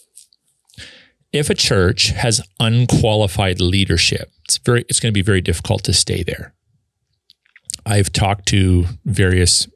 If 1.32 1.48
a 1.50 1.54
church 1.54 2.08
has 2.10 2.40
unqualified 2.60 3.60
leadership, 3.60 4.30
it's 4.44 4.58
very 4.58 4.84
it's 4.88 5.00
going 5.00 5.12
to 5.12 5.18
be 5.18 5.22
very 5.22 5.40
difficult 5.40 5.82
to 5.84 5.92
stay 5.92 6.22
there. 6.22 6.54
I've 7.86 8.12
talked 8.12 8.46
to 8.48 8.84
various 9.04 9.66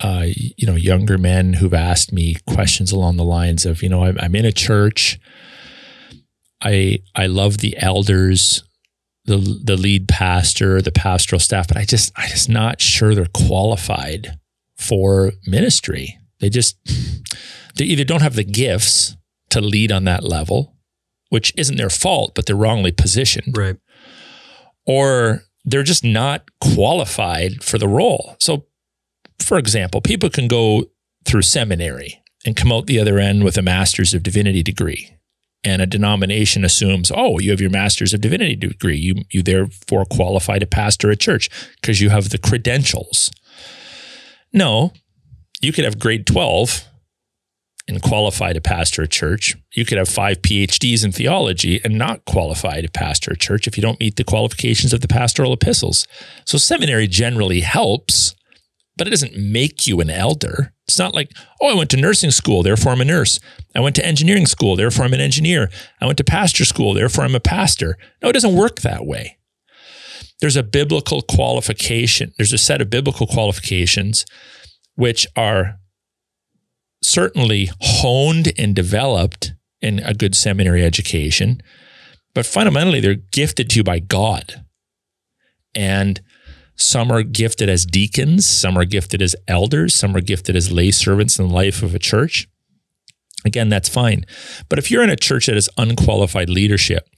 uh, 0.00 0.26
you 0.26 0.66
know 0.66 0.74
younger 0.74 1.16
men 1.18 1.54
who've 1.54 1.72
asked 1.74 2.12
me 2.12 2.36
questions 2.46 2.92
along 2.92 3.16
the 3.16 3.24
lines 3.24 3.64
of 3.64 3.82
you 3.82 3.88
know 3.88 4.04
I'm, 4.04 4.18
I'm 4.20 4.34
in 4.34 4.44
a 4.44 4.52
church 4.52 5.18
i 6.62 6.98
i 7.14 7.26
love 7.26 7.58
the 7.58 7.76
elders 7.78 8.62
the 9.24 9.36
the 9.36 9.76
lead 9.76 10.08
pastor 10.08 10.80
the 10.82 10.92
pastoral 10.92 11.40
staff 11.40 11.68
but 11.68 11.76
i 11.76 11.84
just 11.84 12.12
i 12.16 12.26
just 12.28 12.48
not 12.48 12.80
sure 12.80 13.14
they're 13.14 13.26
qualified 13.34 14.38
for 14.76 15.32
ministry 15.46 16.18
they 16.40 16.48
just 16.50 16.76
they 17.76 17.84
either 17.84 18.04
don't 18.04 18.22
have 18.22 18.36
the 18.36 18.44
gifts 18.44 19.16
to 19.50 19.60
lead 19.60 19.90
on 19.92 20.04
that 20.04 20.24
level 20.24 20.74
which 21.30 21.52
isn't 21.56 21.76
their 21.76 21.90
fault 21.90 22.34
but 22.34 22.46
they're 22.46 22.56
wrongly 22.56 22.92
positioned 22.92 23.56
Right. 23.56 23.76
or 24.86 25.42
they're 25.64 25.82
just 25.82 26.04
not 26.04 26.48
qualified 26.60 27.64
for 27.64 27.76
the 27.76 27.88
role. 27.88 28.36
So, 28.38 28.66
for 29.38 29.58
example, 29.58 30.00
people 30.00 30.30
can 30.30 30.48
go 30.48 30.86
through 31.24 31.42
seminary 31.42 32.22
and 32.44 32.56
come 32.56 32.72
out 32.72 32.86
the 32.86 33.00
other 33.00 33.18
end 33.18 33.44
with 33.44 33.58
a 33.58 33.62
master's 33.62 34.14
of 34.14 34.22
divinity 34.22 34.62
degree. 34.62 35.10
And 35.64 35.82
a 35.82 35.86
denomination 35.86 36.64
assumes, 36.64 37.10
oh, 37.12 37.40
you 37.40 37.50
have 37.50 37.60
your 37.60 37.70
master's 37.70 38.14
of 38.14 38.20
divinity 38.20 38.54
degree. 38.54 38.96
You, 38.96 39.16
you 39.32 39.42
therefore 39.42 40.04
qualify 40.04 40.60
to 40.60 40.66
pastor 40.66 41.10
a 41.10 41.16
church 41.16 41.50
because 41.80 42.00
you 42.00 42.10
have 42.10 42.30
the 42.30 42.38
credentials. 42.38 43.32
No, 44.52 44.92
you 45.60 45.72
could 45.72 45.84
have 45.84 45.98
grade 45.98 46.24
12 46.24 46.86
and 47.88 48.02
qualify 48.02 48.52
to 48.52 48.60
pastor 48.60 49.02
a 49.02 49.08
church. 49.08 49.56
You 49.74 49.84
could 49.84 49.98
have 49.98 50.08
five 50.08 50.42
PhDs 50.42 51.04
in 51.04 51.10
theology 51.10 51.80
and 51.82 51.98
not 51.98 52.24
qualify 52.26 52.80
to 52.80 52.88
pastor 52.88 53.32
a 53.32 53.36
church 53.36 53.66
if 53.66 53.76
you 53.76 53.82
don't 53.82 53.98
meet 53.98 54.16
the 54.16 54.24
qualifications 54.24 54.92
of 54.92 55.00
the 55.00 55.08
pastoral 55.08 55.52
epistles. 55.52 56.06
So 56.44 56.58
seminary 56.58 57.08
generally 57.08 57.60
helps, 57.62 58.35
but 58.96 59.06
it 59.06 59.10
doesn't 59.10 59.36
make 59.36 59.86
you 59.86 60.00
an 60.00 60.10
elder. 60.10 60.72
It's 60.88 60.98
not 60.98 61.14
like, 61.14 61.32
oh, 61.60 61.70
I 61.70 61.74
went 61.74 61.90
to 61.90 61.96
nursing 61.96 62.30
school, 62.30 62.62
therefore 62.62 62.92
I'm 62.92 63.00
a 63.00 63.04
nurse. 63.04 63.38
I 63.74 63.80
went 63.80 63.96
to 63.96 64.06
engineering 64.06 64.46
school, 64.46 64.76
therefore 64.76 65.04
I'm 65.04 65.12
an 65.12 65.20
engineer. 65.20 65.70
I 66.00 66.06
went 66.06 66.18
to 66.18 66.24
pastor 66.24 66.64
school, 66.64 66.94
therefore 66.94 67.24
I'm 67.24 67.34
a 67.34 67.40
pastor. 67.40 67.98
No, 68.22 68.30
it 68.30 68.34
doesn't 68.34 68.54
work 68.54 68.80
that 68.80 69.04
way. 69.04 69.36
There's 70.40 70.56
a 70.56 70.62
biblical 70.62 71.22
qualification, 71.22 72.32
there's 72.36 72.52
a 72.52 72.58
set 72.58 72.80
of 72.80 72.90
biblical 72.90 73.26
qualifications 73.26 74.24
which 74.94 75.26
are 75.36 75.78
certainly 77.02 77.70
honed 77.80 78.52
and 78.58 78.74
developed 78.74 79.52
in 79.80 79.98
a 80.00 80.14
good 80.14 80.34
seminary 80.34 80.84
education, 80.84 81.60
but 82.34 82.46
fundamentally 82.46 83.00
they're 83.00 83.14
gifted 83.14 83.70
to 83.70 83.76
you 83.76 83.84
by 83.84 83.98
God. 83.98 84.64
And 85.74 86.20
some 86.76 87.10
are 87.10 87.22
gifted 87.22 87.68
as 87.68 87.86
deacons, 87.86 88.46
some 88.46 88.76
are 88.76 88.84
gifted 88.84 89.22
as 89.22 89.34
elders, 89.48 89.94
some 89.94 90.14
are 90.14 90.20
gifted 90.20 90.54
as 90.54 90.70
lay 90.70 90.90
servants 90.90 91.38
in 91.38 91.48
the 91.48 91.54
life 91.54 91.82
of 91.82 91.94
a 91.94 91.98
church. 91.98 92.48
Again, 93.44 93.68
that's 93.68 93.88
fine. 93.88 94.26
But 94.68 94.78
if 94.78 94.90
you're 94.90 95.02
in 95.04 95.10
a 95.10 95.16
church 95.16 95.46
that 95.46 95.54
has 95.54 95.68
unqualified 95.78 96.50
leadership 96.50 97.08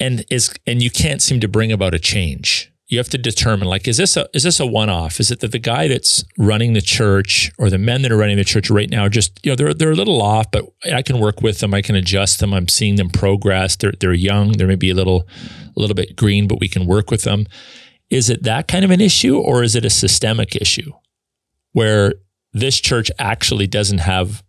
and 0.00 0.24
is 0.30 0.54
and 0.66 0.82
you 0.82 0.90
can't 0.90 1.22
seem 1.22 1.40
to 1.40 1.48
bring 1.48 1.70
about 1.70 1.94
a 1.94 1.98
change, 1.98 2.72
you 2.88 2.96
have 2.96 3.10
to 3.10 3.18
determine 3.18 3.68
like 3.68 3.86
is 3.86 3.98
this 3.98 4.16
a 4.16 4.26
is 4.32 4.42
this 4.42 4.58
a 4.58 4.66
one 4.66 4.88
off? 4.88 5.20
Is 5.20 5.30
it 5.30 5.40
that 5.40 5.52
the 5.52 5.58
guy 5.58 5.86
that's 5.86 6.24
running 6.38 6.72
the 6.72 6.80
church 6.80 7.52
or 7.58 7.68
the 7.68 7.78
men 7.78 8.02
that 8.02 8.10
are 8.10 8.16
running 8.16 8.38
the 8.38 8.44
church 8.44 8.70
right 8.70 8.88
now 8.88 9.04
are 9.04 9.10
just 9.10 9.38
you 9.44 9.52
know 9.52 9.56
they're 9.56 9.74
they're 9.74 9.92
a 9.92 9.96
little 9.96 10.22
off, 10.22 10.50
but 10.50 10.64
I 10.92 11.02
can 11.02 11.20
work 11.20 11.42
with 11.42 11.58
them. 11.58 11.74
I 11.74 11.82
can 11.82 11.94
adjust 11.94 12.40
them. 12.40 12.54
I'm 12.54 12.68
seeing 12.68 12.96
them 12.96 13.10
progress. 13.10 13.76
They're 13.76 13.92
they're 13.92 14.14
young. 14.14 14.52
They're 14.52 14.66
maybe 14.66 14.90
a 14.90 14.94
little 14.94 15.28
a 15.76 15.80
little 15.80 15.94
bit 15.94 16.16
green, 16.16 16.48
but 16.48 16.58
we 16.58 16.68
can 16.68 16.86
work 16.86 17.10
with 17.10 17.22
them. 17.22 17.46
Is 18.10 18.30
it 18.30 18.42
that 18.44 18.68
kind 18.68 18.84
of 18.84 18.90
an 18.90 19.00
issue 19.00 19.38
or 19.38 19.62
is 19.62 19.74
it 19.74 19.84
a 19.84 19.90
systemic 19.90 20.56
issue 20.56 20.92
where 21.72 22.14
this 22.52 22.80
church 22.80 23.10
actually 23.18 23.66
doesn't 23.66 23.98
have 23.98 24.42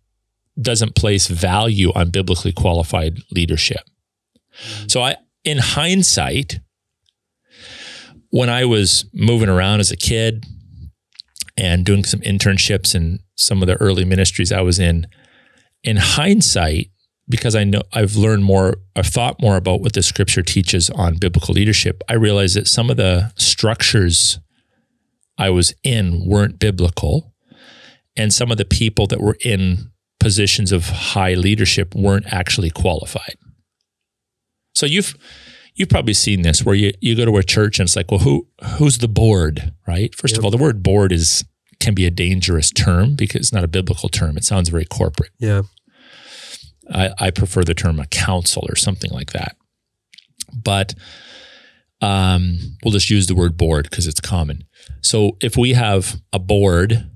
doesn't 0.60 0.94
place 0.94 1.26
value 1.26 1.90
on 1.94 2.10
biblically 2.10 2.52
qualified 2.52 3.18
leadership? 3.30 3.82
So 4.86 5.02
I 5.02 5.16
in 5.44 5.58
hindsight, 5.58 6.60
when 8.30 8.48
I 8.48 8.64
was 8.64 9.04
moving 9.12 9.48
around 9.48 9.80
as 9.80 9.90
a 9.90 9.96
kid 9.96 10.44
and 11.56 11.84
doing 11.84 12.04
some 12.04 12.20
internships 12.20 12.94
in 12.94 13.20
some 13.36 13.62
of 13.62 13.66
the 13.66 13.76
early 13.76 14.04
ministries 14.04 14.52
I 14.52 14.60
was 14.60 14.78
in, 14.78 15.06
in 15.82 15.96
hindsight, 15.96 16.90
because 17.30 17.54
I 17.56 17.64
know 17.64 17.82
I've 17.92 18.16
learned 18.16 18.44
more, 18.44 18.76
I've 18.96 19.06
thought 19.06 19.40
more 19.40 19.56
about 19.56 19.80
what 19.80 19.92
the 19.94 20.02
scripture 20.02 20.42
teaches 20.42 20.90
on 20.90 21.16
biblical 21.16 21.54
leadership, 21.54 22.02
I 22.08 22.14
realized 22.14 22.56
that 22.56 22.66
some 22.68 22.90
of 22.90 22.96
the 22.96 23.32
structures 23.36 24.38
I 25.38 25.48
was 25.50 25.72
in 25.82 26.26
weren't 26.26 26.58
biblical. 26.58 27.32
And 28.16 28.32
some 28.32 28.50
of 28.50 28.58
the 28.58 28.64
people 28.64 29.06
that 29.06 29.20
were 29.20 29.38
in 29.44 29.90
positions 30.18 30.72
of 30.72 30.88
high 30.88 31.34
leadership 31.34 31.94
weren't 31.94 32.26
actually 32.26 32.68
qualified. 32.70 33.36
So 34.74 34.84
you've 34.84 35.14
you've 35.74 35.88
probably 35.88 36.12
seen 36.12 36.42
this 36.42 36.64
where 36.64 36.74
you, 36.74 36.92
you 37.00 37.16
go 37.16 37.24
to 37.24 37.36
a 37.38 37.42
church 37.42 37.78
and 37.78 37.86
it's 37.86 37.96
like, 37.96 38.10
well, 38.10 38.20
who 38.20 38.46
who's 38.78 38.98
the 38.98 39.08
board, 39.08 39.72
right? 39.86 40.14
First 40.14 40.32
Yep. 40.34 40.38
of 40.40 40.44
all, 40.44 40.50
the 40.50 40.58
word 40.58 40.82
board 40.82 41.12
is 41.12 41.44
can 41.78 41.94
be 41.94 42.04
a 42.04 42.10
dangerous 42.10 42.70
term 42.70 43.14
because 43.14 43.40
it's 43.40 43.52
not 43.52 43.64
a 43.64 43.68
biblical 43.68 44.08
term. 44.10 44.36
It 44.36 44.44
sounds 44.44 44.68
very 44.68 44.84
corporate. 44.84 45.30
Yeah. 45.38 45.62
I, 46.92 47.10
I 47.18 47.30
prefer 47.30 47.62
the 47.62 47.74
term 47.74 48.00
a 48.00 48.06
council 48.06 48.64
or 48.68 48.76
something 48.76 49.10
like 49.10 49.32
that. 49.32 49.56
But 50.52 50.94
um, 52.00 52.58
we'll 52.82 52.92
just 52.92 53.10
use 53.10 53.26
the 53.26 53.34
word 53.34 53.56
board 53.56 53.88
because 53.88 54.06
it's 54.06 54.20
common. 54.20 54.64
So 55.02 55.36
if 55.40 55.56
we 55.56 55.74
have 55.74 56.20
a 56.32 56.38
board 56.38 57.10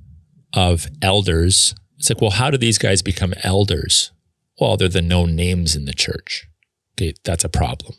of 0.55 0.89
elders, 1.03 1.75
it's 1.99 2.11
like, 2.11 2.21
well, 2.21 2.31
how 2.31 2.51
do 2.51 2.59
these 2.59 2.79
guys 2.79 3.03
become 3.03 3.35
elders? 3.43 4.13
Well, 4.61 4.77
they're 4.77 4.89
the 4.89 5.03
known 5.03 5.35
names 5.35 5.75
in 5.75 5.85
the 5.85 5.95
church. 5.95 6.47
Okay, 6.95 7.15
that's 7.25 7.45
a 7.45 7.49
problem. 7.49 7.95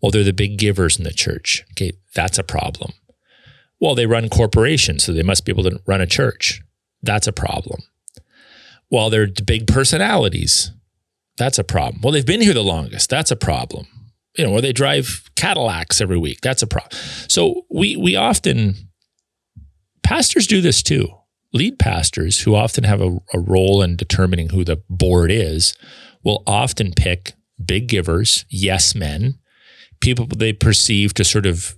Well, 0.00 0.10
they're 0.10 0.24
the 0.24 0.32
big 0.32 0.58
givers 0.58 0.98
in 0.98 1.04
the 1.04 1.12
church. 1.12 1.64
Okay, 1.72 1.92
that's 2.14 2.38
a 2.38 2.44
problem. 2.44 2.92
Well, 3.80 3.94
they 3.94 4.06
run 4.06 4.30
corporations, 4.30 5.04
so 5.04 5.12
they 5.12 5.22
must 5.22 5.44
be 5.44 5.52
able 5.52 5.64
to 5.64 5.80
run 5.86 6.00
a 6.00 6.06
church. 6.06 6.62
That's 7.02 7.26
a 7.26 7.32
problem. 7.32 7.82
Well, 8.90 9.10
they're 9.10 9.26
big 9.26 9.66
personalities. 9.66 10.70
That's 11.38 11.58
a 11.58 11.64
problem. 11.64 12.00
Well, 12.02 12.12
they've 12.12 12.26
been 12.26 12.40
here 12.40 12.54
the 12.54 12.62
longest. 12.62 13.10
That's 13.10 13.30
a 13.30 13.36
problem. 13.36 13.86
You 14.36 14.44
know, 14.44 14.52
or 14.52 14.60
they 14.60 14.72
drive 14.72 15.30
Cadillacs 15.34 16.00
every 16.00 16.18
week. 16.18 16.40
That's 16.42 16.62
a 16.62 16.66
problem. 16.66 16.98
So 17.28 17.66
we 17.70 17.96
we 17.96 18.16
often 18.16 18.74
pastors 20.02 20.46
do 20.46 20.60
this 20.60 20.82
too. 20.82 21.08
Lead 21.52 21.78
pastors 21.78 22.40
who 22.40 22.54
often 22.54 22.84
have 22.84 23.00
a, 23.00 23.18
a 23.32 23.38
role 23.38 23.82
in 23.82 23.96
determining 23.96 24.50
who 24.50 24.64
the 24.64 24.82
board 24.90 25.30
is 25.30 25.74
will 26.22 26.42
often 26.46 26.92
pick 26.92 27.34
big 27.64 27.88
givers, 27.88 28.44
yes 28.50 28.94
men, 28.94 29.38
people 30.00 30.26
they 30.26 30.52
perceive 30.52 31.14
to 31.14 31.24
sort 31.24 31.46
of 31.46 31.76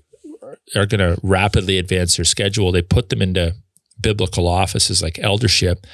are 0.75 0.87
going 0.87 1.01
to 1.01 1.21
rapidly 1.23 1.79
advance 1.79 2.17
their 2.17 2.25
schedule. 2.25 2.73
They 2.73 2.83
put 2.83 3.11
them 3.11 3.23
into 3.23 3.55
biblical 4.01 4.49
offices 4.49 5.03
like 5.03 5.19
eldership. 5.19 5.87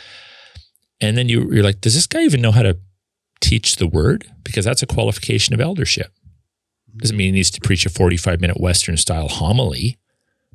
And 1.00 1.16
then 1.16 1.28
you, 1.28 1.52
you're 1.52 1.64
like, 1.64 1.80
does 1.80 1.94
this 1.94 2.06
guy 2.06 2.22
even 2.22 2.40
know 2.40 2.52
how 2.52 2.62
to 2.62 2.78
teach 3.40 3.76
the 3.76 3.86
word? 3.86 4.26
Because 4.42 4.64
that's 4.64 4.82
a 4.82 4.86
qualification 4.86 5.54
of 5.54 5.60
eldership. 5.60 6.12
Doesn't 6.96 7.16
mean 7.16 7.26
he 7.26 7.32
needs 7.32 7.50
to 7.50 7.60
preach 7.60 7.84
a 7.86 7.90
45 7.90 8.40
minute 8.40 8.60
Western 8.60 8.96
style 8.96 9.28
homily, 9.28 9.98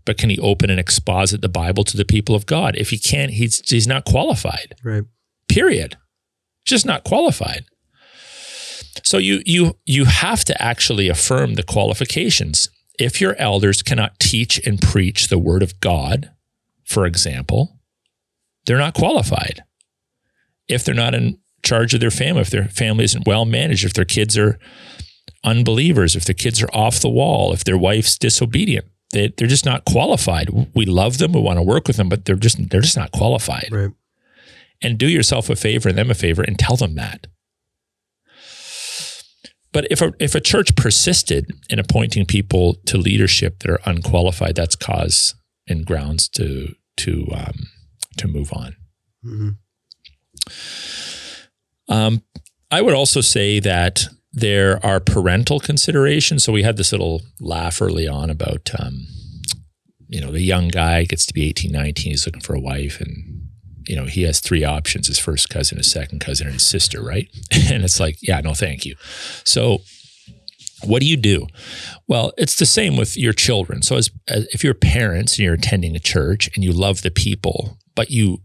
but 0.05 0.17
can 0.17 0.29
he 0.29 0.39
open 0.39 0.69
and 0.69 0.79
exposit 0.79 1.41
the 1.41 1.49
Bible 1.49 1.83
to 1.83 1.97
the 1.97 2.05
people 2.05 2.33
of 2.35 2.45
God? 2.45 2.75
If 2.77 2.89
he 2.91 2.97
can't, 2.97 3.31
he's, 3.31 3.61
he's 3.69 3.87
not 3.87 4.05
qualified 4.05 4.75
Right. 4.83 5.03
period 5.47 5.97
just 6.65 6.85
not 6.85 7.03
qualified 7.03 7.65
so 9.03 9.17
you 9.17 9.41
you 9.45 9.77
you 9.85 10.05
have 10.05 10.43
to 10.45 10.61
actually 10.61 11.09
affirm 11.09 11.55
the 11.55 11.63
qualifications 11.63 12.69
if 12.99 13.19
your 13.19 13.35
elders 13.37 13.81
cannot 13.81 14.19
teach 14.19 14.59
and 14.67 14.79
preach 14.81 15.27
the 15.29 15.39
word 15.39 15.63
of 15.63 15.79
god 15.79 16.29
for 16.85 17.05
example 17.05 17.79
they're 18.65 18.77
not 18.77 18.93
qualified 18.93 19.63
if 20.67 20.83
they're 20.83 20.93
not 20.93 21.15
in 21.15 21.39
charge 21.69 21.93
of 21.93 21.99
their 21.99 22.11
family, 22.11 22.41
if 22.41 22.49
their 22.49 22.65
family 22.65 23.03
isn't 23.03 23.27
well 23.27 23.45
managed, 23.45 23.85
if 23.85 23.93
their 23.93 24.05
kids 24.05 24.37
are 24.37 24.59
unbelievers, 25.43 26.15
if 26.15 26.25
their 26.25 26.35
kids 26.35 26.61
are 26.61 26.69
off 26.73 26.99
the 26.99 27.09
wall, 27.09 27.53
if 27.53 27.63
their 27.63 27.77
wife's 27.77 28.17
disobedient. 28.17 28.85
They, 29.11 29.33
they're 29.35 29.47
just 29.47 29.65
not 29.65 29.85
qualified. 29.85 30.49
We 30.75 30.85
love 30.85 31.17
them, 31.17 31.33
we 31.33 31.41
want 31.41 31.57
to 31.57 31.63
work 31.63 31.87
with 31.87 31.97
them, 31.97 32.09
but 32.09 32.25
they're 32.25 32.35
just 32.35 32.69
they're 32.69 32.81
just 32.81 32.97
not 32.97 33.11
qualified. 33.11 33.69
Right. 33.71 33.91
And 34.81 34.97
do 34.97 35.07
yourself 35.07 35.49
a 35.49 35.55
favor 35.55 35.89
and 35.89 35.97
them 35.97 36.11
a 36.11 36.13
favor 36.13 36.43
and 36.43 36.57
tell 36.59 36.75
them 36.75 36.95
that. 36.95 37.27
But 39.71 39.87
if 39.89 40.01
a 40.01 40.13
if 40.19 40.35
a 40.35 40.41
church 40.41 40.75
persisted 40.75 41.51
in 41.69 41.79
appointing 41.79 42.25
people 42.25 42.75
to 42.85 42.97
leadership 42.97 43.59
that 43.59 43.71
are 43.71 43.81
unqualified, 43.85 44.55
that's 44.55 44.75
cause 44.75 45.35
and 45.67 45.85
grounds 45.85 46.27
to 46.29 46.75
to 46.97 47.27
um, 47.33 47.67
to 48.17 48.27
move 48.27 48.51
on. 48.53 48.75
hmm 49.23 49.49
Um, 51.89 52.23
I 52.71 52.81
would 52.81 52.93
also 52.93 53.21
say 53.21 53.59
that 53.59 54.05
there 54.31 54.83
are 54.85 54.99
parental 54.99 55.59
considerations. 55.59 56.43
So 56.43 56.53
we 56.53 56.63
had 56.63 56.77
this 56.77 56.91
little 56.91 57.21
laugh 57.39 57.81
early 57.81 58.07
on 58.07 58.29
about, 58.29 58.69
um, 58.79 59.07
you 60.07 60.21
know, 60.21 60.31
the 60.31 60.41
young 60.41 60.67
guy 60.67 61.03
gets 61.03 61.25
to 61.25 61.33
be 61.33 61.47
18, 61.49 61.71
19, 61.71 62.11
he's 62.11 62.25
looking 62.25 62.41
for 62.41 62.55
a 62.55 62.59
wife 62.59 63.01
and, 63.01 63.47
you 63.87 63.95
know, 63.95 64.05
he 64.05 64.23
has 64.23 64.39
three 64.39 64.63
options, 64.63 65.07
his 65.07 65.17
first 65.17 65.49
cousin, 65.49 65.79
his 65.79 65.91
second 65.91 66.19
cousin, 66.19 66.47
and 66.47 66.53
his 66.53 66.67
sister, 66.67 67.01
right? 67.01 67.27
and 67.51 67.83
it's 67.83 67.99
like, 67.99 68.17
yeah, 68.21 68.39
no, 68.39 68.53
thank 68.53 68.85
you. 68.85 68.95
So 69.43 69.79
what 70.83 71.01
do 71.01 71.07
you 71.07 71.17
do? 71.17 71.47
Well, 72.07 72.31
it's 72.37 72.55
the 72.55 72.65
same 72.65 72.97
with 72.97 73.17
your 73.17 73.33
children. 73.33 73.81
So 73.81 73.97
as, 73.97 74.11
as 74.27 74.47
if 74.53 74.63
you're 74.63 74.73
parents 74.73 75.33
and 75.33 75.45
you're 75.45 75.55
attending 75.55 75.95
a 75.95 75.99
church 75.99 76.49
and 76.55 76.63
you 76.63 76.71
love 76.71 77.01
the 77.01 77.11
people, 77.11 77.77
but 77.95 78.11
you 78.11 78.39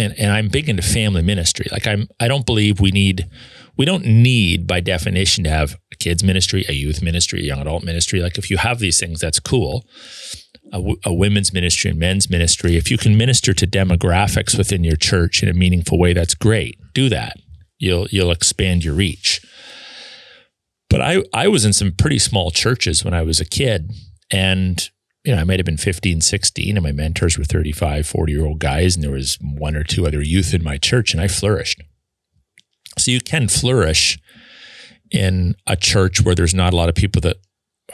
and, 0.00 0.18
and 0.18 0.32
I'm 0.32 0.48
big 0.48 0.68
into 0.68 0.82
family 0.82 1.22
ministry. 1.22 1.66
Like 1.70 1.86
I'm 1.86 2.08
I 2.18 2.26
don't 2.26 2.46
believe 2.46 2.80
we 2.80 2.90
need 2.90 3.28
we 3.76 3.84
don't 3.84 4.04
need 4.04 4.66
by 4.66 4.80
definition 4.80 5.44
to 5.44 5.50
have 5.50 5.76
a 5.92 5.96
kids 5.96 6.24
ministry, 6.24 6.64
a 6.68 6.72
youth 6.72 7.02
ministry, 7.02 7.40
a 7.40 7.44
young 7.44 7.60
adult 7.60 7.84
ministry. 7.84 8.20
Like 8.20 8.38
if 8.38 8.50
you 8.50 8.56
have 8.56 8.78
these 8.78 8.98
things, 8.98 9.20
that's 9.20 9.38
cool. 9.38 9.84
A, 10.72 11.12
women's 11.12 11.52
ministry 11.52 11.90
and 11.90 11.98
men's 11.98 12.30
ministry. 12.30 12.76
If 12.76 12.92
you 12.92 12.96
can 12.96 13.16
minister 13.16 13.52
to 13.52 13.66
demographics 13.66 14.56
within 14.56 14.84
your 14.84 14.94
church 14.94 15.42
in 15.42 15.48
a 15.48 15.52
meaningful 15.52 15.98
way, 15.98 16.12
that's 16.12 16.34
great. 16.34 16.78
Do 16.94 17.08
that. 17.08 17.36
You'll 17.78 18.06
you'll 18.10 18.30
expand 18.30 18.84
your 18.84 18.94
reach. 18.94 19.44
But 20.88 21.00
I 21.00 21.24
I 21.34 21.48
was 21.48 21.64
in 21.64 21.72
some 21.72 21.92
pretty 21.92 22.18
small 22.18 22.50
churches 22.50 23.04
when 23.04 23.14
I 23.14 23.22
was 23.22 23.40
a 23.40 23.44
kid 23.44 23.90
and 24.30 24.88
you 25.24 25.34
know, 25.34 25.40
I 25.40 25.44
might 25.44 25.58
have 25.58 25.66
been 25.66 25.76
15, 25.76 26.20
16, 26.20 26.76
and 26.76 26.84
my 26.84 26.92
mentors 26.92 27.36
were 27.36 27.44
35, 27.44 28.06
40 28.06 28.32
year 28.32 28.46
old 28.46 28.58
guys, 28.58 28.96
and 28.96 29.04
there 29.04 29.12
was 29.12 29.38
one 29.40 29.76
or 29.76 29.84
two 29.84 30.06
other 30.06 30.22
youth 30.22 30.54
in 30.54 30.64
my 30.64 30.78
church, 30.78 31.12
and 31.12 31.20
I 31.20 31.28
flourished. 31.28 31.82
So 32.98 33.10
you 33.10 33.20
can 33.20 33.48
flourish 33.48 34.18
in 35.10 35.54
a 35.66 35.76
church 35.76 36.22
where 36.22 36.34
there's 36.34 36.54
not 36.54 36.72
a 36.72 36.76
lot 36.76 36.88
of 36.88 36.94
people 36.94 37.20
that 37.22 37.36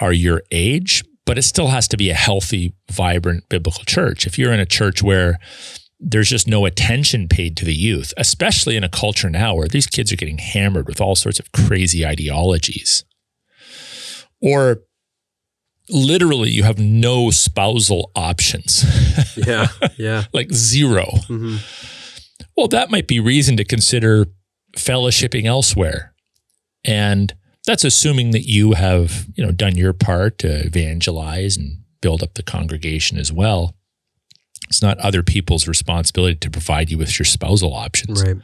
are 0.00 0.12
your 0.12 0.42
age, 0.50 1.02
but 1.24 1.38
it 1.38 1.42
still 1.42 1.68
has 1.68 1.88
to 1.88 1.96
be 1.96 2.10
a 2.10 2.14
healthy, 2.14 2.74
vibrant 2.90 3.48
biblical 3.48 3.84
church. 3.84 4.26
If 4.26 4.38
you're 4.38 4.52
in 4.52 4.60
a 4.60 4.66
church 4.66 5.02
where 5.02 5.38
there's 5.98 6.28
just 6.28 6.46
no 6.46 6.66
attention 6.66 7.26
paid 7.26 7.56
to 7.56 7.64
the 7.64 7.74
youth, 7.74 8.12
especially 8.16 8.76
in 8.76 8.84
a 8.84 8.88
culture 8.88 9.30
now 9.30 9.54
where 9.54 9.68
these 9.68 9.86
kids 9.86 10.12
are 10.12 10.16
getting 10.16 10.38
hammered 10.38 10.86
with 10.86 11.00
all 11.00 11.16
sorts 11.16 11.40
of 11.40 11.52
crazy 11.52 12.06
ideologies. 12.06 13.04
Or 14.42 14.82
literally, 15.90 16.50
you 16.50 16.62
have 16.64 16.78
no 16.78 17.30
spousal 17.30 18.10
options, 18.16 18.84
Yeah. 19.36 19.68
Yeah. 19.96 20.24
like 20.32 20.52
zero. 20.52 21.06
hmm 21.26 21.56
Well, 22.56 22.68
that 22.68 22.90
might 22.90 23.06
be 23.06 23.20
reason 23.20 23.56
to 23.58 23.64
consider 23.64 24.26
fellowshipping 24.76 25.44
elsewhere. 25.44 26.12
And 26.84 27.34
that's 27.66 27.84
assuming 27.84 28.30
that 28.30 28.48
you 28.48 28.72
have, 28.72 29.26
you 29.34 29.44
know, 29.44 29.50
done 29.52 29.76
your 29.76 29.92
part 29.92 30.38
to 30.38 30.64
evangelize 30.66 31.56
and 31.56 31.78
build 32.00 32.22
up 32.22 32.34
the 32.34 32.42
congregation 32.42 33.18
as 33.18 33.32
well. 33.32 33.74
It's 34.68 34.82
not 34.82 34.98
other 34.98 35.22
people's 35.22 35.66
responsibility 35.68 36.36
to 36.36 36.50
provide 36.50 36.90
you 36.90 36.98
with 36.98 37.18
your 37.18 37.26
spousal 37.26 37.72
options. 37.74 38.22
Right. 38.22 38.36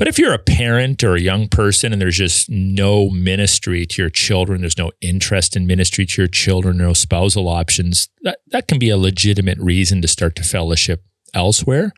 But 0.00 0.08
if 0.08 0.18
you're 0.18 0.32
a 0.32 0.38
parent 0.38 1.04
or 1.04 1.14
a 1.14 1.20
young 1.20 1.46
person 1.46 1.92
and 1.92 2.00
there's 2.00 2.16
just 2.16 2.48
no 2.48 3.10
ministry 3.10 3.84
to 3.84 4.00
your 4.00 4.08
children, 4.08 4.62
there's 4.62 4.78
no 4.78 4.92
interest 5.02 5.56
in 5.56 5.66
ministry 5.66 6.06
to 6.06 6.22
your 6.22 6.26
children, 6.26 6.78
no 6.78 6.94
spousal 6.94 7.48
options, 7.48 8.08
that, 8.22 8.38
that 8.46 8.66
can 8.66 8.78
be 8.78 8.88
a 8.88 8.96
legitimate 8.96 9.58
reason 9.58 10.00
to 10.00 10.08
start 10.08 10.36
to 10.36 10.42
fellowship 10.42 11.04
elsewhere. 11.34 11.92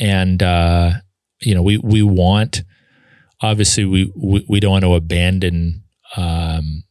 And, 0.00 0.42
uh, 0.42 0.94
you 1.40 1.54
know, 1.54 1.62
we, 1.62 1.78
we 1.78 2.02
want, 2.02 2.64
obviously, 3.40 3.84
we, 3.84 4.12
we, 4.16 4.44
we 4.48 4.58
don't 4.58 4.72
want 4.72 4.82
to 4.82 4.94
abandon 4.96 5.84
um, 6.16 6.82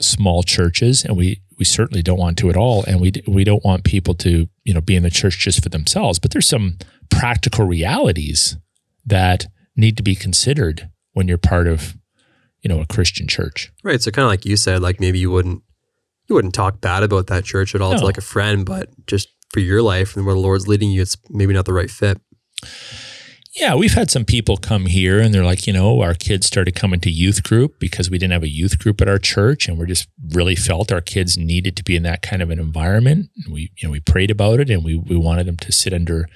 small 0.00 0.42
churches 0.42 1.04
and 1.04 1.16
we, 1.16 1.40
we 1.56 1.64
certainly 1.64 2.02
don't 2.02 2.18
want 2.18 2.36
to 2.38 2.50
at 2.50 2.56
all. 2.56 2.82
And 2.82 3.00
we, 3.00 3.12
we 3.28 3.44
don't 3.44 3.64
want 3.64 3.84
people 3.84 4.14
to, 4.14 4.48
you 4.64 4.74
know, 4.74 4.80
be 4.80 4.96
in 4.96 5.04
the 5.04 5.08
church 5.10 5.38
just 5.38 5.62
for 5.62 5.68
themselves. 5.68 6.18
But 6.18 6.32
there's 6.32 6.48
some 6.48 6.78
practical 7.10 7.64
realities 7.64 8.56
that 9.06 9.46
need 9.76 9.96
to 9.96 10.02
be 10.02 10.14
considered 10.14 10.90
when 11.12 11.28
you're 11.28 11.38
part 11.38 11.66
of 11.66 11.96
you 12.62 12.68
know 12.68 12.80
a 12.80 12.86
christian 12.86 13.26
church 13.28 13.70
Right. 13.84 14.02
So 14.02 14.10
kind 14.10 14.24
of 14.24 14.30
like 14.30 14.44
you 14.44 14.56
said, 14.56 14.82
like 14.82 14.98
maybe 15.00 15.18
you 15.20 15.30
wouldn't 15.30 15.62
you 16.28 16.34
wouldn't 16.34 16.54
talk 16.54 16.80
bad 16.80 17.04
about 17.04 17.28
that 17.28 17.44
church 17.44 17.74
at 17.74 17.80
all 17.80 17.96
to 17.96 18.04
like 18.04 18.18
a 18.18 18.20
friend, 18.22 18.66
but 18.66 18.88
just 19.06 19.28
for 19.52 19.60
your 19.60 19.80
life 19.80 20.16
and 20.16 20.26
where 20.26 20.34
the 20.34 20.40
Lord's 20.40 20.66
leading 20.66 20.90
you, 20.90 21.00
it's 21.02 21.16
maybe 21.30 21.54
not 21.54 21.66
the 21.66 21.72
right 21.72 21.90
fit. 21.90 22.20
yeah 23.54 23.74
we've 23.74 23.94
had 23.94 24.10
some 24.10 24.24
people 24.24 24.56
come 24.56 24.86
here 24.86 25.20
and 25.20 25.32
they're 25.32 25.44
like 25.44 25.66
you 25.66 25.72
know 25.72 26.00
our 26.00 26.14
kids 26.14 26.46
started 26.46 26.74
coming 26.74 27.00
to 27.00 27.10
youth 27.10 27.42
group 27.44 27.78
because 27.78 28.10
we 28.10 28.18
didn't 28.18 28.32
have 28.32 28.42
a 28.42 28.48
youth 28.48 28.78
group 28.78 29.00
at 29.00 29.08
our 29.08 29.18
church 29.18 29.68
and 29.68 29.78
we 29.78 29.86
just 29.86 30.08
really 30.34 30.56
felt 30.56 30.90
our 30.92 31.00
kids 31.00 31.38
needed 31.38 31.76
to 31.76 31.84
be 31.84 31.94
in 31.96 32.02
that 32.02 32.22
kind 32.22 32.42
of 32.42 32.50
an 32.50 32.58
environment 32.58 33.30
and 33.44 33.52
we 33.54 33.70
you 33.76 33.86
know 33.86 33.92
we 33.92 34.00
prayed 34.00 34.30
about 34.30 34.58
it 34.60 34.68
and 34.68 34.84
we 34.84 34.96
we 34.96 35.16
wanted 35.16 35.46
them 35.46 35.56
to 35.56 35.70
sit 35.70 35.92
under 35.92 36.26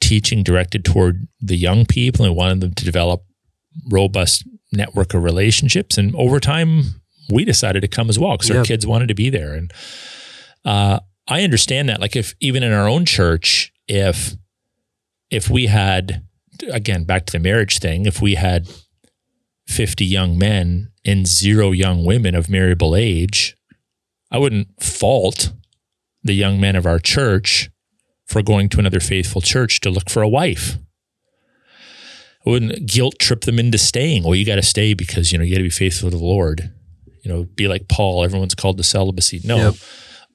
teaching 0.00 0.42
directed 0.42 0.84
toward 0.84 1.26
the 1.40 1.56
young 1.56 1.84
people 1.86 2.24
and 2.24 2.34
we 2.34 2.38
wanted 2.38 2.60
them 2.60 2.74
to 2.74 2.84
develop 2.84 3.22
robust 3.90 4.44
network 4.72 5.14
of 5.14 5.22
relationships 5.22 5.96
and 5.98 6.14
over 6.16 6.40
time 6.40 6.82
we 7.30 7.44
decided 7.44 7.80
to 7.80 7.88
come 7.88 8.08
as 8.08 8.18
well 8.18 8.32
because 8.32 8.50
Yeah. 8.50 8.58
our 8.58 8.64
kids 8.64 8.86
wanted 8.86 9.08
to 9.08 9.14
be 9.14 9.30
there 9.30 9.54
and 9.54 9.72
uh, 10.64 11.00
i 11.28 11.42
understand 11.42 11.88
that 11.88 12.00
like 12.00 12.16
if 12.16 12.34
even 12.40 12.62
in 12.62 12.72
our 12.72 12.88
own 12.88 13.04
church 13.04 13.72
if 13.88 14.34
if 15.30 15.48
we 15.50 15.66
had 15.66 16.22
again 16.72 17.04
back 17.04 17.26
to 17.26 17.32
the 17.32 17.38
marriage 17.38 17.78
thing 17.78 18.06
if 18.06 18.20
we 18.22 18.34
had 18.34 18.68
50 19.66 20.04
young 20.04 20.38
men 20.38 20.92
and 21.04 21.26
zero 21.26 21.72
young 21.72 22.04
women 22.04 22.34
of 22.34 22.48
marriable 22.48 22.94
age 22.96 23.56
i 24.30 24.38
wouldn't 24.38 24.68
fault 24.82 25.52
the 26.22 26.34
young 26.34 26.60
men 26.60 26.74
of 26.76 26.86
our 26.86 26.98
church 26.98 27.70
for 28.26 28.42
going 28.42 28.68
to 28.68 28.78
another 28.78 29.00
faithful 29.00 29.40
church 29.40 29.80
to 29.80 29.90
look 29.90 30.10
for 30.10 30.22
a 30.22 30.28
wife 30.28 30.76
I 32.46 32.50
wouldn't 32.50 32.86
guilt 32.86 33.18
trip 33.18 33.40
them 33.40 33.58
into 33.58 33.76
staying. 33.78 34.22
Well, 34.22 34.36
you 34.36 34.44
got 34.46 34.54
to 34.56 34.62
stay 34.62 34.94
because 34.94 35.32
you 35.32 35.38
know 35.38 35.42
you 35.44 35.50
got 35.52 35.58
to 35.58 35.64
be 35.64 35.70
faithful 35.70 36.10
to 36.10 36.16
the 36.16 36.24
Lord. 36.24 36.72
You 37.24 37.32
know, 37.32 37.44
be 37.44 37.66
like 37.66 37.88
Paul. 37.88 38.22
Everyone's 38.22 38.54
called 38.54 38.76
to 38.78 38.84
celibacy. 38.84 39.40
No, 39.42 39.56
Yep. 39.56 39.74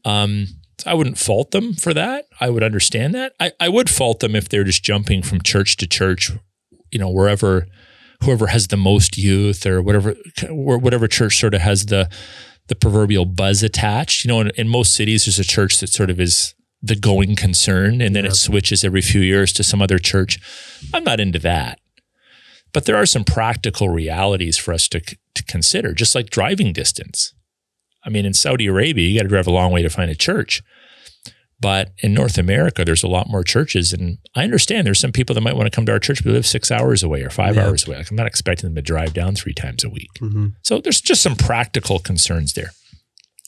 um, 0.04 0.48
I 0.86 0.94
wouldn't 0.94 1.18
fault 1.18 1.52
them 1.52 1.74
for 1.74 1.94
that. 1.94 2.26
I 2.42 2.50
would 2.50 2.64
understand 2.64 3.16
that. 3.16 3.32
I, 3.40 3.54
I 3.62 3.70
would 3.70 3.90
fault 3.90 4.20
them 4.20 4.36
if 4.36 4.50
they're 4.50 4.66
just 4.66 4.84
jumping 4.84 5.22
from 5.22 5.42
church 5.42 5.78
to 5.78 5.88
church. 5.88 6.32
You 6.92 7.00
know, 7.00 7.10
wherever 7.10 7.68
whoever 8.24 8.48
has 8.48 8.68
the 8.68 8.78
most 8.78 9.18
youth 9.18 9.66
or 9.66 9.82
whatever 9.82 10.16
whatever 10.50 11.08
church 11.08 11.40
sort 11.40 11.54
of 11.54 11.62
has 11.62 11.86
the 11.86 12.10
the 12.68 12.76
proverbial 12.76 13.24
buzz 13.26 13.64
attached. 13.64 14.26
You 14.26 14.30
know, 14.30 14.42
in, 14.42 14.50
in 14.58 14.68
most 14.68 14.94
cities, 14.96 15.26
there's 15.26 15.40
a 15.40 15.46
church 15.46 15.80
that 15.80 15.88
sort 15.88 16.10
of 16.10 16.20
is 16.20 16.56
the 16.82 16.96
going 16.96 17.36
concern, 17.36 18.02
and 18.02 18.16
then 18.16 18.24
Yeah. 18.26 18.32
it 18.32 18.36
switches 18.36 18.84
every 18.84 19.02
few 19.02 19.22
years 19.22 19.54
to 19.54 19.64
some 19.64 19.82
other 19.82 20.00
church. 20.00 20.40
I'm 20.94 21.04
not 21.04 21.20
into 21.20 21.40
that. 21.40 21.80
But 22.74 22.86
there 22.86 22.96
are 22.96 23.06
some 23.06 23.24
practical 23.24 23.90
realities 23.90 24.58
for 24.58 24.74
us 24.74 24.88
to, 24.90 25.00
to 25.02 25.44
consider, 25.44 25.94
just 25.94 26.16
like 26.16 26.30
driving 26.30 26.72
distance. 26.74 27.34
I 28.06 28.10
mean, 28.10 28.26
in 28.26 28.34
Saudi 28.34 28.66
Arabia, 28.68 29.08
you 29.10 29.18
got 29.20 29.24
to 29.24 29.30
drive 29.30 29.46
a 29.48 29.52
long 29.52 29.72
way 29.72 29.82
to 29.84 29.90
find 29.90 30.10
a 30.10 30.16
church. 30.16 30.64
But 31.60 31.92
in 32.00 32.14
North 32.16 32.40
America, 32.40 32.84
there's 32.84 33.04
a 33.04 33.08
lot 33.08 33.30
more 33.30 33.44
churches. 33.44 33.94
And 33.94 34.18
I 34.34 34.44
understand 34.44 34.88
there's 34.88 35.00
some 35.00 35.12
people 35.12 35.36
that 35.36 35.42
might 35.42 35.56
want 35.56 35.72
to 35.72 35.76
come 35.76 35.86
to 35.86 35.92
our 35.92 36.00
church, 36.00 36.24
but 36.24 36.34
live 36.34 36.48
six 36.48 36.72
hours 36.72 37.04
away 37.04 37.22
or 37.22 37.30
five 37.30 37.56
Yeah. 37.56 37.68
hours 37.68 37.86
away. 37.86 37.98
Like, 37.98 38.10
I'm 38.10 38.18
not 38.18 38.26
expecting 38.26 38.68
them 38.70 38.76
to 38.76 38.82
drive 38.82 39.14
down 39.14 39.36
three 39.36 39.54
times 39.54 39.84
a 39.84 39.90
week. 39.90 40.10
hmm 40.20 40.48
So 40.64 40.80
there's 40.80 41.02
just 41.02 41.22
some 41.22 41.36
practical 41.36 42.00
concerns 42.00 42.54
there. 42.54 42.72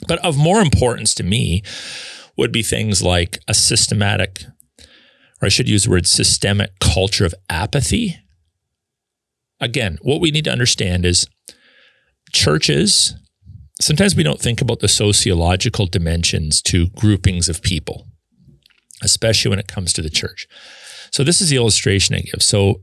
But 0.08 0.20
of 0.20 0.38
more 0.38 0.62
importance 0.62 1.16
to 1.16 1.24
me 1.24 1.64
would 2.38 2.52
be 2.52 2.64
things 2.64 3.04
like 3.04 3.40
a 3.48 3.54
systematic, 3.54 4.44
or 5.42 5.46
I 5.46 5.50
should 5.50 5.70
use 5.70 5.84
the 5.84 5.92
word 5.92 6.08
systemic 6.08 6.72
culture 6.80 7.26
of 7.26 7.36
apathy. 7.50 8.18
Again, 9.60 9.98
what 10.02 10.22
we 10.22 10.32
need 10.32 10.46
to 10.46 10.52
understand 10.52 11.06
is 11.06 11.28
churches, 12.32 13.16
sometimes 13.80 14.16
we 14.16 14.24
don't 14.24 14.40
think 14.40 14.62
about 14.62 14.80
the 14.80 14.88
sociological 14.88 15.86
dimensions 15.86 16.62
to 16.64 16.88
groupings 16.90 17.48
of 17.48 17.62
people, 17.62 18.08
especially 19.02 19.50
when 19.50 19.60
it 19.60 19.68
comes 19.68 19.94
to 19.94 20.02
the 20.02 20.10
church. 20.10 20.48
So 21.12 21.24
this 21.24 21.42
is 21.42 21.50
the 21.50 21.58
illustration 21.58 22.16
I 22.16 22.22
give. 22.22 22.42
So 22.42 22.82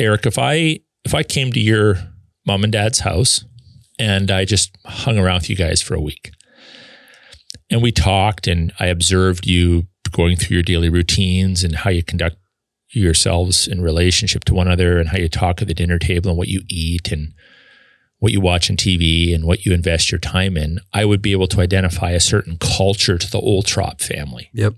Eric, 0.00 0.26
if 0.26 0.38
I 0.38 0.80
if 1.04 1.14
I 1.14 1.22
came 1.22 1.52
to 1.52 1.60
your 1.60 1.96
mom 2.46 2.64
and 2.64 2.72
dad's 2.72 3.00
house 3.00 3.44
and 3.98 4.30
I 4.30 4.44
just 4.44 4.76
hung 4.84 5.18
around 5.18 5.42
with 5.42 5.50
you 5.50 5.56
guys 5.56 5.80
for 5.80 5.94
a 5.94 6.00
week 6.00 6.32
and 7.70 7.82
we 7.82 7.92
talked 7.92 8.46
and 8.46 8.72
I 8.78 8.86
observed 8.86 9.46
you 9.46 9.86
going 10.12 10.36
through 10.36 10.54
your 10.54 10.62
daily 10.62 10.88
routines 10.88 11.64
and 11.64 11.74
how 11.76 11.90
you 11.90 12.02
conduct 12.02 12.36
yourselves 12.90 13.66
in 13.66 13.80
relationship 13.80 14.44
to 14.44 14.54
one 14.54 14.66
another 14.66 14.98
and 14.98 15.08
how 15.08 15.18
you 15.18 15.28
talk 15.28 15.60
at 15.60 15.68
the 15.68 15.74
dinner 15.74 15.98
table 15.98 16.30
and 16.30 16.38
what 16.38 16.48
you 16.48 16.62
eat 16.68 17.10
and 17.10 17.32
what 18.18 18.32
you 18.32 18.40
watch 18.40 18.70
on 18.70 18.76
TV 18.76 19.34
and 19.34 19.44
what 19.44 19.66
you 19.66 19.72
invest 19.72 20.10
your 20.10 20.18
time 20.18 20.56
in, 20.56 20.78
I 20.92 21.04
would 21.04 21.20
be 21.20 21.32
able 21.32 21.48
to 21.48 21.60
identify 21.60 22.10
a 22.10 22.20
certain 22.20 22.56
culture 22.58 23.18
to 23.18 23.30
the 23.30 23.40
Oltrop 23.40 24.00
family. 24.00 24.50
Yep. 24.54 24.74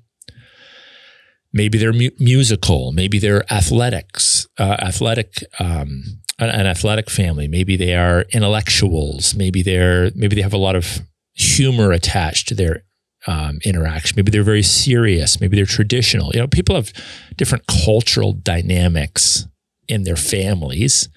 Maybe 1.52 1.78
they're 1.78 1.92
mu- 1.92 2.10
musical. 2.18 2.92
Maybe 2.92 3.18
they're 3.18 3.50
athletics, 3.52 4.46
uh, 4.58 4.76
athletic, 4.80 5.44
um, 5.60 6.20
an, 6.38 6.50
an 6.50 6.66
athletic 6.66 7.08
family. 7.08 7.46
Maybe 7.48 7.76
they 7.76 7.94
are 7.94 8.22
intellectuals. 8.32 9.34
Maybe 9.34 9.62
they're 9.62 10.10
maybe 10.14 10.36
they 10.36 10.42
have 10.42 10.52
a 10.52 10.58
lot 10.58 10.76
of 10.76 11.00
humor 11.36 11.92
attached 11.92 12.48
to 12.48 12.54
their 12.54 12.82
um, 13.26 13.58
interaction. 13.64 14.14
Maybe 14.16 14.30
they're 14.30 14.42
very 14.42 14.62
serious. 14.62 15.40
Maybe 15.40 15.56
they're 15.56 15.66
traditional. 15.66 16.30
You 16.32 16.40
know, 16.40 16.46
people 16.46 16.74
have 16.74 16.92
different 17.36 17.66
cultural 17.66 18.32
dynamics 18.32 19.46
in 19.88 20.04
their 20.04 20.16
families 20.16 21.08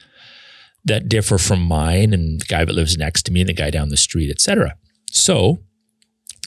that 0.85 1.09
differ 1.09 1.37
from 1.37 1.61
mine 1.61 2.13
and 2.13 2.41
the 2.41 2.45
guy 2.45 2.65
that 2.65 2.73
lives 2.73 2.97
next 2.97 3.23
to 3.23 3.31
me 3.31 3.41
and 3.41 3.49
the 3.49 3.53
guy 3.53 3.69
down 3.69 3.89
the 3.89 3.97
street, 3.97 4.29
etc. 4.29 4.75
So 5.11 5.59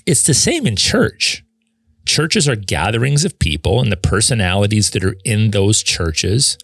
it's 0.07 0.25
the 0.25 0.35
same 0.35 0.67
in 0.67 0.77
church. 0.77 1.45
Churches 2.07 2.49
are 2.49 2.57
gatherings 2.57 3.25
of 3.25 3.39
people 3.39 3.81
and 3.81 3.93
the 3.93 3.97
personalities 3.97 4.91
that 4.91 5.05
are 5.05 5.17
in 5.25 5.53
those 5.53 5.83
churches 5.83 6.59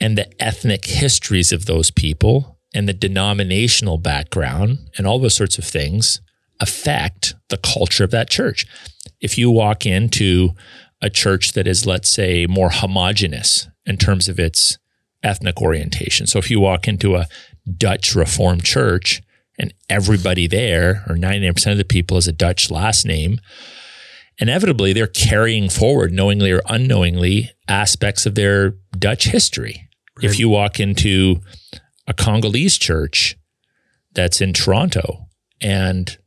and 0.00 0.16
the 0.16 0.30
ethnic 0.42 0.84
histories 0.84 1.50
of 1.50 1.66
those 1.66 1.90
people 1.90 2.57
and 2.74 2.88
the 2.88 2.92
denominational 2.92 3.98
background 3.98 4.78
and 4.96 5.06
all 5.06 5.18
those 5.18 5.34
sorts 5.34 5.58
of 5.58 5.64
things 5.64 6.20
affect 6.60 7.34
the 7.48 7.56
culture 7.56 8.04
of 8.04 8.10
that 8.10 8.28
church. 8.28 8.66
If 9.20 9.38
you 9.38 9.50
walk 9.50 9.86
into 9.86 10.50
a 11.00 11.10
church 11.10 11.52
that 11.52 11.66
is, 11.66 11.86
let's 11.86 12.08
say, 12.08 12.46
more 12.46 12.70
homogenous 12.70 13.68
in 13.86 13.96
terms 13.96 14.28
of 14.28 14.38
its 14.38 14.78
ethnic 15.22 15.60
orientation. 15.60 16.26
So 16.26 16.38
if 16.38 16.50
you 16.50 16.60
walk 16.60 16.88
into 16.88 17.16
a 17.16 17.26
Dutch 17.76 18.14
Reformed 18.14 18.64
church 18.64 19.22
and 19.58 19.74
everybody 19.88 20.46
there, 20.46 21.04
or 21.08 21.16
99% 21.16 21.72
of 21.72 21.78
the 21.78 21.84
people, 21.84 22.16
has 22.16 22.28
a 22.28 22.32
Dutch 22.32 22.70
last 22.70 23.04
name, 23.04 23.40
inevitably 24.38 24.92
they're 24.92 25.06
carrying 25.06 25.68
forward, 25.68 26.12
knowingly 26.12 26.52
or 26.52 26.62
unknowingly, 26.68 27.50
aspects 27.68 28.26
of 28.26 28.34
their 28.34 28.74
Dutch 28.96 29.28
history. 29.28 29.88
Right. 30.16 30.30
If 30.30 30.38
you 30.38 30.48
walk 30.48 30.80
into 30.80 31.40
a 32.08 32.14
Congolese 32.14 32.78
church 32.78 33.36
that's 34.14 34.40
in 34.40 34.52
Toronto 34.52 35.28
and 35.60 36.18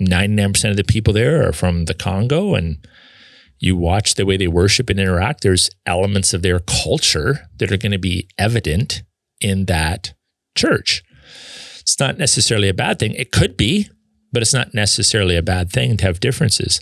99% 0.00 0.70
of 0.70 0.76
the 0.76 0.84
people 0.84 1.12
there 1.12 1.48
are 1.48 1.52
from 1.52 1.86
the 1.86 1.94
Congo 1.94 2.54
and 2.54 2.86
you 3.58 3.76
watch 3.76 4.14
the 4.14 4.24
way 4.24 4.36
they 4.36 4.48
worship 4.48 4.88
and 4.88 4.98
interact, 4.98 5.42
there's 5.42 5.70
elements 5.84 6.32
of 6.32 6.42
their 6.42 6.60
culture 6.60 7.48
that 7.58 7.72
are 7.72 7.76
going 7.76 7.92
to 7.92 7.98
be 7.98 8.28
evident 8.38 9.02
in 9.40 9.66
that 9.66 10.14
church. 10.54 11.02
It's 11.80 11.98
not 11.98 12.18
necessarily 12.18 12.68
a 12.68 12.74
bad 12.74 12.98
thing. 12.98 13.14
It 13.14 13.32
could 13.32 13.56
be, 13.56 13.88
but 14.32 14.42
it's 14.42 14.54
not 14.54 14.72
necessarily 14.72 15.36
a 15.36 15.42
bad 15.42 15.70
thing 15.70 15.96
to 15.98 16.04
have 16.04 16.20
differences. 16.20 16.80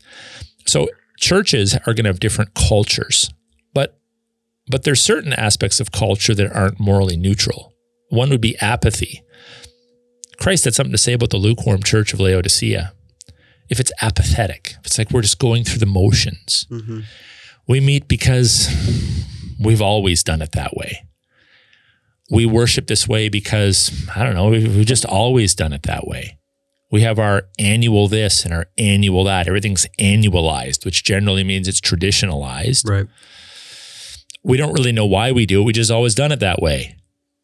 So 0.67 0.89
churches 1.19 1.75
are 1.75 1.95
going 1.95 2.05
to 2.05 2.11
have 2.11 2.21
different 2.21 2.55
cultures, 2.55 3.33
but 3.75 3.99
but 4.71 4.85
there's 4.85 5.01
certain 5.01 5.33
aspects 5.33 5.81
of 5.81 5.93
culture 5.93 6.35
that 6.35 6.53
aren't 6.53 6.79
morally 6.79 7.17
neutral. 7.17 7.73
One 8.09 8.31
would 8.31 8.41
be 8.41 8.59
apathy. 8.59 9.23
Christ 10.39 10.65
had 10.65 10.75
something 10.75 10.93
to 10.93 10.99
say 10.99 11.13
about 11.13 11.31
the 11.31 11.37
lukewarm 11.37 11.83
church 11.83 12.13
of 12.13 12.21
Laodicea 12.21 12.93
if 13.69 13.81
it's 13.81 13.93
apathetic, 14.01 14.77
if 14.81 14.87
it's 14.87 14.99
like 14.99 15.11
we're 15.11 15.23
just 15.23 15.39
going 15.39 15.65
through 15.65 15.79
the 15.79 15.87
motions. 15.87 16.67
Mm-hmm. 16.71 17.01
We 17.67 17.81
meet 17.81 18.09
because 18.09 18.69
we've 19.63 19.83
always 19.83 20.23
done 20.23 20.41
it 20.41 20.53
that 20.53 20.75
way. 20.75 21.05
We 22.31 22.47
worship 22.47 22.87
this 22.87 23.07
way 23.07 23.29
because, 23.29 24.09
I 24.15 24.25
don't 24.25 24.35
know, 24.35 24.49
we've 24.49 24.87
just 24.87 25.05
always 25.05 25.55
done 25.55 25.73
it 25.73 25.83
that 25.85 26.07
way. 26.07 26.39
We 26.91 27.03
have 27.03 27.19
our 27.19 27.45
annual 27.59 28.09
this 28.09 28.45
and 28.45 28.55
our 28.55 28.67
annual 28.79 29.25
that. 29.25 29.47
Everything's 29.47 29.87
annualized, 29.99 30.87
which 30.87 31.05
generally 31.05 31.45
means 31.45 31.69
it's 31.69 31.81
traditionalized. 31.81 32.89
Right. 32.89 33.07
We 34.43 34.57
don't 34.57 34.73
really 34.73 34.93
know 34.93 35.05
why 35.05 35.33
we 35.33 35.45
do 35.45 35.61
it. 35.61 35.65
We 35.65 35.73
just 35.75 35.91
always 35.91 36.15
done 36.15 36.33
it 36.33 36.41
that 36.41 36.63
way. 36.63 36.97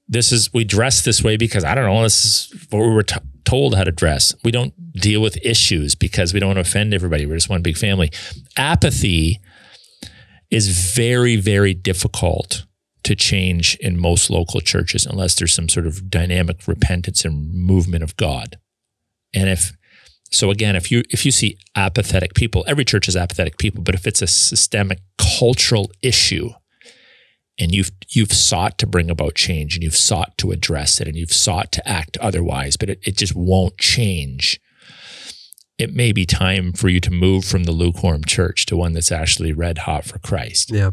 This 0.07 0.33
is, 0.33 0.53
we 0.53 0.65
dress 0.65 1.03
this 1.03 1.23
way 1.23 1.37
because 1.37 1.65
I 1.65 1.75
don't 1.75 1.87
know, 1.87 2.03
this 2.03 2.25
is 2.25 2.67
what 2.71 2.81
we 2.81 2.93
were 2.93 3.03
t- 3.03 3.17
told 3.45 3.75
how 3.75 3.85
to 3.85 3.93
dress. 3.93 4.35
We 4.45 4.51
don't 4.51 4.75
deal 4.93 5.21
with 5.21 5.39
issues 5.43 5.95
because 5.95 6.35
we 6.35 6.41
don't 6.41 6.49
want 6.49 6.57
to 6.59 6.63
offend 6.63 6.93
everybody. 6.93 7.27
We're 7.27 7.37
just 7.37 7.49
one 7.49 7.63
big 7.63 7.77
family. 7.77 8.11
Apathy 8.57 9.41
is 10.51 10.95
very, 10.95 11.37
very 11.37 11.75
difficult 11.75 12.65
to 13.05 13.15
change 13.15 13.77
in 13.77 13.99
most 13.99 14.31
local 14.31 14.61
churches 14.61 15.07
unless 15.07 15.35
there's 15.35 15.53
some 15.53 15.69
sort 15.69 15.87
of 15.87 16.11
dynamic 16.11 16.67
repentance 16.67 17.25
and 17.25 17.53
movement 17.53 18.03
of 18.03 18.17
God. 18.17 18.59
And 19.35 19.49
if 19.49 19.73
so 20.31 20.51
again, 20.51 20.75
if 20.75 20.91
you 20.91 21.03
if 21.11 21.25
you 21.25 21.31
see 21.31 21.59
apathetic 21.77 22.35
people, 22.35 22.65
every 22.67 22.85
church 22.85 23.07
is 23.07 23.17
apathetic 23.17 23.59
people, 23.59 23.83
but 23.83 23.95
if 23.95 24.07
it's 24.07 24.23
a 24.23 24.27
systemic 24.27 25.01
cultural 25.19 25.91
issue, 26.03 26.51
and 27.59 27.75
you've 27.75 27.91
you've 28.11 28.33
sought 28.33 28.79
to 28.79 28.87
bring 28.87 29.11
about 29.11 29.35
change 29.35 29.75
and 29.75 29.83
you've 29.83 29.97
sought 29.97 30.37
to 30.39 30.51
address 30.51 31.01
it 31.01 31.09
and 31.09 31.17
you've 31.17 31.33
sought 31.33 31.73
to 31.73 31.89
act 31.89 32.17
otherwise 32.19 32.77
but 32.77 32.91
it, 32.91 33.01
it 33.03 33.17
just 33.17 33.35
won't 33.35 33.79
change. 33.79 34.61
It 35.77 35.93
may 35.93 36.13
be 36.13 36.25
time 36.25 36.73
for 36.73 36.89
you 36.89 37.01
to 37.01 37.11
move 37.11 37.45
from 37.45 37.65
the 37.65 37.73
lukewarm 37.73 38.25
church 38.25 38.67
to 38.67 38.77
one 38.77 38.93
that's 38.93 39.13
actually 39.13 39.53
red 39.53 39.79
hot 39.79 40.05
for 40.05 40.19
christ. 40.19 40.71
Yeah. 40.71 40.91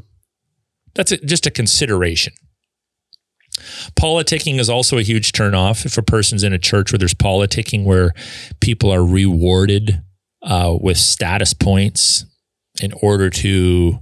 That's 0.93 1.11
a, 1.11 1.17
just 1.17 1.45
a 1.45 1.51
consideration. 1.51 2.33
Politicking 3.95 4.59
is 4.59 4.69
also 4.69 4.97
a 4.97 5.03
huge 5.03 5.31
turnoff 5.33 5.85
if 5.85 5.97
a 5.97 6.01
person's 6.01 6.43
in 6.43 6.53
a 6.53 6.57
church 6.57 6.91
where 6.91 6.99
there's 6.99 7.13
politicking 7.13 7.83
where 7.83 8.11
people 8.59 8.91
are 8.91 9.05
rewarded 9.05 10.01
uh, 10.41 10.75
with 10.79 10.97
status 10.97 11.53
points 11.53 12.25
in 12.81 12.93
order 13.01 13.29
to 13.29 13.99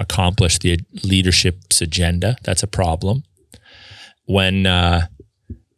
accomplish 0.00 0.58
the 0.58 0.80
leadership's 1.04 1.80
agenda. 1.80 2.36
That's 2.42 2.62
a 2.62 2.66
problem. 2.66 3.22
When 4.24 4.66
uh, 4.66 5.06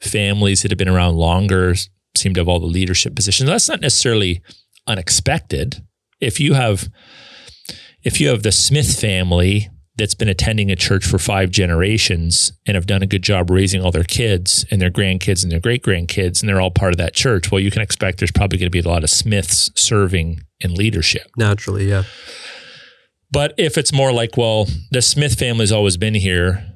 families 0.00 0.62
that 0.62 0.70
have 0.70 0.78
been 0.78 0.88
around 0.88 1.16
longer 1.16 1.74
seem 2.16 2.34
to 2.34 2.40
have 2.40 2.48
all 2.48 2.60
the 2.60 2.66
leadership 2.66 3.14
positions, 3.14 3.50
that's 3.50 3.68
not 3.68 3.80
necessarily 3.80 4.42
unexpected. 4.86 5.84
If 6.20 6.40
you 6.40 6.54
have 6.54 6.88
if 8.04 8.20
you 8.20 8.28
have 8.28 8.42
the 8.42 8.52
Smith 8.52 8.98
family 8.98 9.68
that's 9.96 10.14
been 10.14 10.28
attending 10.28 10.70
a 10.70 10.76
church 10.76 11.04
for 11.04 11.18
five 11.18 11.50
generations 11.50 12.52
and 12.66 12.74
have 12.74 12.86
done 12.86 13.02
a 13.02 13.06
good 13.06 13.22
job 13.22 13.50
raising 13.50 13.82
all 13.82 13.90
their 13.90 14.02
kids 14.02 14.64
and 14.70 14.80
their 14.80 14.90
grandkids 14.90 15.42
and 15.42 15.52
their 15.52 15.60
great 15.60 15.82
grandkids, 15.82 16.40
and 16.40 16.48
they're 16.48 16.60
all 16.60 16.70
part 16.70 16.92
of 16.92 16.96
that 16.96 17.14
church, 17.14 17.50
well, 17.50 17.60
you 17.60 17.70
can 17.70 17.82
expect 17.82 18.18
there's 18.18 18.32
probably 18.32 18.58
going 18.58 18.66
to 18.66 18.70
be 18.70 18.80
a 18.80 18.88
lot 18.88 19.04
of 19.04 19.10
Smiths 19.10 19.70
serving 19.74 20.40
in 20.60 20.74
leadership. 20.74 21.28
Naturally, 21.36 21.88
yeah. 21.88 22.04
But 23.32 23.54
if 23.56 23.78
it's 23.78 23.92
more 23.92 24.12
like, 24.12 24.36
well, 24.36 24.66
the 24.90 25.02
Smith 25.02 25.38
family's 25.38 25.72
always 25.72 25.96
been 25.96 26.14
here, 26.14 26.70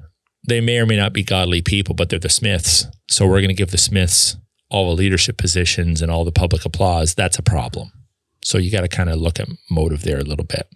they 0.47 0.59
may 0.59 0.79
or 0.79 0.85
may 0.85 0.97
not 0.97 1.13
be 1.13 1.23
godly 1.23 1.61
people, 1.61 1.93
but 1.93 2.09
they're 2.09 2.19
the 2.19 2.29
Smiths. 2.29 2.87
So 3.09 3.25
we're 3.25 3.41
going 3.41 3.49
to 3.49 3.53
give 3.53 3.71
the 3.71 3.77
Smiths 3.77 4.35
all 4.69 4.89
the 4.89 4.95
leadership 4.95 5.37
positions 5.37 6.01
and 6.01 6.11
all 6.11 6.25
the 6.25 6.31
public 6.31 6.65
applause. 6.65 7.13
That's 7.13 7.37
a 7.37 7.43
problem. 7.43 7.91
So 8.43 8.57
you 8.57 8.71
got 8.71 8.81
to 8.81 8.87
kind 8.87 9.09
of 9.09 9.17
look 9.17 9.39
at 9.39 9.47
motive 9.69 10.03
there 10.03 10.19
a 10.19 10.23
little 10.23 10.45
bit. 10.45 10.67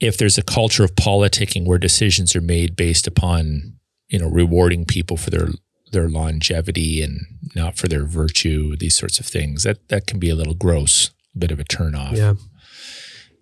If 0.00 0.16
there's 0.16 0.38
a 0.38 0.42
culture 0.42 0.84
of 0.84 0.94
politicking 0.94 1.66
where 1.66 1.78
decisions 1.78 2.34
are 2.34 2.40
made 2.40 2.76
based 2.76 3.06
upon, 3.06 3.74
you 4.08 4.18
know, 4.18 4.28
rewarding 4.28 4.84
people 4.84 5.16
for 5.16 5.30
their 5.30 5.48
their 5.90 6.08
longevity 6.08 7.02
and 7.02 7.20
not 7.54 7.78
for 7.78 7.88
their 7.88 8.04
virtue, 8.04 8.76
these 8.76 8.94
sorts 8.94 9.18
of 9.18 9.26
things, 9.26 9.64
that 9.64 9.88
that 9.88 10.06
can 10.06 10.18
be 10.18 10.30
a 10.30 10.34
little 10.34 10.54
gross, 10.54 11.10
a 11.34 11.38
bit 11.38 11.50
of 11.50 11.58
a 11.58 11.64
turnoff. 11.64 12.16
Yeah. 12.16 12.34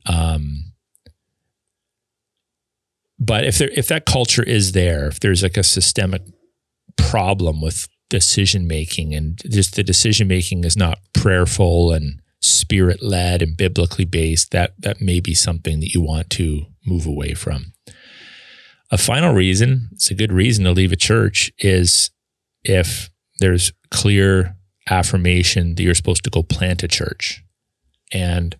Um, 0.06 0.72
but 3.18 3.44
if 3.44 3.58
there 3.58 3.70
if 3.74 3.88
that 3.88 4.06
culture 4.06 4.42
is 4.42 4.72
there, 4.72 5.06
if 5.06 5.20
there's 5.20 5.42
like 5.42 5.56
a 5.56 5.62
systemic 5.62 6.22
problem 6.96 7.60
with 7.60 7.88
decision 8.08 8.66
making 8.66 9.14
and 9.14 9.40
just 9.50 9.74
the 9.74 9.82
decision 9.82 10.28
making 10.28 10.64
is 10.64 10.76
not 10.76 10.98
prayerful 11.12 11.92
and 11.92 12.20
spirit 12.40 13.02
led 13.02 13.42
and 13.42 13.56
biblically 13.56 14.04
based, 14.04 14.50
that 14.52 14.74
that 14.78 15.00
may 15.00 15.20
be 15.20 15.34
something 15.34 15.80
that 15.80 15.92
you 15.92 16.00
want 16.00 16.30
to 16.30 16.66
move 16.86 17.06
away 17.06 17.34
from. 17.34 17.72
A 18.90 18.98
final 18.98 19.34
reason, 19.34 19.88
it's 19.92 20.10
a 20.10 20.14
good 20.14 20.32
reason 20.32 20.64
to 20.64 20.70
leave 20.70 20.92
a 20.92 20.96
church, 20.96 21.50
is 21.58 22.10
if 22.62 23.10
there's 23.40 23.72
clear 23.90 24.56
affirmation 24.88 25.74
that 25.74 25.82
you're 25.82 25.94
supposed 25.94 26.22
to 26.24 26.30
go 26.30 26.42
plant 26.42 26.84
a 26.84 26.88
church. 26.88 27.42
And 28.12 28.56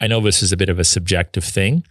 I 0.00 0.06
know 0.06 0.20
this 0.20 0.42
is 0.42 0.52
a 0.52 0.56
bit 0.56 0.68
of 0.68 0.78
a 0.78 0.84
subjective 0.84 1.44
thing, 1.44 1.84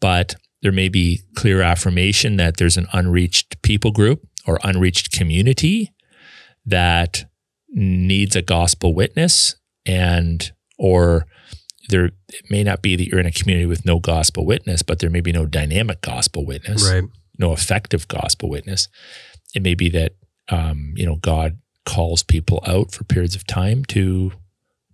but 0.00 0.34
there 0.62 0.72
may 0.72 0.88
be 0.88 1.22
clear 1.34 1.60
affirmation 1.62 2.36
that 2.36 2.56
there's 2.56 2.76
an 2.76 2.86
unreached 2.92 3.60
people 3.62 3.90
group 3.90 4.26
or 4.46 4.58
unreached 4.62 5.12
community 5.12 5.92
that 6.66 7.24
needs 7.68 8.36
a 8.36 8.42
gospel 8.42 8.94
witness 8.94 9.56
and 9.86 10.52
or 10.78 11.26
there 11.88 12.06
it 12.28 12.44
may 12.50 12.62
not 12.62 12.82
be 12.82 12.94
that 12.96 13.06
you're 13.08 13.18
in 13.18 13.26
a 13.26 13.32
community 13.32 13.66
with 13.66 13.84
no 13.84 13.98
gospel 13.98 14.44
witness 14.46 14.82
but 14.82 14.98
there 15.00 15.10
may 15.10 15.20
be 15.20 15.32
no 15.32 15.46
dynamic 15.46 16.00
gospel 16.02 16.44
witness 16.46 16.88
Right. 16.88 17.02
no 17.38 17.52
effective 17.52 18.06
gospel 18.08 18.48
witness 18.50 18.88
it 19.54 19.62
may 19.62 19.74
be 19.74 19.88
that 19.90 20.12
um, 20.50 20.92
you 20.96 21.06
know 21.06 21.16
god 21.16 21.58
calls 21.84 22.22
people 22.22 22.62
out 22.66 22.92
for 22.92 23.04
periods 23.04 23.34
of 23.34 23.46
time 23.46 23.84
to 23.86 24.32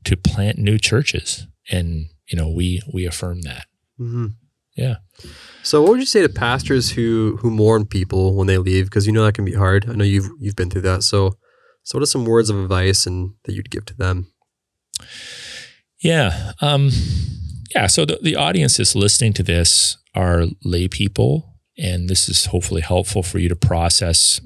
to 0.05 0.17
plant 0.17 0.57
new 0.57 0.79
churches 0.79 1.47
and 1.71 2.07
you 2.31 2.37
know 2.39 2.49
we 2.49 2.81
we 2.93 3.07
affirm 3.07 3.43
that 3.43 3.67
hmm 3.97 4.27
yeah 4.77 4.97
So, 5.63 5.83
what 5.83 5.91
would 5.91 6.01
you 6.01 6.07
say 6.07 6.23
to 6.23 6.29
pastors 6.29 6.93
who 6.93 7.37
who 7.41 7.51
mourn 7.51 7.85
people 7.87 8.37
when 8.37 8.47
they 8.47 8.59
leave? 8.59 8.85
Because 8.87 9.07
you 9.07 9.13
know 9.13 9.25
that 9.25 9.35
can 9.35 9.45
be 9.45 9.55
hard. 9.55 9.89
I 9.91 9.95
know 9.95 10.05
you've 10.05 10.31
you've 10.41 10.57
been 10.57 10.71
through 10.71 10.83
that. 10.83 11.03
So, 11.03 11.35
so 11.83 11.99
what 11.99 12.03
are 12.03 12.07
some 12.07 12.25
words 12.25 12.49
of 12.51 12.57
advice 12.63 13.07
and 13.07 13.33
that 13.45 13.55
you'd 13.55 13.71
give 13.71 13.85
to 13.87 13.95
them? 13.97 14.31
Yeah. 16.01 16.53
Um, 16.61 16.91
yeah. 17.75 17.87
So 17.87 18.05
the, 18.05 18.19
the 18.23 18.37
audience 18.37 18.77
that's 18.77 18.95
listening 18.95 19.33
to 19.35 19.43
this 19.43 19.97
are 20.15 20.45
lay 20.65 20.89
people, 20.89 21.55
and 21.77 22.09
this 22.09 22.29
is 22.29 22.47
hopefully 22.47 22.83
helpful 22.83 23.23
for 23.23 23.39
you 23.39 23.49
to 23.49 23.57
process 23.57 24.41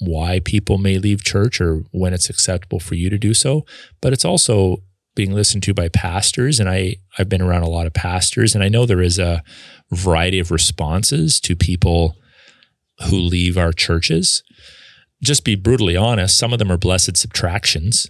why 0.00 0.40
people 0.40 0.78
may 0.78 0.98
leave 0.98 1.24
church 1.24 1.60
or 1.60 1.82
when 1.92 2.12
it's 2.12 2.30
acceptable 2.30 2.80
for 2.80 2.94
you 2.94 3.10
to 3.10 3.18
do 3.18 3.34
so. 3.34 3.64
But 4.00 4.12
it's 4.12 4.24
also 4.24 4.78
being 5.14 5.32
listened 5.32 5.62
to 5.64 5.74
by 5.74 5.88
pastors, 5.88 6.58
and 6.60 6.68
I 6.68 6.96
I've 7.18 7.28
been 7.28 7.42
around 7.42 7.62
a 7.62 7.68
lot 7.70 7.86
of 7.86 7.92
pastors, 7.94 8.54
and 8.54 8.62
I 8.64 8.68
know 8.68 8.86
there 8.86 9.02
is 9.02 9.18
a 9.18 9.42
variety 9.90 10.38
of 10.38 10.50
responses 10.50 11.40
to 11.40 11.54
people 11.56 12.16
who 13.08 13.16
leave 13.16 13.56
our 13.58 13.72
churches. 13.72 14.42
Just 15.22 15.44
be 15.44 15.54
brutally 15.54 15.96
honest, 15.96 16.36
some 16.38 16.52
of 16.52 16.58
them 16.58 16.70
are 16.70 16.76
blessed 16.78 17.16
subtractions. 17.16 18.08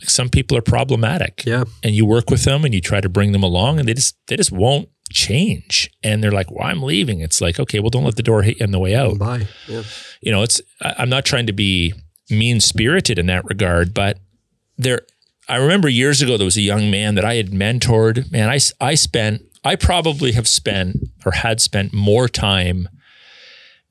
Like 0.00 0.10
some 0.10 0.28
people 0.28 0.56
are 0.56 0.62
problematic 0.62 1.44
Yeah. 1.46 1.64
and 1.84 1.94
you 1.94 2.04
work 2.04 2.28
with 2.30 2.42
them 2.44 2.64
and 2.64 2.74
you 2.74 2.80
try 2.80 3.00
to 3.00 3.08
bring 3.08 3.30
them 3.32 3.44
along 3.44 3.78
and 3.78 3.86
they 3.86 3.94
just 3.94 4.16
they 4.26 4.36
just 4.36 4.50
won't 4.50 4.88
change 5.12 5.88
and 6.02 6.24
they're 6.24 6.32
like 6.32 6.50
well 6.50 6.66
i'm 6.66 6.82
leaving 6.82 7.20
it's 7.20 7.40
like 7.40 7.60
okay 7.60 7.78
well 7.78 7.90
don't 7.90 8.02
let 8.02 8.16
the 8.16 8.22
door 8.22 8.42
hit 8.42 8.58
you 8.58 8.64
on 8.64 8.72
the 8.72 8.78
way 8.80 8.94
out 8.96 9.16
Bye. 9.18 9.46
Yeah. 9.68 9.82
you 10.22 10.32
know 10.32 10.42
it's 10.42 10.60
i'm 10.80 11.08
not 11.10 11.24
trying 11.26 11.46
to 11.46 11.52
be 11.52 11.92
mean 12.30 12.60
spirited 12.60 13.18
in 13.18 13.26
that 13.26 13.44
regard 13.44 13.92
but 13.94 14.18
there 14.78 15.02
i 15.48 15.56
remember 15.56 15.88
years 15.88 16.22
ago 16.22 16.36
there 16.36 16.44
was 16.44 16.56
a 16.56 16.62
young 16.62 16.90
man 16.90 17.14
that 17.14 17.24
i 17.24 17.34
had 17.34 17.50
mentored. 17.50 18.30
Man 18.30 18.48
I, 18.48 18.58
I 18.80 18.94
spent 18.94 19.42
i 19.64 19.76
probably 19.76 20.32
have 20.32 20.48
spent 20.48 20.96
or 21.24 21.32
had 21.32 21.60
spent 21.60 21.92
more 21.92 22.28
time 22.28 22.88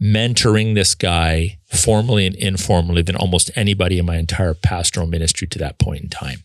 mentoring 0.01 0.73
this 0.73 0.95
guy 0.95 1.59
formally 1.67 2.25
and 2.25 2.35
informally 2.35 3.03
than 3.03 3.15
almost 3.15 3.51
anybody 3.55 3.99
in 3.99 4.05
my 4.05 4.17
entire 4.17 4.55
pastoral 4.55 5.05
ministry 5.05 5.47
to 5.47 5.59
that 5.59 5.77
point 5.77 6.01
in 6.01 6.09
time. 6.09 6.39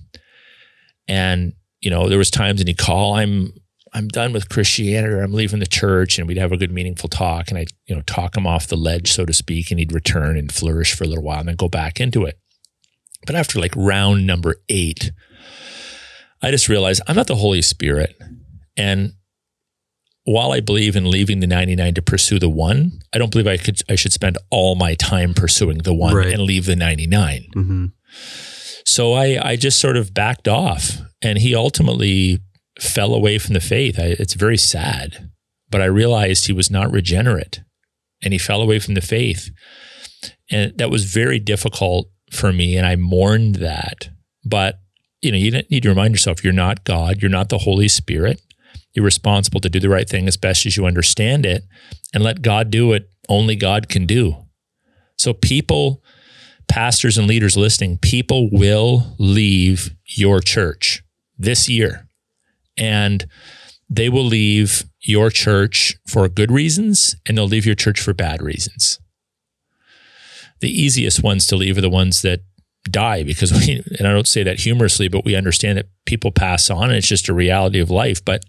And 1.09 1.54
you 1.80 1.90
know 1.90 2.09
there 2.09 2.18
was 2.18 2.30
times 2.30 2.59
when 2.61 2.66
he'd 2.66 2.78
call 2.78 3.14
i'm 3.14 3.52
i'm 3.92 4.09
done 4.09 4.32
with 4.32 4.48
christianity 4.48 5.14
or 5.14 5.22
i'm 5.22 5.32
leaving 5.32 5.61
the 5.61 5.66
church 5.66 6.18
and 6.18 6.26
we'd 6.26 6.36
have 6.36 6.52
a 6.52 6.57
good 6.57 6.72
meaningful 6.72 7.09
talk 7.09 7.48
and 7.48 7.59
i'd 7.59 7.70
you 7.86 7.94
know 7.94 8.02
talk 8.02 8.36
him 8.36 8.46
off 8.46 8.66
the 8.66 8.76
ledge 8.76 9.12
so 9.12 9.24
to 9.24 9.32
speak 9.32 9.70
and 9.70 9.78
he'd 9.78 9.92
return 9.92 10.36
and 10.36 10.52
flourish 10.52 10.94
for 10.94 11.04
a 11.04 11.07
little 11.07 11.22
while 11.22 11.40
and 11.40 11.48
then 11.48 11.57
go 11.57 11.68
back 11.68 12.00
into 12.00 12.24
it 12.24 12.38
but 13.26 13.34
after 13.34 13.58
like 13.60 13.72
round 13.76 14.26
number 14.26 14.56
eight 14.68 15.12
i 16.42 16.50
just 16.50 16.68
realized 16.68 17.00
i'm 17.06 17.16
not 17.16 17.26
the 17.26 17.36
holy 17.36 17.62
spirit 17.62 18.16
and 18.76 19.12
while 20.28 20.50
I 20.50 20.58
believe 20.58 20.96
in 20.96 21.08
leaving 21.08 21.38
the 21.38 21.46
99 21.46 21.94
to 21.94 22.02
pursue 22.02 22.40
the 22.40 22.48
one, 22.48 22.98
I 23.12 23.18
don't 23.18 23.30
believe 23.30 23.46
I 23.46 23.56
could 23.58 23.80
I 23.88 23.94
should 23.94 24.12
spend 24.12 24.36
all 24.50 24.74
my 24.74 24.94
time 24.96 25.34
pursuing 25.34 25.78
the 25.78 25.94
one 25.94 26.16
Right. 26.16 26.32
and 26.32 26.42
leave 26.42 26.66
the 26.66 26.74
99. 26.74 27.46
hmm 27.54 27.86
So 28.84 29.12
I, 29.12 29.38
I 29.50 29.54
just 29.54 29.78
sort 29.78 29.96
of 29.96 30.12
backed 30.14 30.48
off, 30.48 30.98
and 31.22 31.38
he 31.38 31.54
ultimately 31.54 32.40
fell 32.80 33.14
away 33.14 33.38
from 33.38 33.54
the 33.54 33.60
faith. 33.60 34.00
I, 34.00 34.16
it's 34.18 34.34
very 34.34 34.56
sad, 34.58 35.30
but 35.70 35.80
I 35.80 35.84
realized 35.86 36.46
he 36.48 36.52
was 36.52 36.72
not 36.72 36.90
regenerate, 36.90 37.60
and 38.20 38.32
he 38.32 38.38
fell 38.38 38.60
away 38.60 38.80
from 38.80 38.94
the 38.94 39.00
faith, 39.02 39.50
and 40.50 40.76
that 40.78 40.90
was 40.90 41.04
very 41.04 41.38
difficult 41.38 42.08
for 42.37 42.53
me, 42.53 42.76
and 42.76 42.87
I 42.87 42.97
mourned 42.97 43.57
that. 43.57 44.11
But 44.45 44.78
you 45.22 45.32
know, 45.32 45.39
you 45.39 45.51
need 45.51 45.82
to 45.82 45.89
remind 45.89 46.14
yourself 46.14 46.45
you're 46.45 46.53
not 46.53 46.84
God, 46.84 47.22
you're 47.22 47.30
not 47.30 47.49
the 47.49 47.59
Holy 47.59 47.89
Spirit. 47.89 48.41
You're 48.93 49.05
responsible 49.05 49.61
to 49.61 49.68
do 49.68 49.80
the 49.80 49.91
right 49.91 50.09
thing 50.09 50.26
as 50.26 50.37
best 50.37 50.64
as 50.64 50.76
you 50.76 50.87
understand 50.87 51.45
it, 51.45 51.64
and 52.14 52.22
let 52.22 52.43
God 52.43 52.70
do 52.70 52.89
what 52.89 53.09
only 53.28 53.57
God 53.57 53.89
can 53.89 54.07
do. 54.07 54.37
So 55.16 55.32
people 55.32 56.03
pastors 56.68 57.16
and 57.18 57.26
leaders 57.26 57.57
listening, 57.57 57.99
people 57.99 58.49
will 58.51 59.14
leave 59.18 59.95
your 60.05 60.41
church 60.41 61.03
this 61.39 61.68
year. 61.68 62.09
And 62.76 63.26
they 63.89 64.09
will 64.09 64.24
leave 64.24 64.84
your 65.01 65.30
church 65.30 65.97
for 66.07 66.28
good 66.28 66.51
reasons 66.51 67.14
and 67.26 67.39
they'll 67.39 67.47
leave 67.47 67.66
your 67.66 67.74
church 67.74 68.01
for 68.01 68.12
bad 68.12 68.43
reasons. 68.43 68.99
The 70.61 70.70
easiest 70.70 71.22
ones 71.22 71.46
to 71.48 71.57
leave 71.57 71.78
are 71.78 71.82
the 71.82 71.90
ones 71.90 72.22
that 72.22 72.40
die 72.90 73.22
because 73.22 73.52
we, 73.52 73.82
and 73.98 74.07
I 74.07 74.12
don't 74.12 74.28
say 74.28 74.42
that 74.42 74.61
humorously, 74.61 75.09
but 75.09 75.24
we 75.24 75.34
understand 75.34 75.78
that 75.78 75.88
people 76.07 76.30
pass 76.30 76.70
on 76.70 76.84
and 76.84 76.94
it's 76.94 77.09
just 77.09 77.28
a 77.28 77.34
reality 77.34 77.80
of 77.80 77.90
life. 77.90 78.24
But 78.24 78.44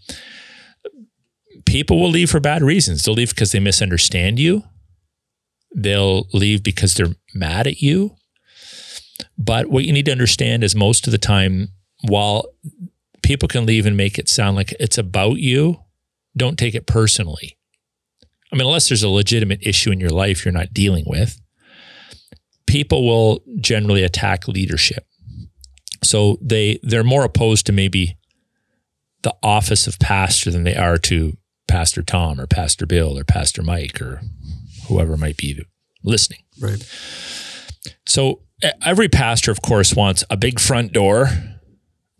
people 1.65 1.99
will 1.99 2.09
leave 2.09 2.29
for 2.29 2.39
bad 2.39 2.61
reasons. 2.61 3.03
They'll 3.03 3.15
leave 3.15 3.29
because 3.29 3.51
they 3.51 3.59
misunderstand 3.59 4.39
you. 4.39 4.63
They'll 5.75 6.27
leave 6.33 6.63
because 6.63 6.93
they're 6.93 7.15
mad 7.33 7.67
at 7.67 7.81
you. 7.81 8.15
But 9.37 9.67
what 9.67 9.83
you 9.83 9.91
need 9.91 10.05
to 10.05 10.11
understand 10.11 10.63
is 10.63 10.75
most 10.75 11.07
of 11.07 11.11
the 11.11 11.17
time, 11.17 11.69
while 12.07 12.45
people 13.23 13.47
can 13.47 13.65
leave 13.65 13.85
and 13.85 13.97
make 13.97 14.17
it 14.17 14.29
sound 14.29 14.55
like 14.55 14.73
it's 14.79 14.97
about 14.97 15.37
you, 15.37 15.79
don't 16.35 16.57
take 16.57 16.75
it 16.75 16.87
personally. 16.87 17.57
I 18.51 18.55
mean, 18.55 18.67
unless 18.67 18.87
there's 18.87 19.03
a 19.03 19.09
legitimate 19.09 19.59
issue 19.63 19.91
in 19.91 19.99
your 19.99 20.11
life 20.11 20.45
you're 20.45 20.53
not 20.53 20.73
dealing 20.73 21.03
with, 21.07 21.39
people 22.67 23.05
will 23.05 23.41
generally 23.59 24.03
attack 24.03 24.47
leadership. 24.47 25.05
So 26.03 26.37
they 26.41 26.79
they're 26.83 27.03
more 27.03 27.23
opposed 27.23 27.65
to 27.65 27.71
maybe 27.71 28.17
the 29.23 29.35
office 29.41 29.87
of 29.87 29.99
pastor 29.99 30.51
than 30.51 30.63
they 30.63 30.75
are 30.75 30.97
to 30.99 31.37
Pastor 31.67 32.03
Tom 32.03 32.39
or 32.39 32.47
Pastor 32.47 32.85
Bill 32.85 33.17
or 33.17 33.23
Pastor 33.23 33.63
Mike 33.63 34.01
or 34.01 34.21
whoever 34.87 35.17
might 35.17 35.37
be 35.37 35.59
listening. 36.03 36.43
Right. 36.61 36.81
So 38.05 38.41
every 38.81 39.09
pastor, 39.09 39.51
of 39.51 39.61
course, 39.61 39.95
wants 39.95 40.23
a 40.29 40.37
big 40.37 40.59
front 40.59 40.93
door 40.93 41.29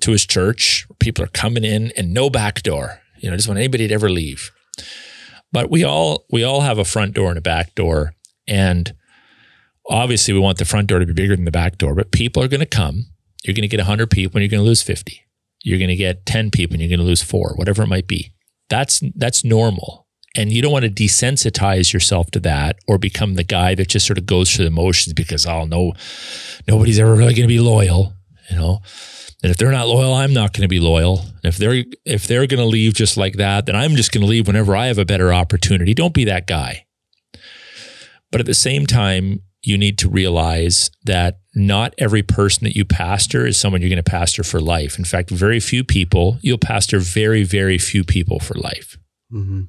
to 0.02 0.12
his 0.12 0.26
church. 0.26 0.88
People 1.00 1.24
are 1.24 1.30
coming 1.30 1.64
in 1.64 1.92
and 1.96 2.14
no 2.14 2.30
back 2.30 2.62
door. 2.64 3.00
You 3.20 3.30
know, 3.30 3.34
I 3.34 3.38
just 3.38 3.48
want 3.48 3.60
anybody 3.60 3.88
to 3.88 3.94
ever 3.94 4.10
leave. 4.10 4.52
But 5.52 5.72
we 5.72 5.84
all 5.84 6.26
we 6.30 6.44
all 6.44 6.62
have 6.62 6.78
a 6.78 6.86
front 6.86 7.14
door 7.14 7.30
and 7.30 7.38
a 7.38 7.42
back 7.42 7.74
door, 7.74 8.14
and 8.48 8.94
obviously 9.90 10.34
we 10.34 10.40
want 10.40 10.58
the 10.58 10.66
front 10.66 10.88
door 10.88 11.00
to 11.00 11.06
be 11.06 11.14
bigger 11.14 11.36
than 11.36 11.46
the 11.46 11.52
back 11.52 11.78
door. 11.78 11.96
But 11.96 12.12
people 12.12 12.44
are 12.44 12.48
going 12.48 12.60
to 12.60 12.66
come. 12.66 13.06
You're 13.44 13.54
going 13.54 13.64
to 13.64 13.68
get 13.68 13.80
100 13.80 14.10
people 14.10 14.38
and 14.38 14.44
you're 14.44 14.50
going 14.50 14.64
to 14.64 14.68
lose 14.68 14.82
50. 14.82 15.22
You're 15.64 15.80
going 15.80 15.90
to 15.90 15.96
get 15.96 16.26
10 16.26 16.52
people 16.52 16.76
and 16.76 16.82
you're 16.82 16.90
going 16.90 17.00
to 17.00 17.06
lose 17.06 17.24
four, 17.24 17.54
whatever 17.56 17.84
it 17.84 17.88
might 17.88 18.08
be. 18.08 18.34
That's 18.70 19.02
that's 19.16 19.44
normal. 19.44 20.08
And 20.36 20.52
you 20.52 20.62
don't 20.62 20.72
want 20.72 20.86
to 20.86 20.92
desensitize 20.92 21.94
yourself 21.94 22.30
to 22.32 22.40
that 22.42 22.78
or 22.88 22.98
become 22.98 23.36
the 23.36 23.44
guy 23.44 23.74
that 23.76 23.88
just 23.88 24.06
sort 24.06 24.20
of 24.20 24.26
goes 24.26 24.52
through 24.52 24.66
the 24.66 24.72
motions 24.72 25.14
because 25.14 25.46
oh 25.46 25.66
no, 25.66 25.94
nobody's 26.68 27.00
ever 27.00 27.16
really 27.16 27.34
going 27.34 27.48
to 27.48 27.54
be 27.54 27.60
loyal, 27.60 28.14
you 28.52 28.58
know. 28.58 28.82
And 29.44 29.52
if 29.52 29.58
they're 29.58 29.72
not 29.72 29.88
loyal, 29.88 30.14
I'm 30.14 30.34
not 30.34 30.54
going 30.54 30.64
to 30.64 30.68
be 30.68 30.80
loyal. 30.80 31.22
If 31.44 31.58
they're 31.58 31.86
if 32.06 32.28
they're 32.28 32.48
going 32.48 32.60
to 32.60 32.66
leave 32.66 32.94
just 32.94 33.18
like 33.18 33.38
that, 33.38 33.66
then 33.66 33.76
I'm 33.76 33.96
just 33.96 34.12
going 34.12 34.22
to 34.22 34.28
leave 34.28 34.48
whenever 34.48 34.76
I 34.76 34.88
have 34.88 34.98
a 34.98 35.06
better 35.06 35.34
opportunity. 35.34 35.94
Don't 35.94 36.14
be 36.14 36.26
that 36.26 36.46
guy. 36.48 36.86
But 38.32 38.42
at 38.42 38.48
the 38.48 38.54
same 38.54 38.86
time, 38.86 39.42
you 39.62 39.78
need 39.78 39.98
to 40.00 40.10
realize 40.10 40.90
that 41.06 41.40
not 41.56 41.94
every 41.98 42.24
person 42.24 42.64
that 42.66 42.76
you 42.76 42.86
pastor 42.86 43.46
is 43.46 43.58
someone 43.58 43.82
you're 43.82 43.90
going 43.90 44.04
to 44.04 44.04
pastor 44.04 44.44
for 44.44 44.60
life. 44.60 44.98
In 44.98 45.06
fact, 45.06 45.30
very 45.30 45.60
few 45.60 45.84
people, 45.84 46.38
you'll 46.42 46.58
pastor 46.58 47.00
very, 47.00 47.44
very 47.44 47.78
few 47.78 48.04
people 48.04 48.40
for 48.40 48.54
life. 48.56 48.98
hmm 49.30 49.64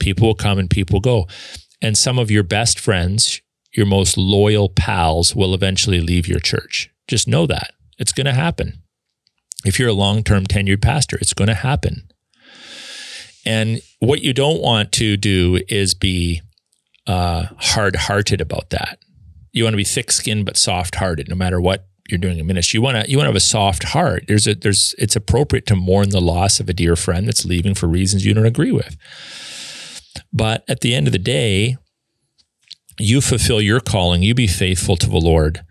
People 0.00 0.26
will 0.26 0.34
come 0.34 0.58
and 0.58 0.68
people 0.68 1.00
go. 1.00 1.26
And 1.80 1.96
some 1.96 2.18
of 2.18 2.30
your 2.30 2.42
best 2.42 2.78
friends, 2.78 3.40
your 3.72 3.86
most 3.86 4.18
loyal 4.18 4.68
pals, 4.68 5.34
will 5.34 5.54
eventually 5.54 6.00
leave 6.00 6.26
your 6.28 6.40
church. 6.40 6.90
Just 7.08 7.28
know 7.28 7.46
that 7.46 7.72
it's 7.98 8.12
going 8.12 8.26
to 8.26 8.32
happen. 8.32 8.82
If 9.64 9.78
you're 9.78 9.88
a 9.88 9.94
long 9.94 10.22
term 10.22 10.44
tenured 10.44 10.82
pastor, 10.82 11.16
it's 11.20 11.32
going 11.32 11.48
to 11.48 11.54
happen. 11.54 12.08
And 13.46 13.80
what 14.00 14.22
you 14.22 14.32
don't 14.32 14.60
want 14.60 14.92
to 14.92 15.16
do 15.16 15.60
is 15.68 15.94
be 15.94 16.42
uh, 17.06 17.46
hard 17.58 17.96
hearted 17.96 18.40
about 18.40 18.70
that. 18.70 18.98
You 19.54 19.64
want 19.64 19.72
to 19.74 19.78
be 19.78 19.84
thick 19.84 20.10
skinned 20.12 20.44
but 20.44 20.56
soft 20.56 20.96
hearted, 20.96 21.28
no 21.28 21.36
matter 21.36 21.60
what 21.60 21.86
you're 22.08 22.18
doing 22.18 22.38
in 22.38 22.46
ministry. 22.46 22.78
You 22.78 22.82
want 22.82 23.02
to 23.02 23.10
you 23.10 23.16
want 23.16 23.26
to 23.26 23.30
have 23.30 23.36
a 23.36 23.40
soft 23.40 23.84
heart. 23.84 24.24
There's 24.28 24.46
a 24.46 24.54
there's 24.54 24.94
it's 24.98 25.16
appropriate 25.16 25.66
to 25.66 25.76
mourn 25.76 26.10
the 26.10 26.20
loss 26.20 26.60
of 26.60 26.68
a 26.68 26.74
dear 26.74 26.96
friend 26.96 27.26
that's 27.26 27.44
leaving 27.44 27.74
for 27.74 27.86
reasons 27.86 28.26
you 28.26 28.34
don't 28.34 28.44
agree 28.44 28.72
with. 28.72 28.96
But 30.32 30.64
at 30.68 30.80
the 30.80 30.94
end 30.94 31.06
of 31.06 31.12
the 31.12 31.18
day, 31.18 31.76
you 32.98 33.20
fulfill 33.20 33.60
your 33.60 33.80
calling. 33.80 34.22
You 34.22 34.34
be 34.34 34.46
faithful 34.46 34.96
to 34.96 35.08
the 35.08 35.18
Lord. 35.18 35.62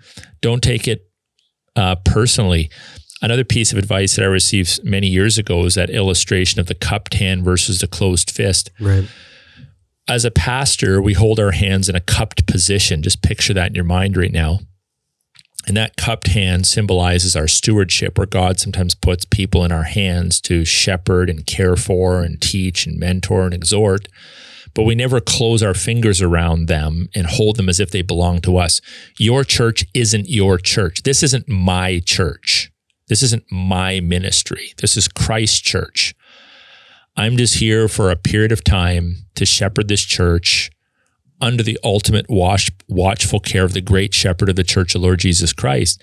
Don't 0.42 0.64
take 0.64 0.88
it 0.88 1.08
uh, 1.76 1.96
personally. 2.04 2.70
Another 3.22 3.46
piece 3.46 3.72
of 3.72 3.78
advice 3.78 4.16
that 4.16 4.24
I 4.24 4.28
received 4.28 4.84
many 4.84 5.08
years 5.08 5.38
ago 5.38 5.64
is 5.66 5.76
that 5.76 5.90
illustration 5.90 6.60
of 6.60 6.68
the 6.68 6.76
cupped 6.76 7.14
hand 7.14 7.46
versus 7.46 7.80
the 7.80 7.88
closed 7.88 8.32
fist. 8.32 8.70
Right. 8.80 9.08
As 10.08 10.26
a 10.26 10.32
pastor, 10.32 11.02
we 11.02 11.14
hold 11.14 11.40
our 11.40 11.52
hands 11.52 11.88
in 11.88 11.96
a 11.96 12.02
cupped 12.02 12.46
position. 12.46 13.02
Just 13.02 13.22
picture 13.22 13.54
that 13.54 13.70
in 13.70 13.76
your 13.76 13.86
mind 13.86 14.18
right 14.18 14.32
now. 14.32 14.60
And 15.66 15.78
that 15.78 15.96
cupped 15.96 16.28
hand 16.28 16.68
symbolizes 16.68 17.38
our 17.38 17.48
stewardship, 17.48 18.18
where 18.18 18.28
God 18.28 18.60
sometimes 18.60 18.96
puts 18.96 19.24
people 19.24 19.64
in 19.64 19.72
our 19.72 19.84
hands 19.84 20.42
to 20.42 20.66
shepherd 20.66 21.30
and 21.30 21.46
care 21.46 21.78
for 21.78 22.22
and 22.22 22.42
teach 22.42 22.86
and 22.86 23.00
mentor 23.00 23.46
and 23.46 23.54
exhort. 23.54 24.10
But 24.74 24.84
we 24.84 24.94
never 24.94 25.22
close 25.22 25.64
our 25.64 25.74
fingers 25.74 26.22
around 26.22 26.68
them 26.68 27.08
and 27.16 27.28
hold 27.28 27.56
them 27.56 27.70
as 27.70 27.80
if 27.80 27.92
they 27.92 28.02
belong 28.02 28.42
to 28.42 28.58
us. 28.58 28.82
Your 29.18 29.46
church 29.46 29.86
isn't 29.94 30.28
your 30.28 30.58
church. 30.58 31.04
This 31.04 31.24
isn't 31.24 31.48
my 31.48 32.02
church. 32.04 32.72
This 33.08 33.24
isn't 33.24 33.50
my 33.50 34.02
ministry. 34.02 34.74
This 34.82 34.98
is 34.98 35.08
Christ's 35.08 35.62
church. 35.62 36.14
I'm 37.16 37.38
just 37.38 37.56
here 37.56 37.88
for 37.88 38.10
a 38.10 38.16
period 38.16 38.52
of 38.52 38.64
time 38.64 39.26
to 39.36 39.46
shepherd 39.46 39.88
this 39.88 40.04
church 40.04 40.72
under 41.40 41.62
the 41.62 41.78
ultimate 41.84 42.30
watch, 42.30 42.72
watchful 42.88 43.40
care 43.40 43.64
of 43.64 43.74
the 43.74 43.82
great 43.82 44.14
shepherd 44.14 44.50
of 44.50 44.56
the 44.56 44.64
church 44.64 44.96
of 44.96 45.02
Lord 45.02 45.20
Jesus 45.20 45.54
Christ. 45.54 46.02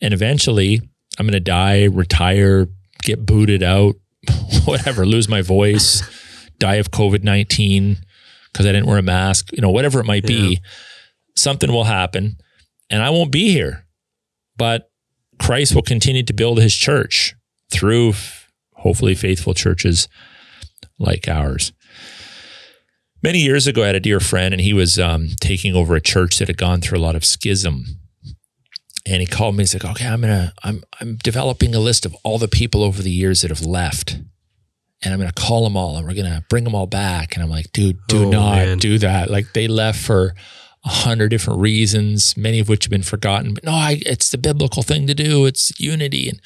And 0.00 0.14
eventually, 0.14 0.80
I'm 1.18 1.26
going 1.26 1.32
to 1.32 1.40
die, 1.40 1.84
retire, 1.84 2.68
get 3.02 3.26
booted 3.26 3.62
out, 3.62 3.96
whatever, 4.64 5.04
lose 5.04 5.28
my 5.28 5.42
voice, 5.42 6.02
die 6.58 6.76
of 6.76 6.90
COVID 6.90 7.24
19 7.24 7.96
because 8.52 8.66
I 8.66 8.72
didn't 8.72 8.86
wear 8.86 8.98
a 8.98 9.02
mask, 9.02 9.50
you 9.52 9.62
know, 9.62 9.70
whatever 9.70 9.98
it 9.98 10.06
might 10.06 10.26
be. 10.26 10.60
Something 11.34 11.72
will 11.72 11.84
happen 11.84 12.36
and 12.90 13.02
I 13.02 13.10
won't 13.10 13.32
be 13.32 13.50
here. 13.50 13.86
But 14.56 14.90
Christ 15.40 15.74
will 15.74 15.82
continue 15.82 16.22
to 16.22 16.32
build 16.34 16.60
his 16.60 16.74
church 16.74 17.34
through 17.70 18.12
hopefully 18.74 19.14
faithful 19.14 19.54
churches 19.54 20.08
like 21.02 21.28
ours. 21.28 21.72
Many 23.22 23.38
years 23.38 23.66
ago, 23.66 23.84
I 23.84 23.86
had 23.86 23.94
a 23.94 24.00
dear 24.00 24.18
friend, 24.18 24.52
and 24.52 24.60
he 24.60 24.72
was 24.72 24.98
um, 24.98 25.28
taking 25.40 25.76
over 25.76 25.94
a 25.94 26.00
church 26.00 26.38
that 26.38 26.48
had 26.48 26.56
gone 26.56 26.80
through 26.80 26.98
a 26.98 27.00
lot 27.00 27.14
of 27.14 27.24
schism. 27.24 27.84
And 29.06 29.20
he 29.20 29.26
called 29.26 29.56
me. 29.56 29.62
He's 29.62 29.74
like, 29.74 29.84
"Okay, 29.84 30.06
I'm 30.06 30.20
gonna, 30.20 30.52
I'm, 30.64 30.82
I'm 31.00 31.16
developing 31.22 31.74
a 31.74 31.80
list 31.80 32.06
of 32.06 32.16
all 32.24 32.38
the 32.38 32.48
people 32.48 32.82
over 32.82 33.02
the 33.02 33.10
years 33.10 33.42
that 33.42 33.50
have 33.50 33.64
left, 33.64 34.14
and 35.02 35.12
I'm 35.12 35.18
gonna 35.18 35.32
call 35.32 35.64
them 35.64 35.76
all, 35.76 35.96
and 35.96 36.06
we're 36.06 36.14
gonna 36.14 36.44
bring 36.48 36.64
them 36.64 36.74
all 36.74 36.86
back." 36.86 37.34
And 37.34 37.42
I'm 37.42 37.50
like, 37.50 37.72
"Dude, 37.72 37.98
do 38.08 38.26
oh, 38.26 38.30
not 38.30 38.56
man. 38.56 38.78
do 38.78 38.98
that. 38.98 39.30
Like 39.30 39.52
they 39.52 39.68
left 39.68 40.00
for 40.00 40.34
a 40.84 40.88
hundred 40.88 41.28
different 41.28 41.60
reasons, 41.60 42.36
many 42.36 42.58
of 42.58 42.68
which 42.68 42.84
have 42.84 42.90
been 42.90 43.02
forgotten. 43.02 43.54
But 43.54 43.64
no, 43.64 43.72
I, 43.72 44.00
it's 44.04 44.30
the 44.30 44.38
biblical 44.38 44.82
thing 44.82 45.06
to 45.06 45.14
do. 45.14 45.46
It's 45.46 45.78
unity." 45.78 46.28
And 46.28 46.40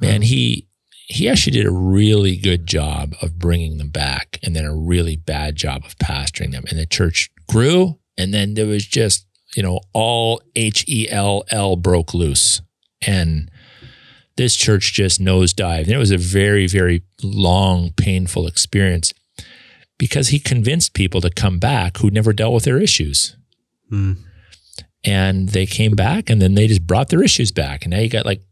man, 0.00 0.22
he 0.22 0.67
he 1.08 1.28
actually 1.28 1.52
did 1.52 1.66
a 1.66 1.72
really 1.72 2.36
good 2.36 2.66
job 2.66 3.14
of 3.22 3.38
bringing 3.38 3.78
them 3.78 3.88
back 3.88 4.38
and 4.42 4.54
then 4.54 4.66
a 4.66 4.76
really 4.76 5.16
bad 5.16 5.56
job 5.56 5.82
of 5.84 5.96
pastoring 5.96 6.52
them. 6.52 6.64
And 6.68 6.78
the 6.78 6.86
church 6.86 7.30
grew. 7.48 7.98
And 8.18 8.34
then 8.34 8.54
there 8.54 8.66
was 8.66 8.86
just, 8.86 9.26
you 9.56 9.62
know, 9.62 9.80
all 9.94 10.42
H 10.54 10.84
E 10.86 11.08
L 11.08 11.44
L 11.50 11.76
broke 11.76 12.12
loose. 12.12 12.60
And 13.06 13.50
this 14.36 14.54
church 14.54 14.92
just 14.92 15.18
nosedived. 15.18 15.84
And 15.84 15.92
it 15.92 15.98
was 15.98 16.10
a 16.10 16.18
very, 16.18 16.66
very 16.66 17.02
long, 17.22 17.92
painful 17.96 18.46
experience 18.46 19.14
because 19.96 20.28
he 20.28 20.38
convinced 20.38 20.92
people 20.92 21.22
to 21.22 21.30
come 21.30 21.58
back 21.58 21.98
who 21.98 22.10
never 22.10 22.34
dealt 22.34 22.52
with 22.52 22.64
their 22.64 22.78
issues. 22.78 23.34
Mm. 23.90 24.18
And 25.04 25.48
they 25.48 25.64
came 25.64 25.92
back 25.92 26.28
and 26.28 26.42
then 26.42 26.54
they 26.54 26.66
just 26.66 26.86
brought 26.86 27.08
their 27.08 27.22
issues 27.22 27.50
back. 27.50 27.84
And 27.84 27.92
now 27.92 28.00
you 28.00 28.10
got 28.10 28.26
like 28.26 28.42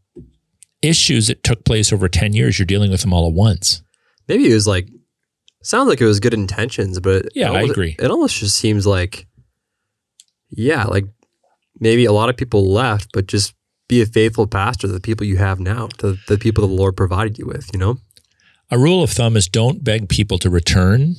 issues 0.81 1.27
that 1.27 1.43
took 1.43 1.65
place 1.65 1.91
over 1.91 2.07
10 2.07 2.33
years, 2.33 2.59
you're 2.59 2.65
dealing 2.65 2.91
with 2.91 3.01
them 3.01 3.13
all 3.13 3.27
at 3.27 3.33
once. 3.33 3.81
Maybe 4.27 4.49
it 4.49 4.53
was 4.53 4.67
like, 4.67 4.89
sounds 5.63 5.89
like 5.89 6.01
it 6.01 6.05
was 6.05 6.19
good 6.19 6.33
intentions, 6.33 6.99
but 6.99 7.27
yeah, 7.35 7.47
almost, 7.47 7.69
I 7.69 7.71
agree. 7.71 7.95
It 7.99 8.11
almost 8.11 8.37
just 8.37 8.57
seems 8.57 8.85
like, 8.85 9.27
yeah, 10.49 10.85
like 10.85 11.05
maybe 11.79 12.05
a 12.05 12.11
lot 12.11 12.29
of 12.29 12.37
people 12.37 12.71
left, 12.71 13.09
but 13.13 13.27
just 13.27 13.53
be 13.87 14.01
a 14.01 14.05
faithful 14.05 14.47
pastor 14.47 14.87
to 14.87 14.93
the 14.93 14.99
people 14.99 15.25
you 15.25 15.37
have 15.37 15.59
now, 15.59 15.87
to 15.97 16.17
the 16.27 16.37
people 16.37 16.67
the 16.67 16.73
Lord 16.73 16.97
provided 16.97 17.37
you 17.37 17.45
with, 17.45 17.69
you 17.73 17.79
know? 17.79 17.97
A 18.69 18.77
rule 18.77 19.01
of 19.01 19.11
thumb 19.11 19.37
is 19.37 19.47
don't 19.47 19.83
beg 19.83 20.09
people 20.09 20.37
to 20.39 20.49
return 20.49 21.15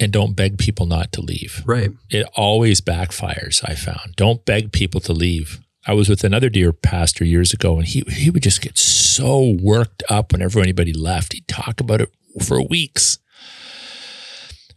and 0.00 0.12
don't 0.12 0.34
beg 0.34 0.58
people 0.58 0.86
not 0.86 1.12
to 1.12 1.20
leave. 1.20 1.62
Right. 1.64 1.90
It 2.08 2.26
always 2.34 2.80
backfires, 2.80 3.62
I 3.68 3.74
found. 3.74 4.16
Don't 4.16 4.44
beg 4.44 4.72
people 4.72 5.00
to 5.02 5.12
leave. 5.12 5.60
I 5.86 5.94
was 5.94 6.08
with 6.08 6.24
another 6.24 6.50
dear 6.50 6.72
pastor 6.72 7.24
years 7.24 7.52
ago, 7.52 7.78
and 7.78 7.86
he 7.86 8.02
he 8.08 8.30
would 8.30 8.42
just 8.42 8.60
get 8.60 8.76
so 8.76 9.56
worked 9.60 10.02
up 10.10 10.32
whenever 10.32 10.60
anybody 10.60 10.92
left. 10.92 11.32
He'd 11.32 11.48
talk 11.48 11.80
about 11.80 12.00
it 12.00 12.10
for 12.44 12.62
weeks. 12.62 13.18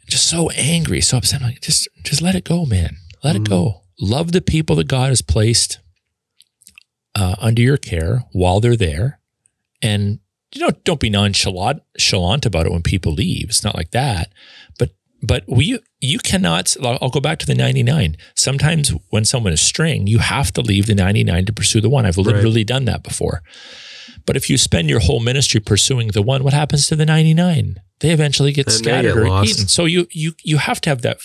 Just 0.08 0.30
so 0.30 0.50
angry, 0.52 1.02
so 1.02 1.18
upset. 1.18 1.42
I'm 1.42 1.48
like, 1.48 1.62
just 1.62 1.88
just 2.04 2.22
let 2.22 2.36
it 2.36 2.44
go, 2.44 2.66
man. 2.66 2.98
Let 3.24 3.36
mm. 3.36 3.40
it 3.40 3.50
go. 3.50 3.82
Love 4.00 4.32
the 4.32 4.42
people 4.42 4.76
that 4.78 4.88
God 4.88 5.10
has 5.10 5.22
placed 5.22 5.80
uh, 7.16 7.36
under 7.40 7.62
your 7.62 7.78
care 7.78 8.24
while 8.32 8.60
they're 8.60 8.76
there, 8.76 9.20
and 9.82 10.20
you 10.54 10.62
know, 10.62 10.72
don't 10.84 11.00
be 11.00 11.10
nonchalant 11.10 11.82
about 12.46 12.66
it 12.66 12.72
when 12.72 12.82
people 12.82 13.12
leave. 13.12 13.50
It's 13.50 13.64
not 13.64 13.76
like 13.76 13.92
that, 13.92 14.32
but 14.78 14.92
but 15.24 15.44
we 15.48 15.80
you 16.02 16.20
cannot 16.20 16.76
I'll 16.84 17.10
go 17.10 17.22
back 17.22 17.40
to 17.40 17.46
the 17.46 17.56
99. 17.56 18.18
Sometimes 18.36 18.90
when 19.10 19.24
someone 19.24 19.54
is 19.54 19.62
string, 19.62 20.06
you 20.06 20.20
have 20.20 20.52
to 20.54 20.62
leave 20.62 20.86
the 20.86 20.96
99 20.96 21.46
to 21.46 21.54
pursue 21.54 21.82
the 21.82 21.90
one. 21.90 22.06
I've 22.06 22.18
literally 22.18 22.60
right. 22.62 22.68
done 22.68 22.86
that 22.86 23.04
before. 23.04 23.42
But 24.26 24.36
if 24.36 24.50
you 24.50 24.58
spend 24.58 24.90
your 24.90 25.00
whole 25.00 25.20
ministry 25.20 25.60
pursuing 25.60 26.10
the 26.10 26.22
one, 26.22 26.44
what 26.44 26.54
happens 26.54 26.88
to 26.88 26.96
the 26.96 27.06
99? 27.06 27.78
They 28.02 28.12
eventually 28.12 28.52
get 28.52 28.68
and 28.68 28.76
scattered 28.76 29.14
get 29.14 29.18
or 29.18 29.30
lost. 29.30 29.50
eaten. 29.50 29.68
So 29.68 29.86
you 29.86 30.08
you 30.12 30.34
you 30.44 30.58
have 30.58 30.82
to 30.82 30.90
have 30.90 31.02
that 31.04 31.20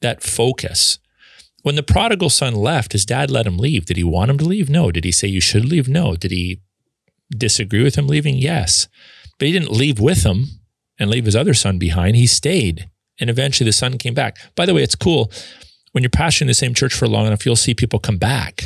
that 0.00 0.22
focus. 0.22 0.98
When 1.62 1.76
the 1.76 1.82
prodigal 1.82 2.28
son 2.28 2.54
left, 2.54 2.92
his 2.92 3.06
dad 3.06 3.30
let 3.30 3.46
him 3.46 3.56
leave. 3.56 3.86
Did 3.86 3.96
he 3.96 4.04
want 4.04 4.30
him 4.30 4.38
to 4.38 4.44
leave? 4.44 4.68
No. 4.68 4.90
Did 4.90 5.04
he 5.04 5.12
say 5.12 5.28
you 5.28 5.40
should 5.40 5.64
leave? 5.64 5.88
No. 5.88 6.16
Did 6.16 6.32
he 6.32 6.60
disagree 7.30 7.84
with 7.84 7.94
him 7.94 8.08
leaving? 8.08 8.36
Yes. 8.36 8.88
But 9.38 9.46
he 9.46 9.52
didn't 9.52 9.70
leave 9.70 10.00
with 10.00 10.24
him 10.24 10.46
and 10.98 11.08
leave 11.08 11.24
his 11.24 11.36
other 11.36 11.54
son 11.54 11.78
behind. 11.78 12.16
He 12.16 12.26
stayed. 12.26 12.90
And 13.20 13.30
eventually 13.30 13.68
the 13.68 13.72
son 13.72 13.98
came 13.98 14.14
back. 14.14 14.38
By 14.54 14.66
the 14.66 14.74
way, 14.74 14.82
it's 14.82 14.94
cool. 14.94 15.30
When 15.92 16.02
you're 16.02 16.10
pastoring 16.10 16.46
the 16.46 16.54
same 16.54 16.74
church 16.74 16.94
for 16.94 17.06
long 17.06 17.26
enough, 17.26 17.44
you'll 17.44 17.56
see 17.56 17.74
people 17.74 17.98
come 17.98 18.16
back. 18.16 18.64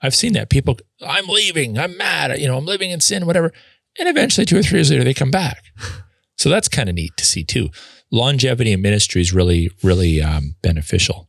I've 0.00 0.14
seen 0.14 0.32
that. 0.32 0.50
People, 0.50 0.78
I'm 1.06 1.26
leaving. 1.26 1.78
I'm 1.78 1.96
mad. 1.96 2.38
You 2.38 2.48
know, 2.48 2.56
I'm 2.56 2.66
living 2.66 2.90
in 2.90 3.00
sin, 3.00 3.26
whatever. 3.26 3.52
And 3.98 4.08
eventually, 4.08 4.44
two 4.44 4.58
or 4.58 4.62
three 4.62 4.78
years 4.78 4.90
later, 4.90 5.04
they 5.04 5.14
come 5.14 5.30
back. 5.30 5.62
So 6.36 6.48
that's 6.48 6.68
kind 6.68 6.88
of 6.88 6.94
neat 6.94 7.16
to 7.18 7.24
see 7.24 7.44
too. 7.44 7.70
Longevity 8.10 8.72
in 8.72 8.82
ministry 8.82 9.20
is 9.20 9.32
really, 9.32 9.70
really 9.82 10.20
um, 10.20 10.56
beneficial. 10.62 11.28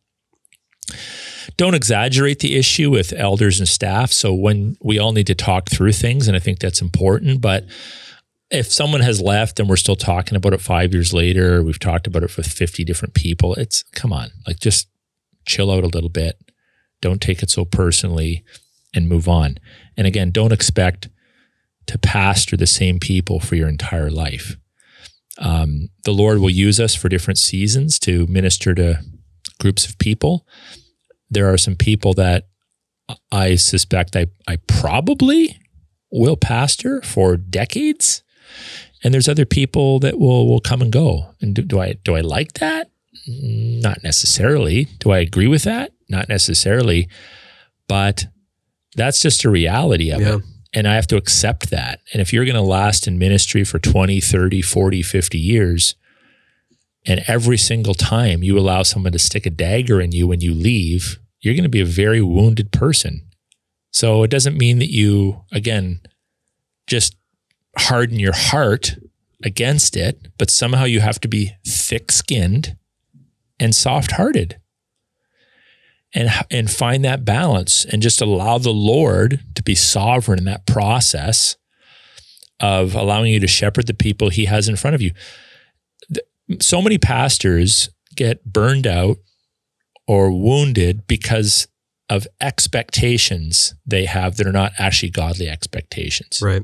Don't 1.58 1.76
exaggerate 1.76 2.40
the 2.40 2.56
issue 2.56 2.90
with 2.90 3.14
elders 3.14 3.60
and 3.60 3.68
staff. 3.68 4.12
So 4.12 4.34
when 4.34 4.76
we 4.82 4.98
all 4.98 5.12
need 5.12 5.28
to 5.28 5.36
talk 5.36 5.70
through 5.70 5.92
things, 5.92 6.28
and 6.28 6.36
I 6.36 6.40
think 6.40 6.60
that's 6.60 6.82
important, 6.82 7.42
but 7.42 7.66
if 8.50 8.72
someone 8.72 9.02
has 9.02 9.22
left 9.22 9.60
and 9.60 9.68
we're 9.68 9.76
still 9.76 9.96
talking 9.96 10.36
about 10.36 10.54
it 10.54 10.62
five 10.62 10.94
years 10.94 11.14
later, 11.14 11.64
we've 11.64 11.80
talked 11.80 12.08
about 12.08 12.24
it 12.24 12.36
with 12.38 12.48
50 12.48 12.84
different 12.84 13.14
people, 13.14 13.54
it's 13.56 13.84
come 13.94 14.14
on, 14.14 14.30
like 14.46 14.60
just 14.60 14.88
chill 15.48 15.72
out 15.72 15.84
a 15.84 15.88
little 15.88 16.10
bit. 16.10 16.40
Don't 17.02 17.22
take 17.22 17.44
it 17.44 17.50
so 17.50 17.66
personally 17.66 18.44
and 18.94 19.10
move 19.10 19.28
on. 19.28 19.58
And 19.98 20.08
again, 20.08 20.32
don't 20.32 20.54
expect 20.54 21.10
to 21.88 21.98
pastor 21.98 22.56
the 22.56 22.68
same 22.68 23.00
people 23.00 23.40
for 23.40 23.56
your 23.56 23.68
entire 23.68 24.10
life. 24.10 24.56
Um, 25.38 25.90
the 26.06 26.14
Lord 26.14 26.40
will 26.40 26.50
use 26.50 26.80
us 26.80 26.96
for 26.96 27.10
different 27.10 27.40
seasons 27.40 28.00
to 28.00 28.28
minister 28.28 28.74
to 28.76 29.00
groups 29.60 29.86
of 29.86 29.98
people. 29.98 30.48
There 31.30 31.52
are 31.52 31.58
some 31.58 31.76
people 31.76 32.14
that 32.14 32.48
I 33.32 33.56
suspect 33.56 34.16
I, 34.16 34.28
I 34.48 34.58
probably 34.68 35.60
will 36.12 36.38
pastor 36.38 37.02
for 37.02 37.36
decades 37.36 38.23
and 39.04 39.14
there's 39.14 39.30
other 39.30 39.46
people 39.46 40.00
that 40.00 40.20
will 40.20 40.48
will 40.48 40.62
come 40.62 40.82
and 40.82 40.92
go. 40.92 41.34
And 41.42 41.56
do, 41.56 41.62
do 41.62 41.80
I 41.80 41.94
do 41.94 42.16
I 42.16 42.22
like 42.22 42.54
that? 42.54 42.90
Not 43.28 44.04
necessarily. 44.04 44.86
Do 45.00 45.12
I 45.12 45.20
agree 45.20 45.48
with 45.48 45.64
that? 45.64 45.92
Not 46.10 46.30
necessarily. 46.30 47.10
But 47.88 48.26
that's 48.96 49.22
just 49.22 49.44
a 49.44 49.50
reality 49.50 50.12
of 50.12 50.22
yeah. 50.22 50.36
it. 50.36 50.42
And 50.74 50.88
I 50.88 50.96
have 50.96 51.08
to 51.08 51.18
accept 51.18 51.70
that. 51.70 52.02
And 52.12 52.22
if 52.22 52.34
you're 52.34 52.46
going 52.46 52.56
to 52.56 52.62
last 52.62 53.08
in 53.08 53.20
ministry 53.20 53.64
for 53.64 53.78
20, 53.78 54.20
30, 54.20 54.62
40, 54.62 55.04
50 55.04 55.38
years, 55.38 55.96
and 57.06 57.24
every 57.28 57.58
single 57.58 57.94
time 57.94 58.44
you 58.44 58.58
allow 58.58 58.82
someone 58.84 59.12
to 59.12 59.20
stick 59.20 59.46
a 59.46 59.52
dagger 59.52 60.02
in 60.02 60.12
you 60.12 60.28
when 60.28 60.42
you 60.42 60.54
leave, 60.54 61.20
you're 61.42 61.54
going 61.54 61.64
to 61.64 61.70
be 61.70 61.82
a 61.82 61.86
very 61.86 62.22
wounded 62.22 62.72
person. 62.72 63.28
So 63.92 64.24
it 64.24 64.32
doesn't 64.32 64.58
mean 64.58 64.80
that 64.80 64.92
you, 64.92 65.44
again, 65.52 66.02
just 66.88 67.16
harden 67.78 68.20
your 68.20 68.34
heart 68.36 68.98
against 69.44 69.98
it, 69.98 70.28
but 70.38 70.50
somehow 70.50 70.86
you 70.86 71.00
have 71.02 71.20
to 71.22 71.28
be 71.28 71.54
thick 71.66 72.12
skinned 72.12 72.78
and 73.60 73.76
soft-hearted 73.76 74.60
and 76.14 76.30
and 76.52 76.70
find 76.70 77.04
that 77.04 77.26
balance 77.26 77.86
and 77.86 78.02
just 78.02 78.22
allow 78.22 78.58
the 78.58 78.74
Lord 78.74 79.40
to 79.56 79.64
be 79.64 79.76
sovereign 79.76 80.40
in 80.40 80.46
that 80.46 80.66
process 80.66 81.58
of 82.60 82.96
allowing 82.96 83.34
you 83.34 83.40
to 83.40 83.48
shepherd 83.48 83.88
the 83.88 83.94
people 83.94 84.30
he 84.30 84.46
has 84.46 84.70
in 84.70 84.76
front 84.76 84.96
of 84.96 85.02
you. 85.02 85.12
So 86.62 86.82
many 86.82 86.98
pastors 86.98 87.90
get 88.16 88.46
burned 88.46 88.86
out 88.86 89.18
or 90.08 90.32
wounded 90.32 91.08
because 91.08 91.68
of 92.10 92.28
expectations 92.40 93.74
they 93.86 94.06
have 94.06 94.38
that 94.38 94.46
are 94.46 94.52
not 94.52 94.74
actually 94.78 95.10
godly 95.10 95.50
expectations. 95.50 96.40
Right. 96.42 96.64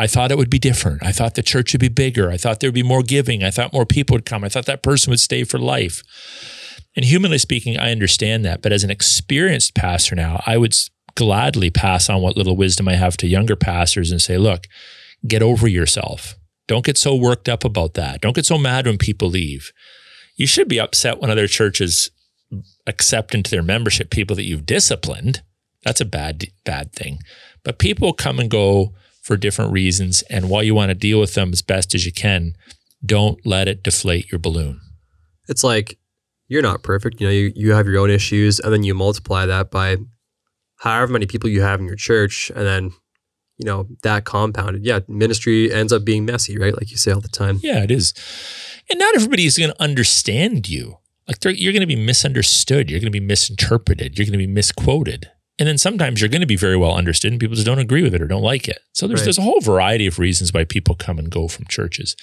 I 0.00 0.06
thought 0.06 0.32
it 0.32 0.38
would 0.38 0.48
be 0.48 0.58
different. 0.58 1.02
I 1.02 1.12
thought 1.12 1.34
the 1.34 1.42
church 1.42 1.74
would 1.74 1.80
be 1.80 1.88
bigger. 1.88 2.30
I 2.30 2.38
thought 2.38 2.60
there 2.60 2.68
would 2.68 2.74
be 2.74 2.82
more 2.82 3.02
giving. 3.02 3.44
I 3.44 3.50
thought 3.50 3.74
more 3.74 3.84
people 3.84 4.14
would 4.14 4.24
come. 4.24 4.42
I 4.42 4.48
thought 4.48 4.64
that 4.64 4.82
person 4.82 5.10
would 5.10 5.20
stay 5.20 5.44
for 5.44 5.58
life. 5.58 6.02
And 6.96 7.04
humanly 7.04 7.36
speaking, 7.36 7.76
I 7.76 7.92
understand 7.92 8.42
that. 8.46 8.62
But 8.62 8.72
as 8.72 8.82
an 8.82 8.90
experienced 8.90 9.74
pastor 9.74 10.14
now, 10.14 10.42
I 10.46 10.56
would 10.56 10.74
gladly 11.16 11.68
pass 11.68 12.08
on 12.08 12.22
what 12.22 12.34
little 12.34 12.56
wisdom 12.56 12.88
I 12.88 12.94
have 12.94 13.18
to 13.18 13.26
younger 13.26 13.56
pastors 13.56 14.10
and 14.10 14.22
say, 14.22 14.38
look, 14.38 14.68
get 15.26 15.42
over 15.42 15.68
yourself. 15.68 16.34
Don't 16.66 16.84
get 16.84 16.96
so 16.96 17.14
worked 17.14 17.46
up 17.46 17.62
about 17.62 17.92
that. 17.92 18.22
Don't 18.22 18.34
get 18.34 18.46
so 18.46 18.56
mad 18.56 18.86
when 18.86 18.96
people 18.96 19.28
leave. 19.28 19.70
You 20.34 20.46
should 20.46 20.66
be 20.66 20.80
upset 20.80 21.20
when 21.20 21.28
other 21.30 21.46
churches 21.46 22.10
accept 22.86 23.34
into 23.34 23.50
their 23.50 23.62
membership 23.62 24.08
people 24.08 24.34
that 24.36 24.44
you've 24.46 24.64
disciplined. 24.64 25.42
That's 25.84 26.00
a 26.00 26.06
bad, 26.06 26.46
bad 26.64 26.94
thing. 26.94 27.18
But 27.64 27.78
people 27.78 28.14
come 28.14 28.40
and 28.40 28.50
go 28.50 28.94
for 29.30 29.36
different 29.36 29.70
reasons. 29.70 30.22
And 30.22 30.50
while 30.50 30.64
you 30.64 30.74
want 30.74 30.88
to 30.88 30.94
deal 30.96 31.20
with 31.20 31.34
them 31.34 31.52
as 31.52 31.62
best 31.62 31.94
as 31.94 32.04
you 32.04 32.10
can, 32.10 32.56
don't 33.06 33.38
let 33.46 33.68
it 33.68 33.84
deflate 33.84 34.32
your 34.32 34.40
balloon. 34.40 34.80
It's 35.48 35.62
like 35.62 36.00
you're 36.48 36.62
not 36.62 36.82
perfect. 36.82 37.20
You 37.20 37.28
know, 37.28 37.32
you, 37.32 37.52
you 37.54 37.72
have 37.72 37.86
your 37.86 38.00
own 38.00 38.10
issues, 38.10 38.58
and 38.58 38.72
then 38.72 38.82
you 38.82 38.92
multiply 38.92 39.46
that 39.46 39.70
by 39.70 39.98
however 40.78 41.12
many 41.12 41.26
people 41.26 41.48
you 41.48 41.62
have 41.62 41.78
in 41.78 41.86
your 41.86 41.94
church, 41.94 42.50
and 42.56 42.66
then 42.66 42.90
you 43.56 43.66
know 43.66 43.86
that 44.02 44.24
compounded. 44.24 44.84
Yeah, 44.84 44.98
ministry 45.06 45.72
ends 45.72 45.92
up 45.92 46.04
being 46.04 46.24
messy, 46.24 46.58
right? 46.58 46.74
Like 46.74 46.90
you 46.90 46.96
say 46.96 47.12
all 47.12 47.20
the 47.20 47.28
time. 47.28 47.60
Yeah, 47.62 47.84
it 47.84 47.92
is. 47.92 48.12
And 48.90 48.98
not 48.98 49.14
everybody 49.14 49.46
is 49.46 49.56
going 49.56 49.70
to 49.70 49.80
understand 49.80 50.68
you. 50.68 50.98
Like 51.28 51.38
you're 51.44 51.72
going 51.72 51.82
to 51.82 51.86
be 51.86 51.94
misunderstood. 51.94 52.90
You're 52.90 52.98
going 52.98 53.12
to 53.12 53.20
be 53.20 53.24
misinterpreted. 53.24 54.18
You're 54.18 54.26
going 54.26 54.32
to 54.32 54.38
be 54.38 54.48
misquoted. 54.48 55.30
And 55.60 55.68
then 55.68 55.76
sometimes 55.76 56.20
you're 56.20 56.30
going 56.30 56.40
to 56.40 56.46
be 56.46 56.56
very 56.56 56.76
well 56.76 56.94
understood 56.94 57.32
and 57.32 57.38
people 57.38 57.54
just 57.54 57.66
don't 57.66 57.78
agree 57.78 58.02
with 58.02 58.14
it 58.14 58.22
or 58.22 58.26
don't 58.26 58.42
like 58.42 58.66
it. 58.66 58.80
So 58.94 59.06
there's, 59.06 59.20
right. 59.20 59.24
there's 59.24 59.38
a 59.38 59.42
whole 59.42 59.60
variety 59.60 60.06
of 60.06 60.18
reasons 60.18 60.54
why 60.54 60.64
people 60.64 60.94
come 60.94 61.18
and 61.18 61.30
go 61.30 61.48
from 61.48 61.66
churches. 61.66 62.16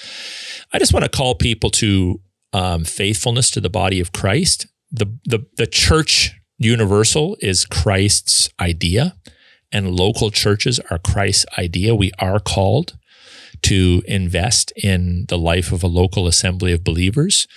I 0.74 0.80
just 0.80 0.92
want 0.92 1.04
to 1.04 1.10
call 1.10 1.36
people 1.36 1.70
to 1.72 2.20
um, 2.52 2.84
faithfulness 2.84 3.52
to 3.52 3.62
the 3.62 3.70
body 3.70 4.00
of 4.00 4.12
Christ. 4.12 4.66
The, 4.92 5.06
the, 5.24 5.46
the 5.56 5.68
church 5.68 6.34
universal 6.58 7.38
is 7.40 7.64
Christ's 7.64 8.50
idea, 8.60 9.16
and 9.72 9.96
local 9.96 10.32
churches 10.32 10.80
are 10.90 10.98
Christ's 10.98 11.46
idea. 11.60 11.94
We 11.94 12.12
are 12.18 12.40
called 12.40 12.98
to 13.64 14.02
invest 14.08 14.72
in 14.76 15.26
the 15.28 15.38
life 15.38 15.72
of 15.72 15.84
a 15.84 15.88
local 15.88 16.26
assembly 16.26 16.72
of 16.74 16.84
believers. 16.84 17.48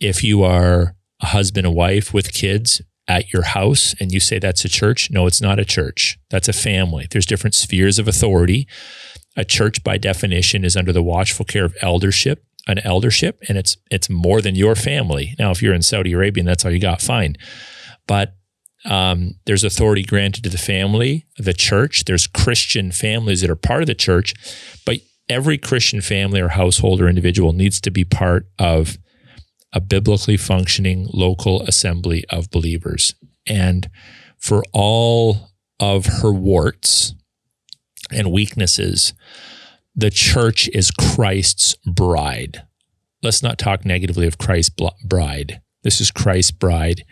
If 0.00 0.24
you 0.24 0.42
are 0.42 0.96
a 1.20 1.26
husband 1.26 1.66
and 1.66 1.76
wife 1.76 2.12
with 2.12 2.32
kids 2.32 2.82
at 3.06 3.32
your 3.32 3.42
house 3.42 3.94
and 4.00 4.12
you 4.12 4.20
say 4.20 4.38
that's 4.38 4.64
a 4.64 4.68
church, 4.68 5.10
no, 5.10 5.26
it's 5.26 5.42
not 5.42 5.58
a 5.58 5.64
church. 5.64 6.18
That's 6.30 6.48
a 6.48 6.52
family. 6.52 7.06
There's 7.10 7.26
different 7.26 7.54
spheres 7.54 7.98
of 7.98 8.08
authority. 8.08 8.66
A 9.36 9.44
church, 9.44 9.82
by 9.84 9.98
definition, 9.98 10.64
is 10.64 10.76
under 10.76 10.92
the 10.92 11.02
watchful 11.02 11.44
care 11.44 11.64
of 11.64 11.76
eldership 11.82 12.44
an 12.66 12.78
eldership 12.78 13.42
and 13.48 13.58
it's 13.58 13.76
it's 13.90 14.08
more 14.08 14.40
than 14.40 14.54
your 14.54 14.74
family. 14.74 15.34
Now, 15.38 15.50
if 15.50 15.62
you're 15.62 15.74
in 15.74 15.82
Saudi 15.82 16.12
Arabia 16.12 16.40
and 16.40 16.48
that's 16.48 16.64
all 16.64 16.70
you 16.70 16.80
got, 16.80 17.02
fine. 17.02 17.36
But 18.06 18.34
um, 18.84 19.34
there's 19.46 19.64
authority 19.64 20.02
granted 20.02 20.44
to 20.44 20.50
the 20.50 20.58
family, 20.58 21.26
the 21.38 21.54
church. 21.54 22.04
There's 22.04 22.26
Christian 22.26 22.92
families 22.92 23.40
that 23.40 23.50
are 23.50 23.56
part 23.56 23.82
of 23.82 23.86
the 23.86 23.94
church, 23.94 24.34
but 24.84 24.98
every 25.28 25.56
Christian 25.56 26.00
family 26.00 26.40
or 26.40 26.48
household 26.48 27.00
or 27.00 27.08
individual 27.08 27.52
needs 27.52 27.80
to 27.80 27.90
be 27.90 28.04
part 28.04 28.46
of 28.58 28.98
a 29.74 29.80
biblically 29.80 30.36
functioning 30.36 31.08
local 31.12 31.62
assembly 31.62 32.24
of 32.30 32.50
believers. 32.50 33.14
And 33.46 33.90
for 34.38 34.62
all 34.72 35.50
of 35.80 36.06
her 36.06 36.32
warts 36.32 37.14
and 38.10 38.32
weaknesses, 38.32 39.12
the 39.94 40.10
church 40.10 40.68
is 40.68 40.90
Christ's 40.90 41.76
bride. 41.84 42.62
Let's 43.22 43.42
not 43.42 43.58
talk 43.58 43.84
negatively 43.84 44.26
of 44.26 44.38
Christ's 44.38 44.74
bride. 45.04 45.60
This 45.82 46.00
is 46.00 46.10
Christ's 46.10 46.52
bride. 46.52 47.04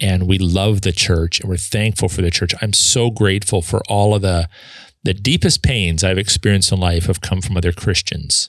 And 0.00 0.26
we 0.26 0.38
love 0.38 0.80
the 0.80 0.92
church 0.92 1.40
and 1.40 1.48
we're 1.48 1.56
thankful 1.56 2.08
for 2.08 2.22
the 2.22 2.30
church. 2.30 2.54
I'm 2.60 2.72
so 2.72 3.10
grateful 3.10 3.62
for 3.62 3.82
all 3.88 4.14
of 4.14 4.22
the 4.22 4.48
the 5.04 5.14
deepest 5.14 5.64
pains 5.64 6.04
I've 6.04 6.18
experienced 6.18 6.70
in 6.70 6.78
life 6.78 7.06
have 7.06 7.20
come 7.20 7.40
from 7.40 7.56
other 7.56 7.72
Christians. 7.72 8.48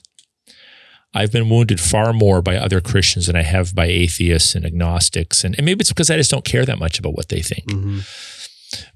I've 1.14 1.32
been 1.32 1.48
wounded 1.48 1.80
far 1.80 2.12
more 2.12 2.42
by 2.42 2.56
other 2.56 2.80
Christians 2.80 3.26
than 3.26 3.36
I 3.36 3.42
have 3.42 3.74
by 3.74 3.86
atheists 3.86 4.54
and 4.54 4.66
agnostics. 4.66 5.44
And, 5.44 5.54
and 5.56 5.64
maybe 5.64 5.80
it's 5.80 5.90
because 5.90 6.10
I 6.10 6.16
just 6.16 6.30
don't 6.30 6.44
care 6.44 6.64
that 6.64 6.78
much 6.78 6.98
about 6.98 7.14
what 7.14 7.28
they 7.28 7.40
think. 7.40 7.66
Mm-hmm. 7.66 8.00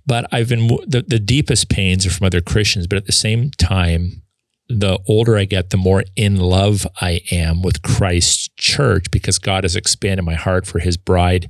But 0.05 0.27
I've 0.33 0.49
been, 0.49 0.66
the, 0.87 1.05
the 1.07 1.21
deepest 1.21 1.69
pains 1.69 2.05
are 2.05 2.11
from 2.11 2.27
other 2.27 2.41
Christians. 2.41 2.89
But 2.89 2.97
at 2.97 3.07
the 3.07 3.12
same 3.12 3.51
time, 3.53 4.23
the 4.69 4.99
older 5.07 5.39
I 5.39 5.45
get, 5.45 5.71
the 5.71 5.77
more 5.77 6.05
in 6.16 6.37
love 6.37 6.87
I 7.01 7.21
am 7.31 7.62
with 7.62 7.83
Christ's 7.83 8.49
church 8.57 9.11
because 9.11 9.39
God 9.39 9.64
has 9.64 9.77
expanded 9.77 10.25
my 10.25 10.35
heart 10.35 10.66
for 10.66 10.81
his 10.81 10.97
bride. 10.97 11.49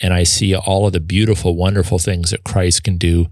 And 0.00 0.12
I 0.12 0.24
see 0.24 0.54
all 0.54 0.86
of 0.86 0.92
the 0.92 1.00
beautiful, 1.00 1.56
wonderful 1.56 1.98
things 1.98 2.30
that 2.30 2.44
Christ 2.44 2.82
can 2.84 2.96
do 2.96 3.26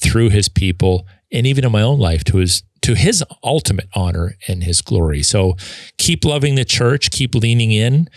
through 0.00 0.30
his 0.30 0.48
people 0.48 1.06
and 1.32 1.46
even 1.46 1.64
in 1.64 1.72
my 1.72 1.82
own 1.82 1.98
life 1.98 2.24
to 2.24 2.38
his 2.38 2.62
to 2.82 2.94
his 2.94 3.24
ultimate 3.44 3.88
honor 3.94 4.36
and 4.48 4.64
his 4.64 4.80
glory. 4.80 5.22
So 5.22 5.56
keep 5.98 6.24
loving 6.24 6.54
the 6.54 6.64
church, 6.64 7.10
keep 7.10 7.34
leaning 7.34 7.72
in. 7.72 8.08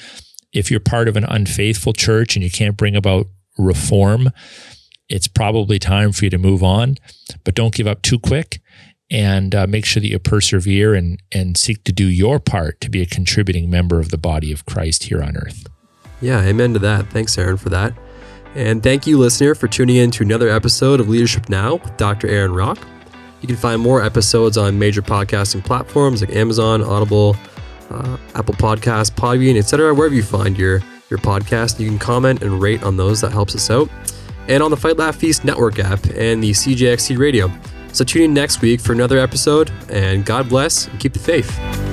If 0.53 0.69
you're 0.69 0.79
part 0.79 1.07
of 1.07 1.17
an 1.17 1.25
unfaithful 1.25 1.93
church 1.93 2.35
and 2.35 2.43
you 2.43 2.51
can't 2.51 2.77
bring 2.77 2.95
about 2.95 3.27
reform, 3.57 4.29
it's 5.09 5.27
probably 5.27 5.79
time 5.79 6.11
for 6.11 6.25
you 6.25 6.29
to 6.29 6.37
move 6.37 6.63
on, 6.63 6.95
but 7.43 7.55
don't 7.55 7.73
give 7.73 7.87
up 7.87 8.01
too 8.01 8.19
quick 8.19 8.61
and 9.11 9.53
uh, 9.53 9.67
make 9.67 9.85
sure 9.85 10.01
that 10.01 10.07
you 10.07 10.17
persevere 10.17 10.95
and, 10.95 11.21
and 11.31 11.57
seek 11.57 11.83
to 11.83 11.91
do 11.91 12.05
your 12.05 12.39
part 12.39 12.79
to 12.81 12.89
be 12.89 13.01
a 13.01 13.05
contributing 13.05 13.69
member 13.69 13.99
of 13.99 14.09
the 14.09 14.17
body 14.17 14.51
of 14.51 14.65
Christ 14.65 15.03
here 15.03 15.21
on 15.21 15.35
earth. 15.35 15.67
Yeah, 16.21 16.41
amen 16.41 16.73
to 16.73 16.79
that. 16.79 17.09
Thanks, 17.09 17.37
Aaron, 17.37 17.57
for 17.57 17.69
that. 17.69 17.93
And 18.55 18.81
thank 18.81 19.05
you, 19.05 19.17
listener, 19.17 19.55
for 19.55 19.67
tuning 19.67 19.97
in 19.97 20.09
to 20.11 20.23
another 20.23 20.49
episode 20.49 20.99
of 20.99 21.09
Leadership 21.09 21.49
Now 21.49 21.75
with 21.75 21.97
Dr. 21.97 22.27
Aaron 22.27 22.53
Rock. 22.53 22.79
You 23.43 23.47
can 23.47 23.57
find 23.57 23.81
more 23.81 24.01
episodes 24.01 24.57
on 24.57 24.79
major 24.79 25.01
podcasting 25.01 25.65
platforms 25.65 26.21
like 26.21 26.33
Amazon, 26.33 26.81
Audible, 26.81 27.35
uh, 27.89 28.17
Apple 28.35 28.53
Podcasts, 28.53 29.11
Podbean, 29.11 29.57
etc. 29.57 29.93
Wherever 29.93 30.15
you 30.15 30.23
find 30.23 30.57
your 30.57 30.81
your 31.09 31.19
podcast, 31.19 31.77
you 31.77 31.89
can 31.89 31.99
comment 31.99 32.41
and 32.41 32.61
rate 32.61 32.83
on 32.83 32.95
those. 32.95 33.19
That 33.19 33.33
helps 33.33 33.53
us 33.53 33.69
out. 33.69 33.89
And 34.47 34.63
on 34.63 34.71
the 34.71 34.77
Fight 34.77 34.95
Laugh 34.95 35.17
Feast 35.17 35.43
Network 35.43 35.77
app 35.77 36.05
and 36.15 36.41
the 36.41 36.51
CJXC 36.51 37.17
Radio. 37.17 37.51
So 37.91 38.05
tune 38.05 38.23
in 38.23 38.33
next 38.33 38.61
week 38.61 38.79
for 38.79 38.93
another 38.93 39.19
episode, 39.19 39.71
and 39.89 40.25
God 40.25 40.47
bless 40.47 40.87
and 40.87 40.97
keep 41.01 41.11
the 41.11 41.19
faith. 41.19 41.92